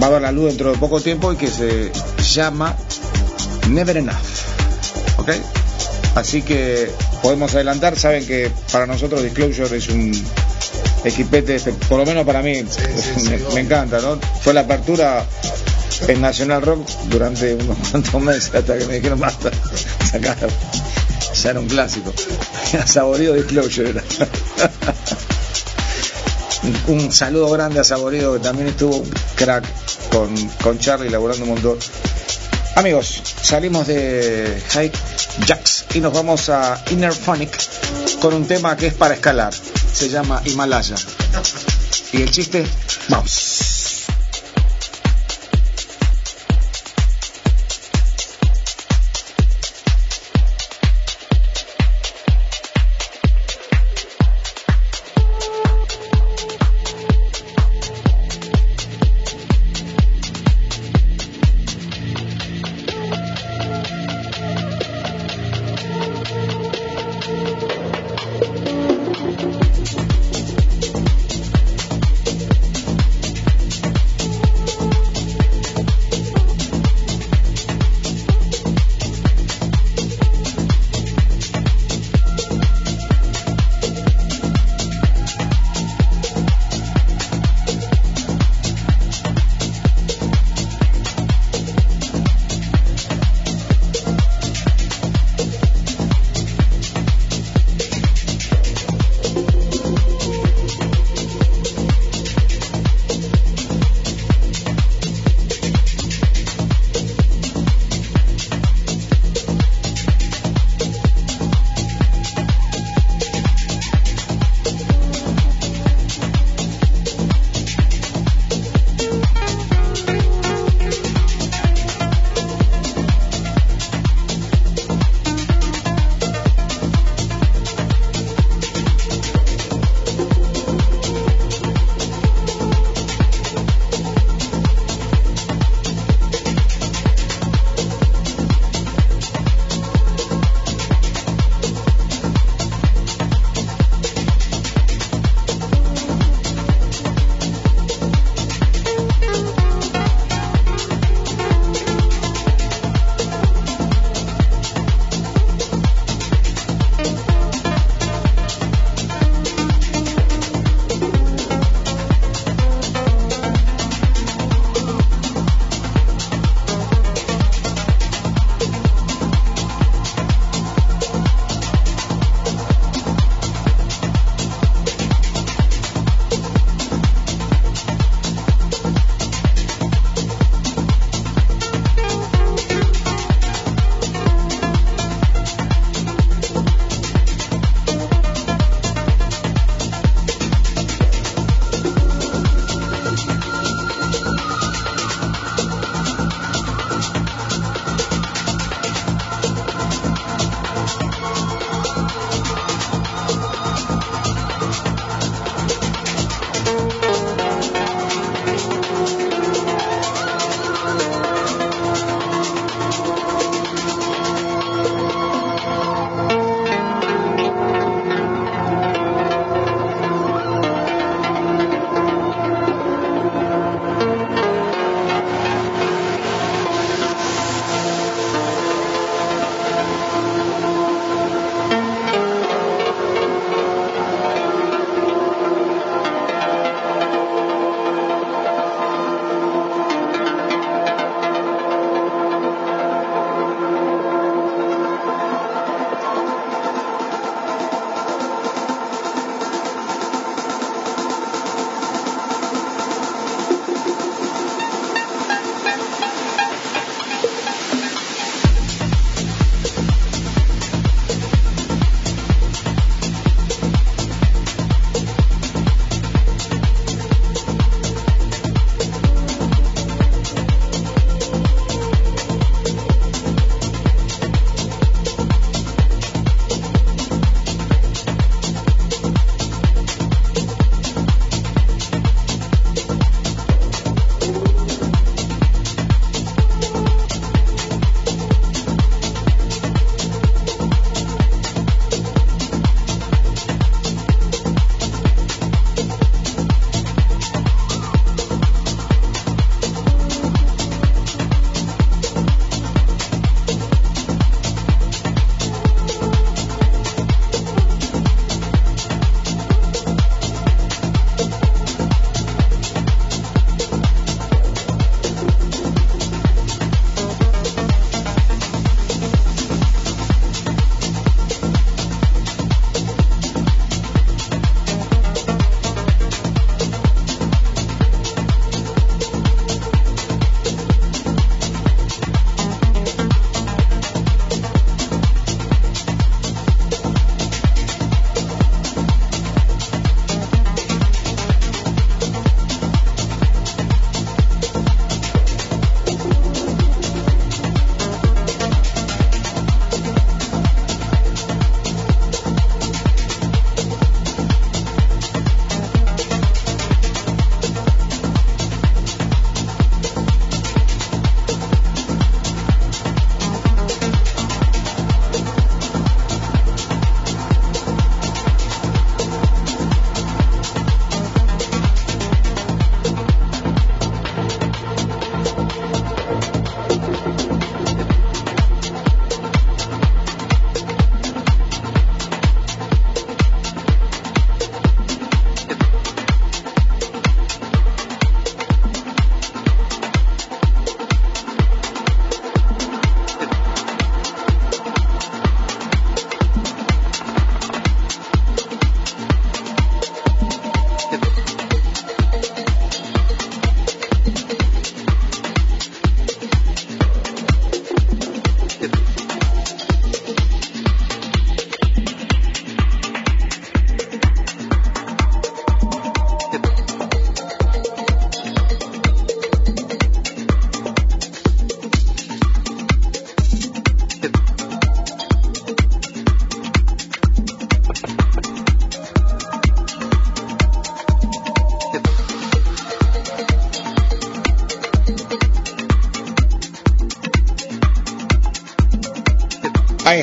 va 0.02 0.08
a 0.08 0.10
ver 0.10 0.22
la 0.22 0.32
luz 0.32 0.46
dentro 0.46 0.72
de 0.72 0.78
poco 0.78 1.00
tiempo 1.00 1.32
y 1.32 1.38
que 1.38 1.48
se 1.48 1.92
llama 2.22 2.76
Never 3.70 3.98
Enough. 3.98 4.16
¿Ok? 5.18 5.30
Así 6.16 6.42
que 6.42 6.90
podemos 7.22 7.54
adelantar, 7.54 7.98
saben 7.98 8.26
que 8.26 8.52
para 8.72 8.86
nosotros 8.86 9.24
Disclosure 9.24 9.78
es 9.78 9.88
un 9.90 10.12
equipete, 11.04 11.56
este, 11.56 11.72
por 11.72 12.00
lo 12.00 12.06
menos 12.06 12.26
para 12.26 12.42
mí, 12.42 12.56
sí, 12.56 12.82
sí, 13.18 13.30
me, 13.54 13.62
encanta, 13.62 14.00
¿no? 14.00 14.20
Fue 14.42 14.54
la 14.54 14.62
apertura 14.62 15.26
en 16.08 16.22
National 16.22 16.62
Rock 16.62 16.88
durante 17.10 17.56
unos 17.56 17.78
cuantos 17.92 18.22
meses 18.22 18.56
hasta 18.56 18.78
que 18.78 18.86
me 18.86 18.96
dijeron 18.96 19.20
basta, 19.20 19.52
sacalo. 20.10 20.48
Ya 21.42 21.52
era 21.52 21.60
un 21.60 21.68
clásico. 21.68 22.14
Saborido 22.86 23.34
Disclosure. 23.34 23.92
era. 23.92 24.04
un, 26.88 27.12
saludo 27.12 27.50
grande 27.52 27.80
a 27.80 27.84
Saborido 27.84 28.34
que 28.34 28.40
también 28.40 28.70
estuvo 28.70 28.98
un 28.98 29.10
crack 29.36 29.64
con, 30.12 30.36
con 30.62 30.80
Charlie 30.80 31.10
laburando 31.10 31.44
un 31.44 31.52
montón. 31.52 31.78
Amigos, 32.80 33.22
salimos 33.42 33.88
de 33.88 34.64
High 34.70 34.92
Jacks 35.46 35.84
y 35.96 36.00
nos 36.00 36.14
vamos 36.14 36.48
a 36.48 36.82
Inner 36.92 37.12
Phonic 37.12 37.52
con 38.22 38.34
un 38.34 38.48
tema 38.48 38.78
que 38.78 38.88
es 38.88 38.94
para 38.94 39.16
escalar. 39.16 39.54
Se 39.92 40.08
llama 40.08 40.42
Himalaya. 40.46 40.96
Y 42.14 42.22
el 42.22 42.32
chiste, 42.32 42.66
vamos. 43.10 43.79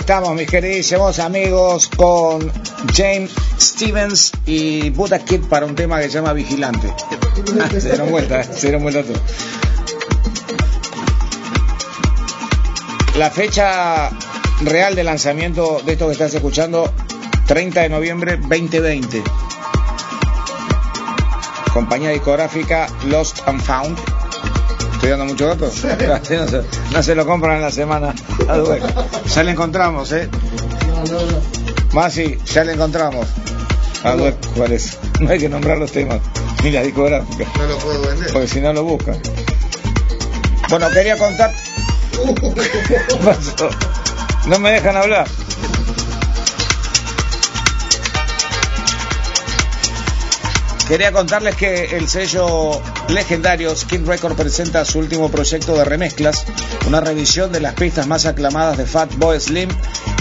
Estamos, 0.06 0.36
mis 0.36 0.48
queridísimos 0.48 1.18
amigos, 1.18 1.90
con 1.96 2.52
James 2.94 3.32
Stevens 3.60 4.30
y 4.46 4.90
Buddha 4.90 5.18
Kid 5.18 5.46
para 5.46 5.66
un 5.66 5.74
tema 5.74 5.98
que 5.98 6.04
se 6.04 6.10
llama 6.10 6.32
Vigilante. 6.32 6.94
Ah, 7.60 7.68
se 7.68 7.88
dieron 7.88 8.12
vuelta, 8.12 8.40
eh, 8.40 8.44
se 8.44 8.68
dieron 8.68 8.84
vuelta 8.84 9.02
todo. 9.02 9.20
La 13.16 13.32
fecha 13.32 14.10
real 14.60 14.94
de 14.94 15.02
lanzamiento 15.02 15.82
de 15.84 15.94
esto 15.94 16.06
que 16.06 16.12
estás 16.12 16.32
escuchando, 16.32 16.88
30 17.48 17.80
de 17.80 17.88
noviembre 17.88 18.36
2020. 18.36 19.24
Compañía 21.72 22.10
discográfica 22.10 22.86
Lost 23.06 23.40
and 23.48 23.60
Found. 23.60 23.98
¿Estoy 24.92 25.10
dando 25.10 25.24
mucho 25.24 25.48
dato? 25.48 25.68
No, 26.06 26.24
se, 26.24 26.62
no 26.92 27.02
se 27.02 27.14
lo 27.16 27.26
compran 27.26 27.56
en 27.56 27.62
la 27.62 27.72
semana. 27.72 28.14
Ah, 28.48 28.58
bueno. 28.64 28.86
Ya 29.34 29.42
le 29.42 29.50
encontramos, 29.52 30.12
¿eh? 30.12 30.28
Más 31.92 32.12
sí, 32.12 32.38
ya 32.46 32.64
le 32.64 32.72
encontramos. 32.72 33.26
Ah, 34.04 34.14
bueno, 34.16 34.36
¿cuál 34.54 34.72
es? 34.72 34.98
No 35.20 35.30
hay 35.30 35.38
que 35.38 35.48
nombrar 35.48 35.78
los 35.78 35.90
temas, 35.92 36.20
ni 36.62 36.70
las 36.70 36.84
discográficas, 36.84 37.48
No 37.56 37.66
lo 37.66 37.78
puedo 37.78 38.02
vender. 38.02 38.32
porque 38.32 38.48
si 38.48 38.60
no 38.60 38.72
lo 38.72 38.84
buscan. 38.84 39.18
Bueno, 40.68 40.88
quería 40.90 41.16
contar. 41.18 41.52
¿Qué 42.12 43.16
pasó? 43.24 43.68
No 44.46 44.58
me 44.58 44.72
dejan 44.72 44.96
hablar. 44.96 45.26
Quería 50.88 51.10
contarles 51.10 51.56
que 51.56 51.96
el 51.96 52.08
sello 52.08 52.80
legendario 53.08 53.74
Skin 53.74 54.06
Record 54.06 54.36
presenta 54.36 54.84
su 54.84 55.00
último 55.00 55.28
proyecto 55.28 55.74
de 55.76 55.84
remezclas, 55.84 56.44
una 56.86 57.00
revisión 57.00 57.52
de 57.52 57.60
las 57.60 57.74
pistas 57.74 58.06
más 58.06 58.26
aclamadas 58.26 58.78
de 58.78 58.86
Fatboy 58.86 59.40
Slim, 59.40 59.68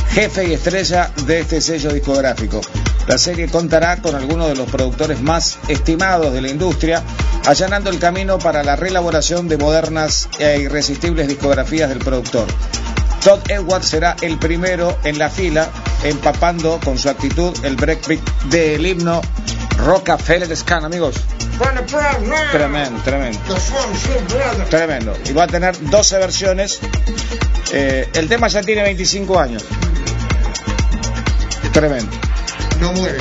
jefe 0.10 0.48
y 0.48 0.54
estrella 0.54 1.12
de 1.26 1.42
este 1.42 1.62
sello 1.62 1.94
discográfico. 1.94 2.62
La 3.08 3.18
serie 3.18 3.48
contará 3.48 4.02
con 4.02 4.16
algunos 4.16 4.48
de 4.48 4.56
los 4.56 4.70
productores 4.70 5.22
más 5.22 5.60
estimados 5.68 6.34
de 6.34 6.42
la 6.42 6.50
industria, 6.50 7.04
allanando 7.46 7.92
el 7.92 8.00
camino 8.00 8.40
para 8.40 8.64
la 8.64 8.76
reelaboración 8.76 9.48
de 9.48 9.58
modernas 9.58 10.28
e 10.40 10.60
irresistibles 10.60 11.28
discografías 11.28 11.90
del 11.90 12.00
productor. 12.00 12.48
Todd 13.24 13.40
Edwards 13.50 13.88
será 13.88 14.16
el 14.22 14.40
primero 14.40 14.98
en 15.04 15.20
la 15.20 15.30
fila, 15.30 15.70
empapando 16.04 16.80
con 16.84 16.98
su 16.98 17.10
actitud 17.10 17.54
el 17.64 17.76
breakbeat 17.76 18.22
del 18.46 18.86
himno 18.86 19.22
Rockefeller 19.78 20.56
Scan, 20.56 20.86
amigos. 20.86 21.16
Tremendo, 22.52 23.02
tremendo. 23.04 23.40
Tremendo. 24.70 25.18
Y 25.26 25.34
va 25.34 25.44
a 25.44 25.48
tener 25.48 25.78
12 25.80 26.18
versiones. 26.18 26.80
Eh, 27.72 28.10
el 28.14 28.28
tema 28.28 28.48
ya 28.48 28.62
tiene 28.62 28.84
25 28.84 29.40
años. 29.40 29.64
Tremendo. 31.72 32.12
No 32.80 32.92
muere. 32.94 33.20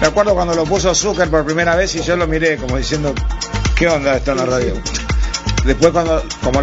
Me 0.00 0.06
acuerdo 0.08 0.34
cuando 0.34 0.54
lo 0.54 0.64
puso 0.64 0.94
Zucker 0.94 1.28
por 1.28 1.44
primera 1.44 1.74
vez 1.74 1.94
y 1.94 2.02
yo 2.02 2.16
lo 2.16 2.26
miré 2.26 2.58
como 2.58 2.76
diciendo, 2.76 3.14
¿qué 3.74 3.88
onda 3.88 4.16
esto 4.16 4.32
en 4.32 4.38
la 4.38 4.46
radio? 4.46 4.74
Después 5.64 5.90
cuando, 5.90 6.22
como 6.44 6.60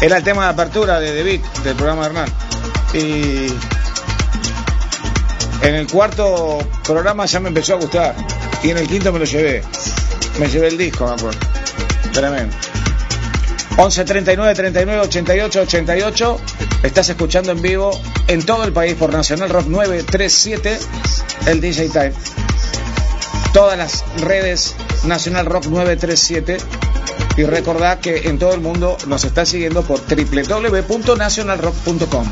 era 0.00 0.16
el 0.16 0.24
tema 0.24 0.44
de 0.44 0.50
apertura 0.50 0.98
de 0.98 1.14
David, 1.14 1.40
del 1.62 1.76
programa 1.76 2.02
de 2.02 2.06
Hernán. 2.08 2.28
Y 2.94 3.52
en 5.62 5.74
el 5.74 5.86
cuarto 5.86 6.58
programa 6.84 7.26
ya 7.26 7.40
me 7.40 7.48
empezó 7.48 7.74
a 7.74 7.76
gustar. 7.76 8.14
Y 8.62 8.70
en 8.70 8.78
el 8.78 8.88
quinto 8.88 9.12
me 9.12 9.18
lo 9.18 9.24
llevé. 9.24 9.62
Me 10.38 10.48
llevé 10.48 10.68
el 10.68 10.78
disco, 10.78 11.06
me 11.06 11.12
acuerdo. 11.12 11.38
Tremendo. 12.12 12.54
11 13.76 14.04
39 14.04 14.54
39 14.54 15.00
88 15.02 15.60
88. 15.62 16.40
Estás 16.82 17.08
escuchando 17.08 17.52
en 17.52 17.62
vivo 17.62 17.92
en 18.26 18.44
todo 18.44 18.64
el 18.64 18.72
país 18.72 18.94
por 18.94 19.12
Nacional 19.12 19.50
Rock 19.50 19.66
937, 19.66 20.78
el 21.46 21.60
DJ 21.60 21.90
Time. 21.90 22.12
Todas 23.52 23.76
las 23.76 24.02
redes 24.20 24.74
Nacional 25.04 25.46
Rock 25.46 25.66
937. 25.66 26.56
Y 27.36 27.44
recordad 27.44 28.00
que 28.00 28.28
en 28.28 28.38
todo 28.38 28.54
el 28.54 28.60
mundo 28.60 28.96
nos 29.06 29.24
está 29.24 29.46
siguiendo 29.46 29.82
por 29.82 30.00
www.nationalrock.com. 30.00 32.26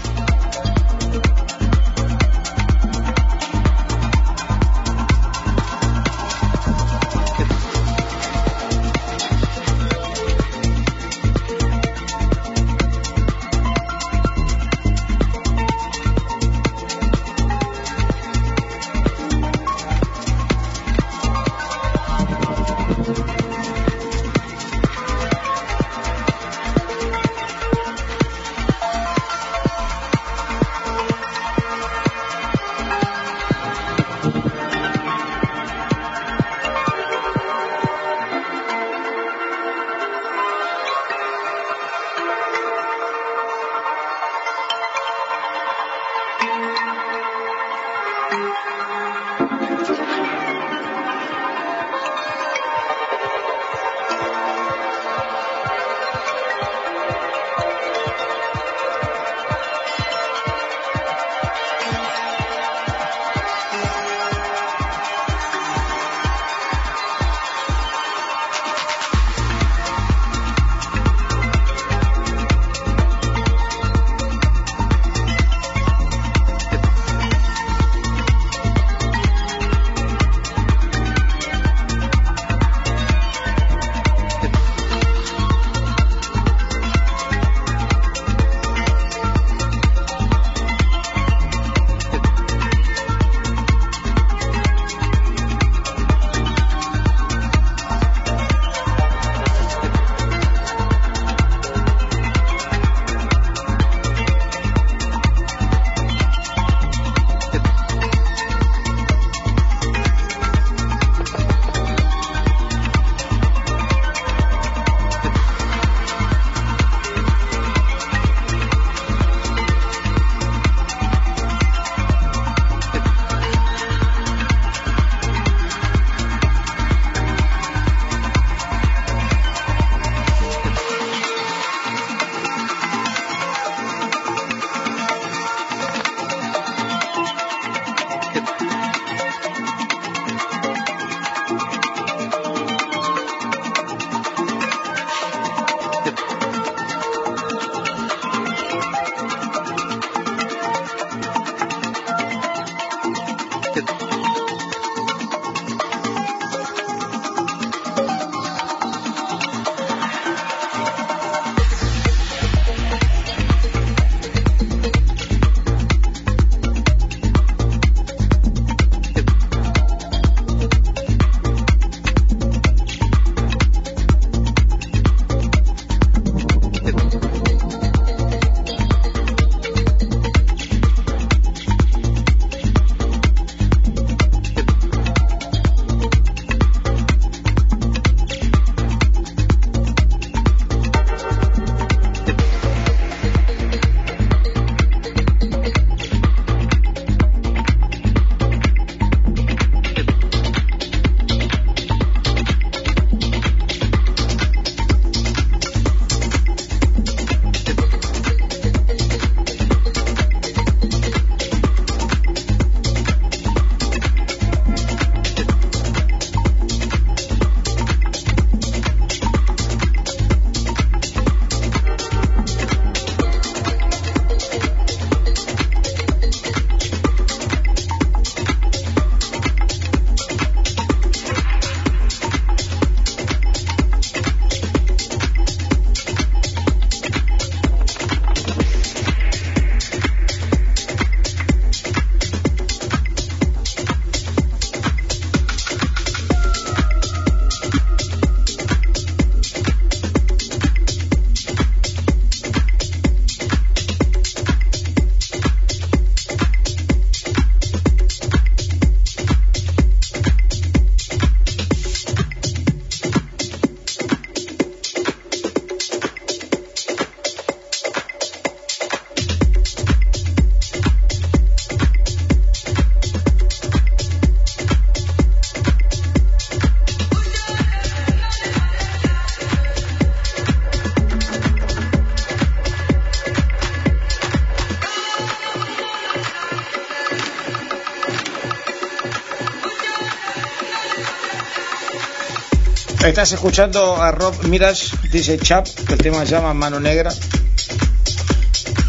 Estás 293.19 293.33
escuchando 293.33 294.01
a 294.01 294.13
Rob 294.13 294.45
Mirage, 294.45 294.97
dice 295.11 295.37
Chap, 295.39 295.67
que 295.67 295.95
el 295.95 295.99
tema 295.99 296.25
se 296.25 296.31
llama 296.37 296.55
Mano 296.55 296.79
Negra 296.79 297.13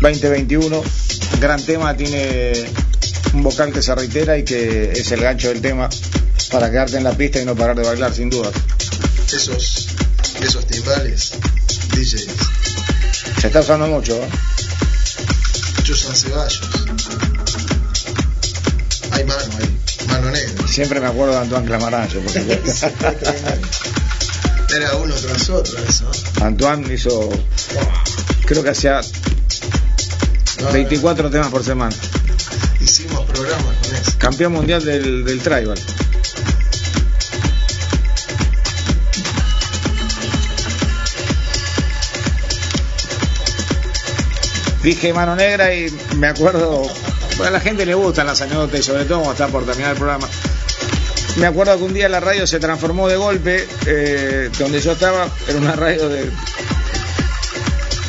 2021. 0.02 0.84
Gran 1.42 1.60
tema, 1.64 1.98
tiene 1.98 2.54
un 3.34 3.42
vocal 3.42 3.74
que 3.74 3.82
se 3.82 3.96
reitera 3.96 4.38
y 4.38 4.44
que 4.44 4.92
es 4.92 5.12
el 5.12 5.22
gancho 5.22 5.48
del 5.48 5.62
tema 5.62 5.90
para 6.52 6.70
quedarte 6.70 6.98
en 6.98 7.06
la 7.06 7.14
pista 7.14 7.42
y 7.42 7.46
no 7.46 7.56
parar 7.56 7.76
de 7.76 7.82
bailar, 7.82 8.14
sin 8.14 8.30
duda. 8.30 8.52
Esos, 9.34 9.88
esos 10.44 10.68
timbales, 10.68 11.32
DJs, 11.96 12.28
Se 13.42 13.48
está 13.48 13.62
usando 13.62 13.88
mucho, 13.88 14.16
¿eh? 14.16 14.30
Chusan 15.82 16.16
Ceballos. 16.16 16.62
Hay 19.10 19.24
mano 19.24 19.42
ahí, 19.60 20.08
mano 20.08 20.30
negra. 20.30 20.68
Siempre 20.68 21.00
me 21.00 21.08
acuerdo 21.08 21.34
de 21.34 21.40
Antoine 21.40 21.66
Clamarancho, 21.66 22.20
porque 22.20 22.42
Era 24.80 24.96
uno 24.96 25.14
tras 25.14 25.50
otro 25.50 25.78
eso. 25.84 26.10
Antoine 26.42 26.94
hizo, 26.94 27.30
creo 28.46 28.64
que 28.64 28.70
hacía 28.70 29.02
No, 30.62 30.72
24 30.72 31.30
temas 31.30 31.50
por 31.50 31.66
semana. 31.66 31.94
Hicimos 32.80 33.26
programas 33.26 33.76
con 33.76 33.94
eso. 33.94 34.12
Campeón 34.18 34.54
mundial 34.54 34.86
del, 34.86 35.26
del 35.26 35.42
tribal. 35.42 35.78
Dije 44.82 45.12
mano 45.12 45.36
negra 45.36 45.76
y 45.76 45.94
me 46.16 46.28
acuerdo, 46.28 46.84
bueno, 47.36 47.48
a 47.48 47.52
la 47.52 47.60
gente 47.60 47.86
le 47.86 47.96
gustan 47.96 48.28
las 48.28 48.42
anécdotas 48.42 48.80
y 48.80 48.84
sobre 48.84 49.04
todo 49.04 49.24
cuando 49.24 49.34
está 49.34 49.48
por 49.50 49.66
terminar 49.66 49.92
el 49.92 49.98
programa. 49.98 50.30
Me 51.40 51.48
acuerdo 51.48 51.78
que 51.78 51.84
un 51.84 51.94
día 51.94 52.10
la 52.10 52.20
radio 52.20 52.46
se 52.46 52.60
transformó 52.60 53.08
de 53.08 53.16
golpe, 53.16 53.66
eh, 53.86 54.50
donde 54.60 54.82
yo 54.82 54.92
estaba, 54.92 55.30
era 55.48 55.58
una 55.58 55.74
radio 55.74 56.10
de, 56.10 56.30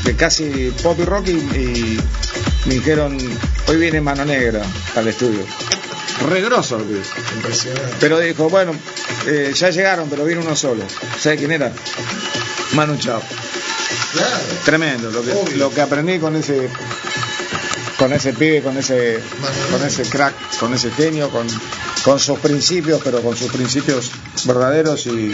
de 0.05 0.17
casi 0.17 0.75
pop 0.83 0.99
y 1.01 1.05
rock 1.05 1.29
y, 1.29 1.31
y 1.31 2.01
me 2.67 2.75
dijeron, 2.75 3.17
hoy 3.69 3.77
viene 3.77 4.01
mano 4.01 4.25
negra 4.25 4.63
al 4.97 5.07
estudio. 5.07 5.45
Regroso 6.29 6.77
el 6.77 6.85
pibe. 6.85 7.03
Impresionante. 7.37 7.97
Pero 8.01 8.19
dijo, 8.19 8.51
bueno, 8.51 8.73
eh, 9.27 9.53
ya 9.55 9.71
llegaron, 9.71 10.11
pero 10.11 10.25
vino 10.25 10.41
uno 10.41 10.57
solo. 10.57 10.85
¿Sabe 11.19 11.37
quién 11.37 11.53
era? 11.53 11.73
Manu 12.73 12.97
Chao. 12.99 13.23
Claro. 14.13 14.37
Tremendo, 14.65 15.11
lo 15.11 15.23
que, 15.23 15.57
lo 15.57 15.71
que 15.73 15.81
aprendí 15.81 16.19
con 16.19 16.35
ese 16.35 16.69
con 17.97 18.13
ese 18.13 18.33
pibe, 18.33 18.63
con 18.63 18.77
ese 18.77 19.21
Manu. 19.41 19.79
con 19.79 19.87
ese 19.87 20.03
crack, 20.03 20.35
con 20.59 20.75
ese 20.75 20.91
genio, 20.91 21.31
con, 21.31 21.47
con 22.05 22.19
sus 22.19 22.39
principios, 22.39 23.01
pero 23.05 23.23
con 23.23 23.37
sus 23.37 23.51
principios 23.53 24.11
verdaderos 24.45 25.07
y 25.07 25.33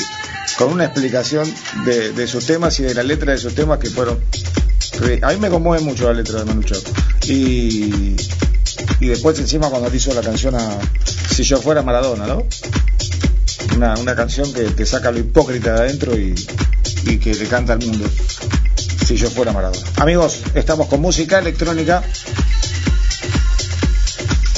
con 0.58 0.72
una 0.72 0.84
explicación 0.84 1.52
de, 1.84 2.26
sus 2.26 2.46
temas 2.46 2.78
y 2.80 2.84
de 2.84 2.94
la 2.94 3.02
letra 3.02 3.32
de 3.32 3.38
sus 3.38 3.54
temas 3.54 3.78
que 3.78 3.90
fueron 3.90 4.18
a 5.22 5.32
mí 5.32 5.36
me 5.38 5.50
conmueve 5.50 5.84
mucho 5.84 6.04
la 6.04 6.14
letra 6.14 6.38
de 6.38 6.46
Manu 6.46 6.62
Chao. 6.62 6.80
Y, 7.26 8.16
y 9.00 9.08
después 9.08 9.38
encima 9.38 9.68
cuando 9.68 9.94
hizo 9.94 10.14
la 10.14 10.22
canción 10.22 10.54
a 10.54 10.78
Si 11.30 11.42
yo 11.42 11.60
fuera 11.60 11.82
Maradona, 11.82 12.26
¿no? 12.26 12.46
Una, 13.76 13.94
una 13.98 14.16
canción 14.16 14.52
que 14.54 14.62
te 14.62 14.86
saca 14.86 15.10
lo 15.10 15.18
hipócrita 15.18 15.74
de 15.74 15.80
adentro 15.80 16.16
y, 16.16 16.34
y 17.04 17.18
que 17.18 17.34
le 17.34 17.46
canta 17.46 17.74
al 17.74 17.80
mundo. 17.80 18.08
Si 19.06 19.16
yo 19.16 19.28
fuera 19.30 19.52
Maradona. 19.52 19.86
Amigos, 19.96 20.40
estamos 20.54 20.88
con 20.88 21.00
música 21.00 21.38
electrónica. 21.38 22.02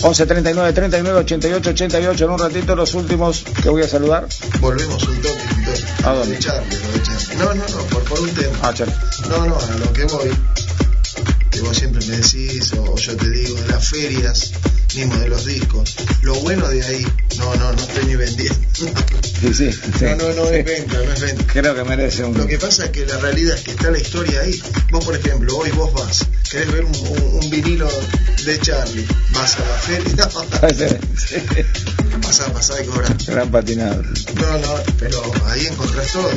11 0.03 0.27
39 0.27 0.73
39 0.73 1.19
88 1.21 1.71
88 1.71 2.25
en 2.25 2.31
un 2.31 2.39
ratito 2.39 2.77
los 2.77 2.95
últimos 2.95 3.45
que 3.63 3.69
voy 3.69 3.83
a 3.83 3.89
saludar. 3.89 4.27
Volvemos 4.61 5.03
un 5.09 5.21
toque, 5.21 5.43
un 5.57 5.65
toque. 5.65 5.85
¿A 6.05 6.13
dónde? 6.13 6.35
de 6.35 6.39
Charlie, 6.39 6.77
Charlie. 7.03 7.37
No, 7.37 7.55
no, 7.55 7.55
no, 7.55 7.77
por, 7.91 8.05
por 8.05 8.21
un 8.21 8.31
tema. 8.31 8.59
Ah, 8.63 8.73
chale. 8.73 8.93
No, 9.29 9.47
no, 9.47 9.57
a 9.57 9.79
lo 9.79 9.93
que 9.93 10.05
voy, 10.05 10.31
que 11.59 11.67
vos 11.67 11.77
siempre 11.77 12.05
me 12.07 12.17
decís, 12.17 12.73
o, 12.75 12.83
o 12.93 12.97
yo 12.97 13.17
te 13.17 13.31
digo, 13.31 13.55
de 13.61 13.69
las 13.69 13.89
ferias, 13.89 14.53
mismo 14.95 15.17
de 15.19 15.29
los 15.29 15.45
discos. 15.45 15.97
Lo 16.23 16.35
bueno 16.37 16.69
de 16.69 16.83
ahí, 16.85 17.07
no, 17.37 17.55
no, 17.57 17.73
no 17.73 17.83
estoy 17.83 18.05
ni 18.07 18.17
vendiendo. 18.17 18.59
Sí, 18.75 19.53
sí, 19.55 19.73
sí. 19.73 20.05
No, 20.05 20.17
no, 20.17 20.33
no 20.35 20.45
es 20.51 20.65
venta, 20.65 20.95
no 21.03 21.13
es 21.13 21.21
venta. 21.21 21.45
Creo 21.53 21.75
que 21.75 21.85
merece 21.85 22.25
un. 22.25 22.37
Lo 22.39 22.47
que 22.47 22.59
pasa 22.59 22.85
es 22.87 22.91
que 22.91 23.05
la 23.07 23.19
realidad 23.19 23.57
es 23.57 23.63
que 23.63 23.71
está 23.73 23.91
la 23.91 23.99
historia 23.99 24.41
ahí. 24.41 24.61
Vos, 24.91 25.05
por 25.05 25.17
ejemplo, 25.17 25.57
hoy 25.57 25.71
vos 25.73 25.93
vas, 25.93 26.27
querés 26.49 26.71
ver 26.73 26.85
un, 26.85 26.95
un- 26.97 27.41
un 27.43 27.51
vinilo 27.51 27.89
de 28.45 28.61
Charlie, 28.61 29.07
vas 29.31 29.57
a 29.57 29.61
la 29.61 29.79
feria, 29.79 30.29
vas 32.23 32.41
a 32.41 32.53
pasar 32.53 32.83
y 32.83 32.87
cobrar. 32.87 33.17
Gran 33.27 33.51
patinado. 33.51 34.03
No, 34.03 34.59
no, 34.59 34.75
pero 34.99 35.23
ahí 35.47 35.67
encontrás 35.67 36.13
todo. 36.13 36.31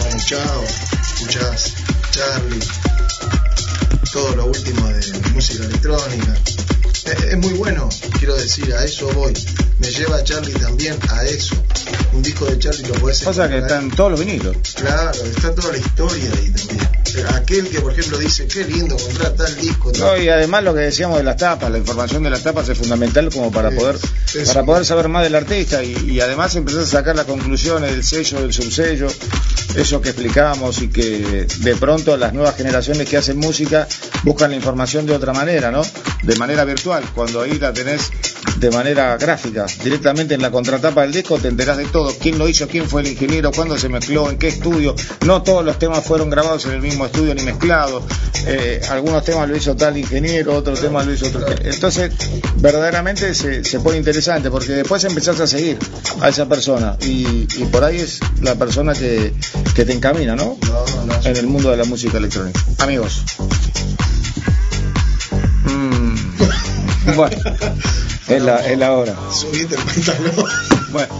Como 0.00 0.16
Chao, 0.24 0.64
escuchás 1.12 1.72
Charlie, 2.10 2.60
todo 4.14 4.36
lo 4.36 4.46
último 4.46 4.86
de 4.88 5.18
música 5.34 5.64
electrónica. 5.64 6.34
Es, 7.04 7.24
es 7.24 7.36
muy 7.36 7.52
bueno, 7.54 7.88
quiero 8.18 8.36
decir, 8.36 8.72
a 8.72 8.84
eso 8.84 9.08
voy. 9.12 9.32
Me 9.80 9.88
lleva 9.90 10.22
Charlie 10.22 10.52
también 10.54 10.96
a 11.10 11.24
eso. 11.24 11.56
Un 12.12 12.22
disco 12.22 12.46
de 12.46 12.56
Charlie 12.60 12.86
lo 12.86 12.94
podés 12.94 13.20
Pasa 13.22 13.48
que 13.48 13.58
están 13.58 13.90
todos 13.90 14.12
los 14.12 14.20
vinilos. 14.20 14.56
Claro, 14.76 15.10
está 15.24 15.52
toda 15.52 15.72
la 15.72 15.78
historia 15.78 16.30
ahí 16.38 16.50
también. 16.50 16.88
Aquel 17.34 17.68
que, 17.68 17.80
por 17.80 17.92
ejemplo, 17.92 18.18
dice, 18.18 18.46
qué 18.46 18.64
lindo 18.64 18.96
comprar 18.96 19.32
tal 19.32 19.56
disco. 19.56 19.90
tal- 19.92 20.00
No, 20.00 20.16
y 20.22 20.28
además 20.28 20.62
lo 20.64 20.74
que 20.74 20.80
decíamos 20.80 21.18
de 21.18 21.24
las 21.24 21.36
tapas, 21.36 21.70
la 21.70 21.78
información 21.78 22.22
de 22.22 22.30
las 22.30 22.42
tapas 22.42 22.68
es 22.68 22.78
fundamental 22.78 23.28
como 23.32 23.50
para 23.52 23.70
poder 23.70 23.96
para 24.46 24.64
poder 24.64 24.84
saber 24.86 25.08
más 25.08 25.22
del 25.24 25.34
artista 25.34 25.82
y, 25.84 25.92
y 26.10 26.20
además 26.20 26.54
empezar 26.56 26.82
a 26.82 26.86
sacar 26.86 27.14
las 27.16 27.26
conclusiones 27.26 27.90
del 27.92 28.02
sello, 28.04 28.40
del 28.40 28.52
subsello, 28.52 29.06
eso 29.76 30.00
que 30.00 30.08
explicábamos 30.10 30.82
y 30.82 30.88
que 30.88 31.46
de 31.58 31.76
pronto 31.76 32.16
las 32.16 32.32
nuevas 32.32 32.56
generaciones 32.56 33.08
que 33.08 33.16
hacen 33.16 33.36
música 33.38 33.86
buscan 34.22 34.50
la 34.50 34.56
información 34.56 35.06
de 35.06 35.14
otra 35.14 35.32
manera, 35.32 35.70
¿no? 35.70 35.82
De 36.22 36.36
manera 36.36 36.64
virtual, 36.64 37.02
cuando 37.14 37.42
ahí 37.42 37.58
la 37.58 37.72
tenés 37.72 38.10
de 38.56 38.70
manera 38.70 39.16
gráfica, 39.16 39.66
directamente 39.82 40.34
en 40.34 40.42
la 40.42 40.50
contratapa 40.50 41.02
del 41.02 41.12
disco 41.12 41.38
te 41.38 41.48
enterás 41.48 41.76
de 41.76 41.86
todo, 41.86 42.14
quién 42.20 42.38
lo 42.38 42.48
hizo, 42.48 42.68
quién 42.68 42.88
fue 42.88 43.02
el 43.02 43.08
ingeniero, 43.08 43.50
cuándo 43.50 43.76
se 43.76 43.88
mezcló, 43.88 44.30
en 44.30 44.38
qué 44.38 44.48
estudio, 44.48 44.94
no 45.26 45.42
todos 45.42 45.64
los 45.64 45.78
temas 45.78 46.04
fueron 46.04 46.30
grabados 46.30 46.64
en 46.66 46.72
el 46.72 46.80
mismo 46.80 47.06
estudio 47.06 47.34
ni 47.34 47.42
mezclados, 47.42 48.04
Eh, 48.46 48.78
algunos 48.90 49.24
temas 49.24 49.48
lo 49.48 49.56
hizo 49.56 49.74
tal 49.74 49.96
ingeniero, 49.96 50.54
otros 50.54 50.78
temas 50.78 51.06
lo 51.06 51.14
hizo 51.14 51.28
otro. 51.28 51.46
Entonces, 51.62 52.12
verdaderamente 52.56 53.34
se, 53.34 53.64
se 53.64 53.80
pone 53.80 53.96
interesante 53.96 54.50
porque 54.50 54.72
después 54.72 55.02
empezás 55.04 55.40
a 55.40 55.46
seguir 55.46 55.78
a 56.20 56.28
esa 56.28 56.46
persona. 56.46 56.98
Y, 57.00 57.46
y 57.56 57.64
por 57.72 57.84
ahí 57.84 58.00
es 58.00 58.20
la 58.42 58.54
persona 58.56 58.92
que, 58.92 59.32
que 59.74 59.86
te 59.86 59.94
encamina, 59.94 60.36
no, 60.36 60.58
En 61.24 61.36
el 61.38 61.46
mundo 61.46 61.70
de 61.70 61.78
la 61.78 61.84
música 61.84 62.18
electrónica. 62.18 62.60
Amigos. 62.80 63.22
Bueno, 67.16 67.36
es 68.28 68.42
la, 68.42 68.66
es 68.66 68.78
la 68.78 68.92
hora. 68.92 69.14
subite 69.32 69.74
el 69.74 69.82
pantalón. 69.82 70.50
Bueno. 70.90 71.14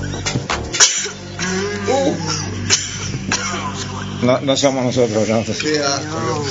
No, 4.22 4.40
no 4.40 4.56
somos 4.56 4.84
nosotros, 4.84 5.28
no. 5.28 5.44
Qué 5.44 5.80
asco. 5.80 6.44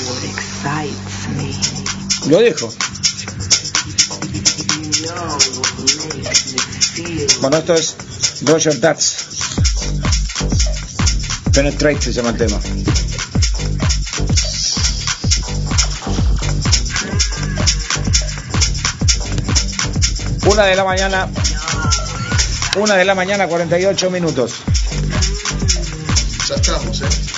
Lo 2.28 2.38
feel 2.40 2.56
Bueno, 7.42 7.58
esto 7.58 7.74
es 7.74 7.96
Roger 8.44 8.80
Dutz. 8.80 9.16
Penetrate 11.52 12.02
se 12.02 12.14
llama 12.14 12.30
el 12.30 12.38
tema. 12.38 12.60
Una 20.54 20.66
de 20.66 20.76
la 20.76 20.84
mañana. 20.84 21.28
Una 22.78 22.96
de 22.96 23.06
la 23.06 23.16
mañana, 23.16 23.48
48 23.48 24.12
minutos. 24.12 24.54
Ya 26.48 26.54
estamos, 26.54 27.02
¿eh? 27.02 27.33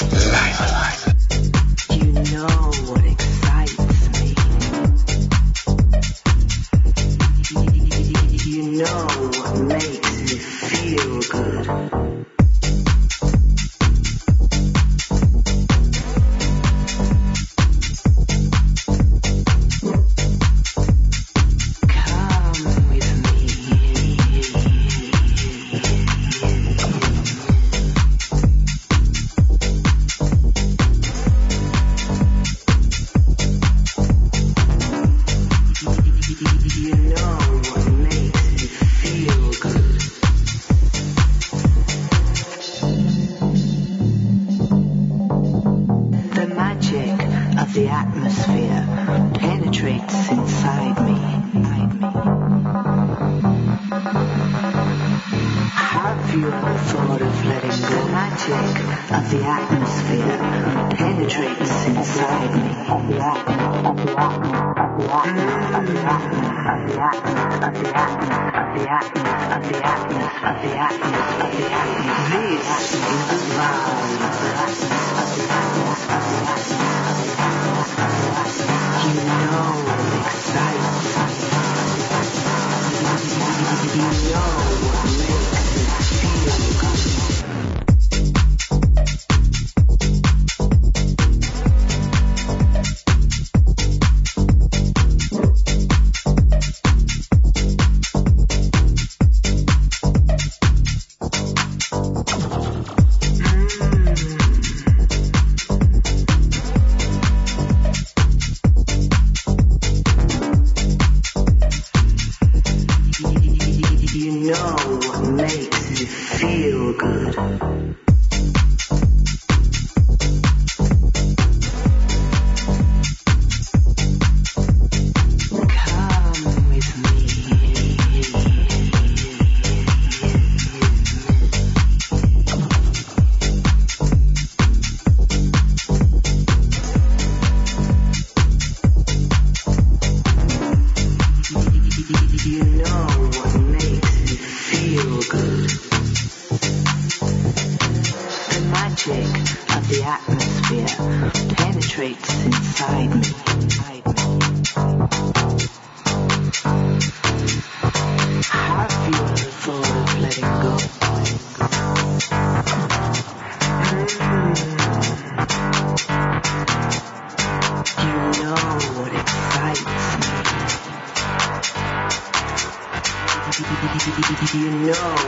No. 174.85 175.24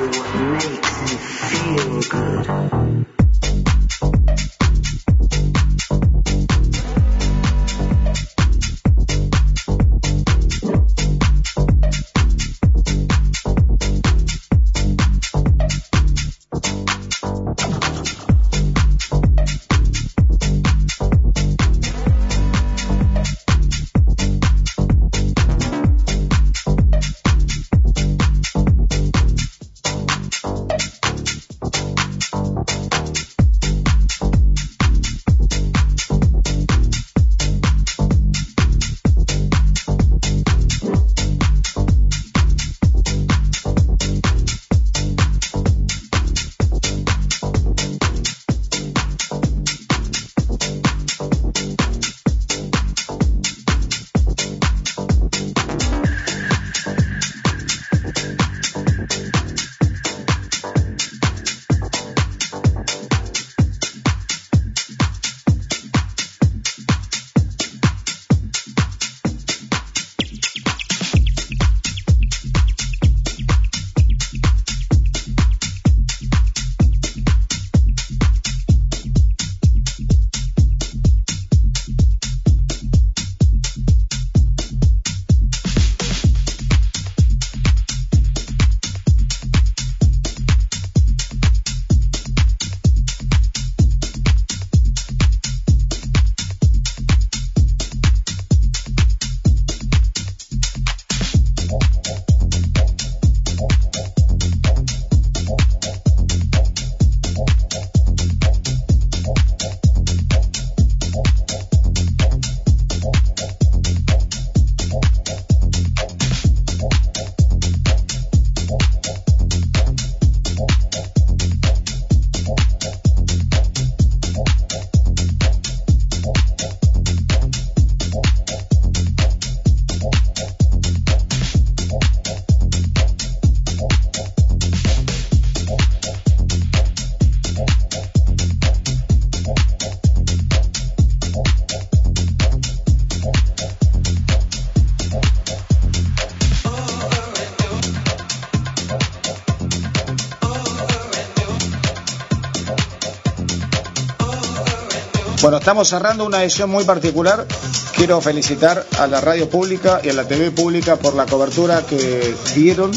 Estamos 155.68 155.90
cerrando 155.90 156.26
una 156.26 156.42
edición 156.42 156.70
muy 156.70 156.86
particular. 156.86 157.46
Quiero 157.94 158.22
felicitar 158.22 158.88
a 159.00 159.06
la 159.06 159.20
radio 159.20 159.50
pública 159.50 160.00
y 160.02 160.08
a 160.08 160.14
la 160.14 160.26
TV 160.26 160.50
pública 160.52 160.96
por 160.96 161.14
la 161.14 161.26
cobertura 161.26 161.86
que 161.86 162.34
dieron 162.56 162.90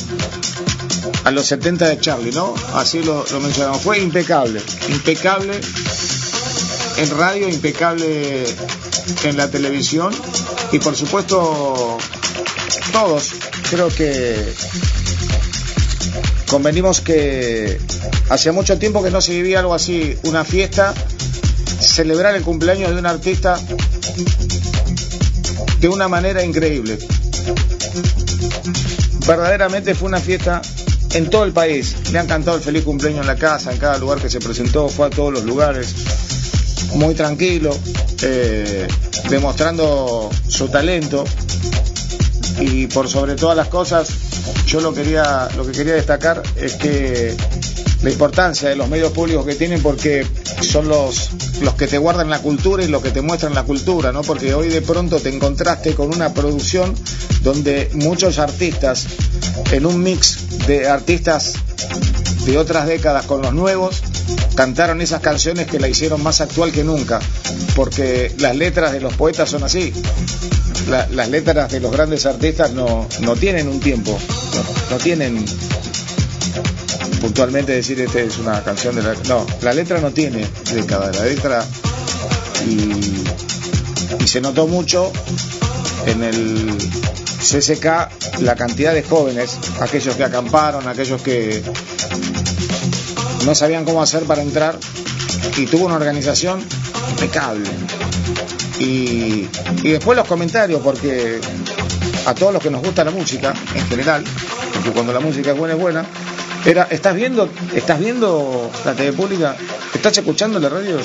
a 1.25 1.33
los 1.33 1.47
70 1.47 1.89
de 1.89 1.99
Charlie, 1.99 2.31
¿no? 2.31 2.55
Así 2.75 3.03
lo, 3.03 3.25
mencionamos. 3.43 3.83
Fue 3.83 3.99
impecable, 3.99 4.63
impecable 4.89 5.61
en 6.97 7.19
radio, 7.19 7.49
impecable 7.49 8.45
en 9.25 9.37
la 9.37 9.51
televisión 9.51 10.15
y 10.71 10.79
por 10.79 10.95
supuesto 10.95 11.99
todos 12.93 13.33
creo 13.69 13.89
que 13.89 14.55
convenimos 16.49 17.01
que 17.01 17.81
hacía 18.29 18.53
mucho 18.53 18.79
tiempo 18.79 19.03
que 19.03 19.11
no 19.11 19.21
se 19.21 19.33
vivía 19.33 19.59
algo 19.59 19.75
así, 19.75 20.17
una 20.23 20.45
fiesta, 20.45 20.95
celebrar 21.91 22.35
el 22.37 22.43
cumpleaños 22.43 22.91
de 22.91 22.99
un 22.99 23.07
artista 23.07 23.59
de 25.81 25.89
una 25.89 26.09
manera 26.09 26.45
increíble. 26.45 26.99
Verdaderamente 29.27 29.95
fue 29.95 30.09
una 30.09 30.21
fiesta 30.21 30.63
en 31.15 31.29
todo 31.31 31.45
el 31.45 31.53
país. 31.53 31.97
Le 32.13 32.19
han 32.19 32.27
cantado 32.27 32.57
el 32.57 32.63
feliz 32.63 32.85
cumpleaños 32.85 33.23
en 33.23 33.27
la 33.27 33.37
casa, 33.37 33.73
en 33.73 33.79
cada 33.79 33.99
lugar 33.99 34.21
que 34.21 34.31
se 34.31 34.41
presentó, 34.41 34.89
fue 34.89 35.07
a 35.07 35.11
todos 35.11 35.33
los 35.33 35.45
lugares, 35.45 35.95
muy 36.95 37.15
tranquilo, 37.15 37.77
eh, 38.23 38.87
demostrando 39.29 40.31
su 40.49 40.69
talento 40.69 41.25
y 42.61 42.87
por 42.89 43.09
sobre 43.09 43.37
todas 43.37 43.57
las 43.57 43.69
cosas, 43.69 44.09
yo 44.67 44.81
lo 44.81 44.93
quería, 44.93 45.49
lo 45.57 45.67
que 45.67 45.73
quería 45.73 45.95
destacar 45.95 46.43
es 46.57 46.75
que 46.75 47.37
la 48.03 48.11
importancia 48.11 48.69
de 48.69 48.77
los 48.77 48.89
medios 48.89 49.13
públicos 49.13 49.45
que 49.45 49.55
tienen 49.55 49.83
porque 49.83 50.27
son 50.63 50.89
los, 50.89 51.31
los 51.61 51.75
que 51.75 51.87
te 51.87 51.99
guardan 51.99 52.31
la 52.31 52.41
cultura 52.41 52.83
y 52.83 52.89
los 52.89 53.03
que 53.03 53.11
te 53.11 53.21
muestran 53.21 53.55
la 53.55 53.65
cultura, 53.65 54.13
¿no? 54.13 54.23
Porque 54.23 54.55
hoy 54.55 54.69
de 54.69 54.81
pronto 54.81 55.21
te 55.21 55.29
encontraste 55.29 55.95
con 55.95 56.15
una 56.15 56.33
producción 56.33 56.95
donde 57.43 57.91
muchos 57.95 58.39
artistas, 58.39 59.07
en 59.73 59.87
un 59.87 60.03
mix 60.03 60.67
de 60.67 60.89
artistas 60.89 61.55
de 62.47 62.59
otras 62.59 62.87
décadas 62.87 63.27
con 63.27 63.43
los 63.43 63.53
nuevos, 63.53 64.03
cantaron 64.55 65.01
esas 65.01 65.21
canciones 65.21 65.67
que 65.67 65.79
la 65.79 65.89
hicieron 65.89 66.23
más 66.23 66.41
actual 66.41 66.73
que 66.73 66.85
nunca, 66.85 67.21
porque 67.77 68.35
las 68.39 68.57
letras 68.57 68.93
de 68.93 69.01
los 69.01 69.13
poetas 69.15 69.51
son 69.51 69.63
así. 69.63 69.93
las 70.89 71.29
letras 71.29 71.71
de 71.71 71.81
los 71.81 71.93
grandes 71.93 72.25
artistas 72.25 72.73
no, 72.73 73.07
no 73.21 73.37
tienen 73.37 73.69
un 73.69 73.81
tiempo, 73.81 74.19
no, 74.55 74.97
no 74.97 75.03
tienen 75.03 75.45
puntualmente 77.21 77.73
decir 77.73 78.01
este 78.01 78.25
es 78.25 78.39
una 78.39 78.63
canción 78.63 78.95
de 78.97 79.03
la... 79.03 79.15
No, 79.29 79.47
la 79.63 79.73
letra 79.73 80.01
no 80.01 80.11
tiene 80.11 80.47
década, 80.73 81.13
la 81.13 81.25
letra 81.25 81.65
y, 82.67 84.23
y 84.23 84.27
se 84.27 84.41
notó 84.41 84.67
mucho 84.67 85.13
en 86.07 86.23
el 86.23 86.77
CSK 87.41 88.41
la 88.43 88.57
cantidad 88.57 88.95
de 88.95 89.03
jóvenes, 89.03 89.59
aquellos 89.81 90.17
que 90.17 90.25
acamparon, 90.25 90.87
aquellos 90.89 91.21
que 91.23 91.63
no 93.45 93.55
sabían 93.55 93.85
cómo 93.85 94.03
hacer 94.03 94.25
para 94.25 94.43
entrar 94.43 94.79
y 95.57 95.67
tuvo 95.67 95.87
una 95.87 95.97
organización 95.97 96.63
impecable. 97.11 97.69
Y, 98.79 99.49
y 99.83 99.91
después 99.91 100.17
los 100.17 100.27
comentarios, 100.27 100.81
porque 100.83 101.41
a 102.27 102.35
todos 102.35 102.53
los 102.53 102.63
que 102.63 102.71
nos 102.71 102.83
gusta 102.83 103.05
la 103.05 103.11
música 103.11 103.55
en 103.75 103.87
general, 103.89 104.25
porque 104.75 104.91
cuando 104.91 105.13
la 105.13 105.21
música 105.21 105.51
es 105.51 105.59
buena 105.59 105.75
es 105.75 105.81
buena, 105.81 106.05
era, 106.65 106.87
¿estás 106.91 107.15
viendo, 107.15 107.49
estás 107.75 107.99
viendo 107.99 108.71
la 108.85 108.95
TV 108.95 109.13
pública? 109.13 109.57
¿Estás 109.95 110.19
escuchando 110.19 110.59
la 110.59 110.69
radio? 110.69 110.99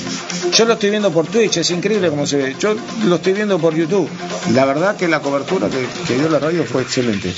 Yo 0.52 0.66
lo 0.66 0.74
estoy 0.74 0.90
viendo 0.90 1.12
por 1.12 1.28
Twitch, 1.28 1.58
es 1.58 1.72
increíble 1.72 2.10
cómo 2.10 2.28
se 2.28 2.38
ve. 2.38 2.56
Yo 2.60 2.76
lo 3.06 3.16
estoy 3.16 3.34
viendo 3.34 3.58
por 3.60 3.74
YouTube. 3.74 4.10
La 4.54 4.66
verdad 4.66 4.96
que 4.96 5.08
la 5.08 5.22
cobertura 5.22 5.70
que, 5.70 6.14
dio 6.14 6.30
la 6.30 6.40
radio 6.40 6.64
fue 6.66 6.82
excelente. 6.82 7.34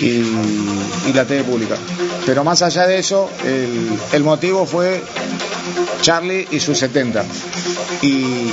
Y, 0.00 0.22
la 1.12 1.24
TV 1.24 1.42
pública. 1.42 1.76
Pero 2.24 2.44
más 2.44 2.62
allá 2.62 2.86
de 2.86 2.98
eso, 2.98 3.28
el, 3.44 3.88
el 4.12 4.24
motivo 4.24 4.64
fue 4.64 5.02
Charlie 6.00 6.46
y 6.50 6.60
sus 6.60 6.78
70. 6.78 7.24
Y 8.02 8.52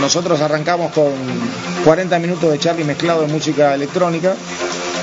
nosotros 0.00 0.40
arrancamos 0.40 0.92
con 0.92 1.12
40 1.84 2.18
minutos 2.18 2.50
de 2.50 2.58
Charlie 2.58 2.84
mezclado 2.84 3.22
de 3.22 3.28
música 3.28 3.74
electrónica 3.74 4.34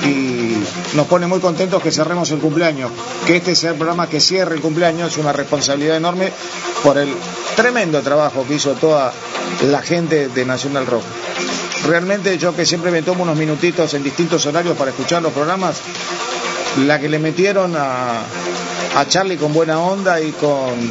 y 0.03 0.63
nos 0.95 1.07
pone 1.07 1.27
muy 1.27 1.39
contentos 1.39 1.81
que 1.81 1.91
cerremos 1.91 2.31
el 2.31 2.39
cumpleaños. 2.39 2.91
Que 3.25 3.37
este 3.37 3.55
sea 3.55 3.71
el 3.71 3.77
programa 3.77 4.09
que 4.09 4.19
cierre 4.19 4.55
el 4.55 4.61
cumpleaños 4.61 5.11
es 5.11 5.17
una 5.17 5.33
responsabilidad 5.33 5.97
enorme 5.97 6.31
por 6.83 6.97
el 6.97 7.13
tremendo 7.55 8.01
trabajo 8.01 8.45
que 8.47 8.55
hizo 8.55 8.73
toda 8.73 9.11
la 9.69 9.81
gente 9.81 10.29
de 10.29 10.45
National 10.45 10.85
Rock. 10.85 11.03
Realmente 11.87 12.37
yo 12.37 12.55
que 12.55 12.65
siempre 12.65 12.91
me 12.91 13.01
tomo 13.01 13.23
unos 13.23 13.37
minutitos 13.37 13.93
en 13.93 14.03
distintos 14.03 14.45
horarios 14.45 14.77
para 14.77 14.91
escuchar 14.91 15.21
los 15.21 15.33
programas, 15.33 15.77
la 16.85 16.99
que 16.99 17.09
le 17.09 17.19
metieron 17.19 17.75
a, 17.75 18.21
a 18.95 19.07
Charlie 19.07 19.37
con 19.37 19.53
buena 19.53 19.79
onda 19.79 20.19
y 20.21 20.31
con, 20.31 20.89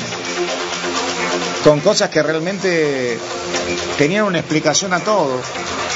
con 1.64 1.80
cosas 1.80 2.10
que 2.10 2.22
realmente 2.22 3.18
tenían 3.96 4.24
una 4.24 4.38
explicación 4.38 4.92
a 4.92 5.00
todo 5.00 5.40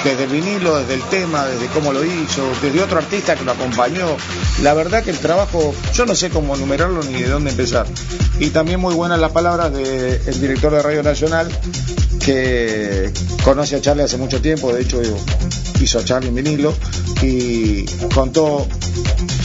desde 0.04 0.24
el 0.24 0.30
vinilo, 0.30 0.78
desde 0.78 0.94
el 0.94 1.02
tema, 1.04 1.46
desde 1.46 1.66
cómo 1.68 1.92
lo 1.92 2.04
hizo, 2.04 2.42
desde 2.60 2.82
otro 2.82 2.98
artista 2.98 3.36
que 3.36 3.44
lo 3.44 3.52
acompañó. 3.52 4.16
La 4.62 4.74
verdad 4.74 5.04
que 5.04 5.10
el 5.10 5.18
trabajo, 5.18 5.74
yo 5.94 6.06
no 6.06 6.14
sé 6.14 6.30
cómo 6.30 6.56
numerarlo 6.56 7.02
ni 7.02 7.22
de 7.22 7.28
dónde 7.28 7.50
empezar. 7.50 7.86
Y 8.38 8.50
también 8.50 8.80
muy 8.80 8.94
buenas 8.94 9.18
las 9.18 9.32
palabras 9.32 9.72
del 9.72 10.40
director 10.40 10.72
de 10.72 10.82
Radio 10.82 11.02
Nacional, 11.02 11.48
que 12.24 13.12
conoce 13.44 13.76
a 13.76 13.80
Charlie 13.80 14.04
hace 14.04 14.16
mucho 14.16 14.40
tiempo, 14.40 14.72
de 14.72 14.82
hecho 14.82 15.00
hizo 15.80 15.98
a 15.98 16.04
Charlie 16.04 16.28
en 16.28 16.34
vinilo, 16.34 16.74
y 17.22 17.84
contó 18.14 18.66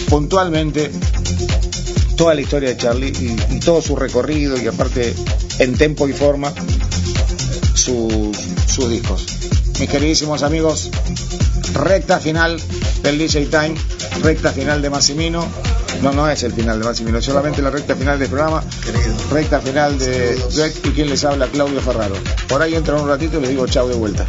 puntualmente 0.10 0.92
toda 2.16 2.34
la 2.34 2.42
historia 2.42 2.70
de 2.70 2.78
Charlie 2.78 3.14
y, 3.20 3.60
todo 3.60 3.82
su 3.82 3.96
recorrido 3.96 4.58
y 4.58 4.66
aparte 4.66 5.14
en 5.60 5.78
tempo 5.78 6.08
y 6.08 6.14
forma 6.14 6.54
sus 7.76 8.90
discos 8.90 9.26
mis 9.80 9.90
queridísimos 9.90 10.44
amigos, 10.44 10.90
recta 11.74 12.20
final 12.20 12.60
del 13.04 13.18
DJ 13.18 13.46
Time, 13.46 13.76
recta 14.24 14.52
final 14.52 14.82
de 14.82 14.90
Massimino. 14.90 15.46
No, 16.02 16.12
no 16.12 16.30
es 16.30 16.44
el 16.44 16.52
final 16.52 16.80
de 16.80 16.86
Massimino, 16.86 17.22
solamente 17.22 17.62
la 17.62 17.70
recta 17.70 17.96
final 17.96 18.20
del 18.20 18.30
programa, 18.30 18.64
recta 19.32 19.60
final 19.60 19.98
de 19.98 20.38
y 20.84 20.90
quien 20.90 21.10
les 21.10 21.24
habla, 21.26 21.48
Claudio 21.48 21.82
Ferraro. 21.82 22.16
Por 22.48 22.62
ahí 22.62 22.76
entro 22.76 23.02
un 23.02 23.08
ratito 23.08 23.38
y 23.38 23.42
les 23.42 23.50
digo 23.52 23.68
chao 23.68 23.88
de 23.88 23.96
vuelta. 23.96 24.26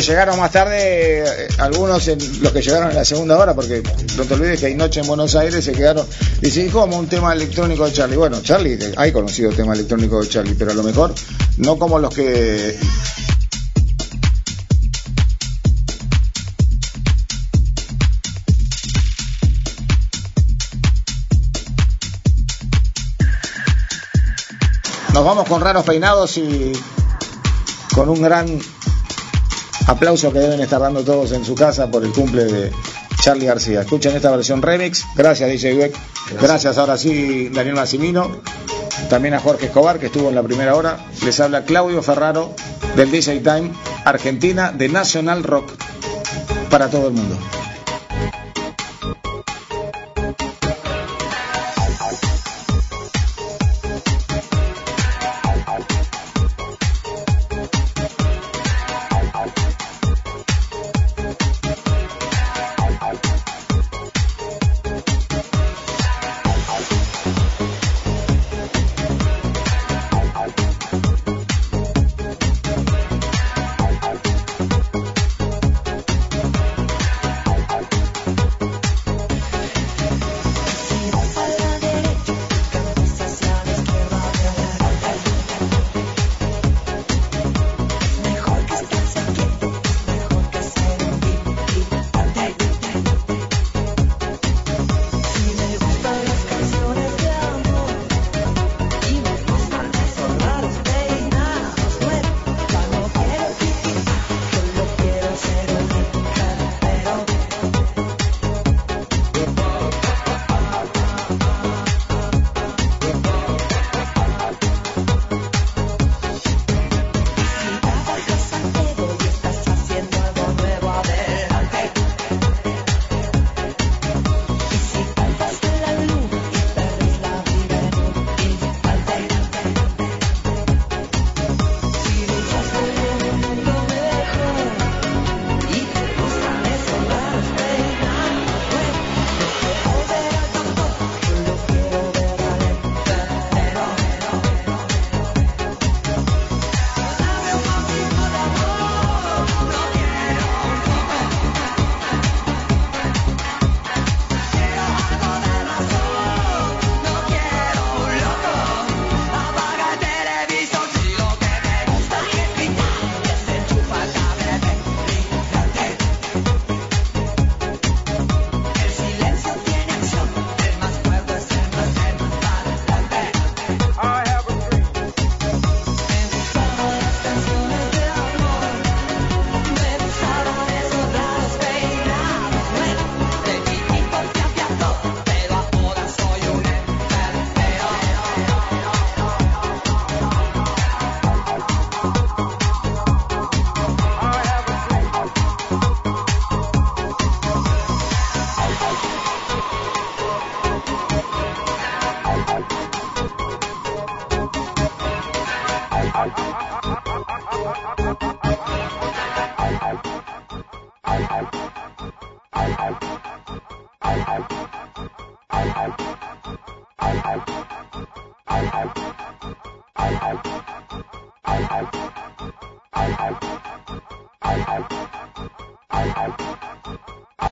Llegaron 0.00 0.38
más 0.38 0.52
tarde, 0.52 1.20
eh, 1.20 1.48
algunos 1.58 2.06
los 2.40 2.52
que 2.52 2.62
llegaron 2.62 2.90
en 2.90 2.96
la 2.96 3.04
segunda 3.04 3.38
hora, 3.38 3.54
porque 3.54 3.82
no 4.16 4.24
te 4.24 4.34
olvides 4.34 4.60
que 4.60 4.66
hay 4.66 4.74
noche 4.74 5.00
en 5.00 5.06
Buenos 5.06 5.34
Aires, 5.34 5.64
se 5.64 5.72
quedaron. 5.72 6.06
Dicen, 6.40 6.70
¿cómo 6.70 6.98
un 6.98 7.08
tema 7.08 7.32
electrónico 7.32 7.84
de 7.86 7.92
Charlie? 7.92 8.16
Bueno, 8.16 8.40
Charlie, 8.42 8.78
hay 8.96 9.12
conocido 9.12 9.50
tema 9.52 9.74
electrónico 9.74 10.20
de 10.20 10.28
Charlie, 10.28 10.54
pero 10.54 10.72
a 10.72 10.74
lo 10.74 10.82
mejor 10.82 11.14
no 11.56 11.78
como 11.78 11.98
los 11.98 12.14
que 12.14 12.78
Nos 25.14 25.24
vamos 25.24 25.48
con 25.48 25.60
raros 25.60 25.84
peinados 25.84 26.36
y 26.36 26.72
con 27.92 28.08
un 28.08 28.22
gran 28.22 28.46
Aplausos 29.88 30.34
que 30.34 30.38
deben 30.38 30.60
estar 30.60 30.80
dando 30.80 31.02
todos 31.02 31.32
en 31.32 31.46
su 31.46 31.54
casa 31.54 31.90
por 31.90 32.04
el 32.04 32.12
cumple 32.12 32.44
de 32.44 32.70
Charlie 33.22 33.46
García. 33.46 33.80
Escuchen 33.80 34.14
esta 34.14 34.30
versión 34.30 34.60
remix. 34.60 35.02
Gracias, 35.16 35.48
DJ 35.48 35.74
Beck. 35.76 35.96
Gracias. 36.38 36.76
ahora 36.76 36.98
sí, 36.98 37.48
Daniel 37.48 37.74
Massimino. 37.74 38.42
También 39.08 39.32
a 39.32 39.40
Jorge 39.40 39.66
Escobar, 39.66 39.98
que 39.98 40.06
estuvo 40.06 40.28
en 40.28 40.34
la 40.34 40.42
primera 40.42 40.76
hora. 40.76 41.06
Les 41.24 41.40
habla 41.40 41.64
Claudio 41.64 42.02
Ferraro 42.02 42.54
del 42.96 43.10
DJ 43.10 43.40
Time 43.40 43.72
Argentina 44.04 44.72
de 44.72 44.90
National 44.90 45.42
Rock 45.42 45.72
para 46.68 46.88
todo 46.90 47.08
el 47.08 47.14
mundo. 47.14 47.38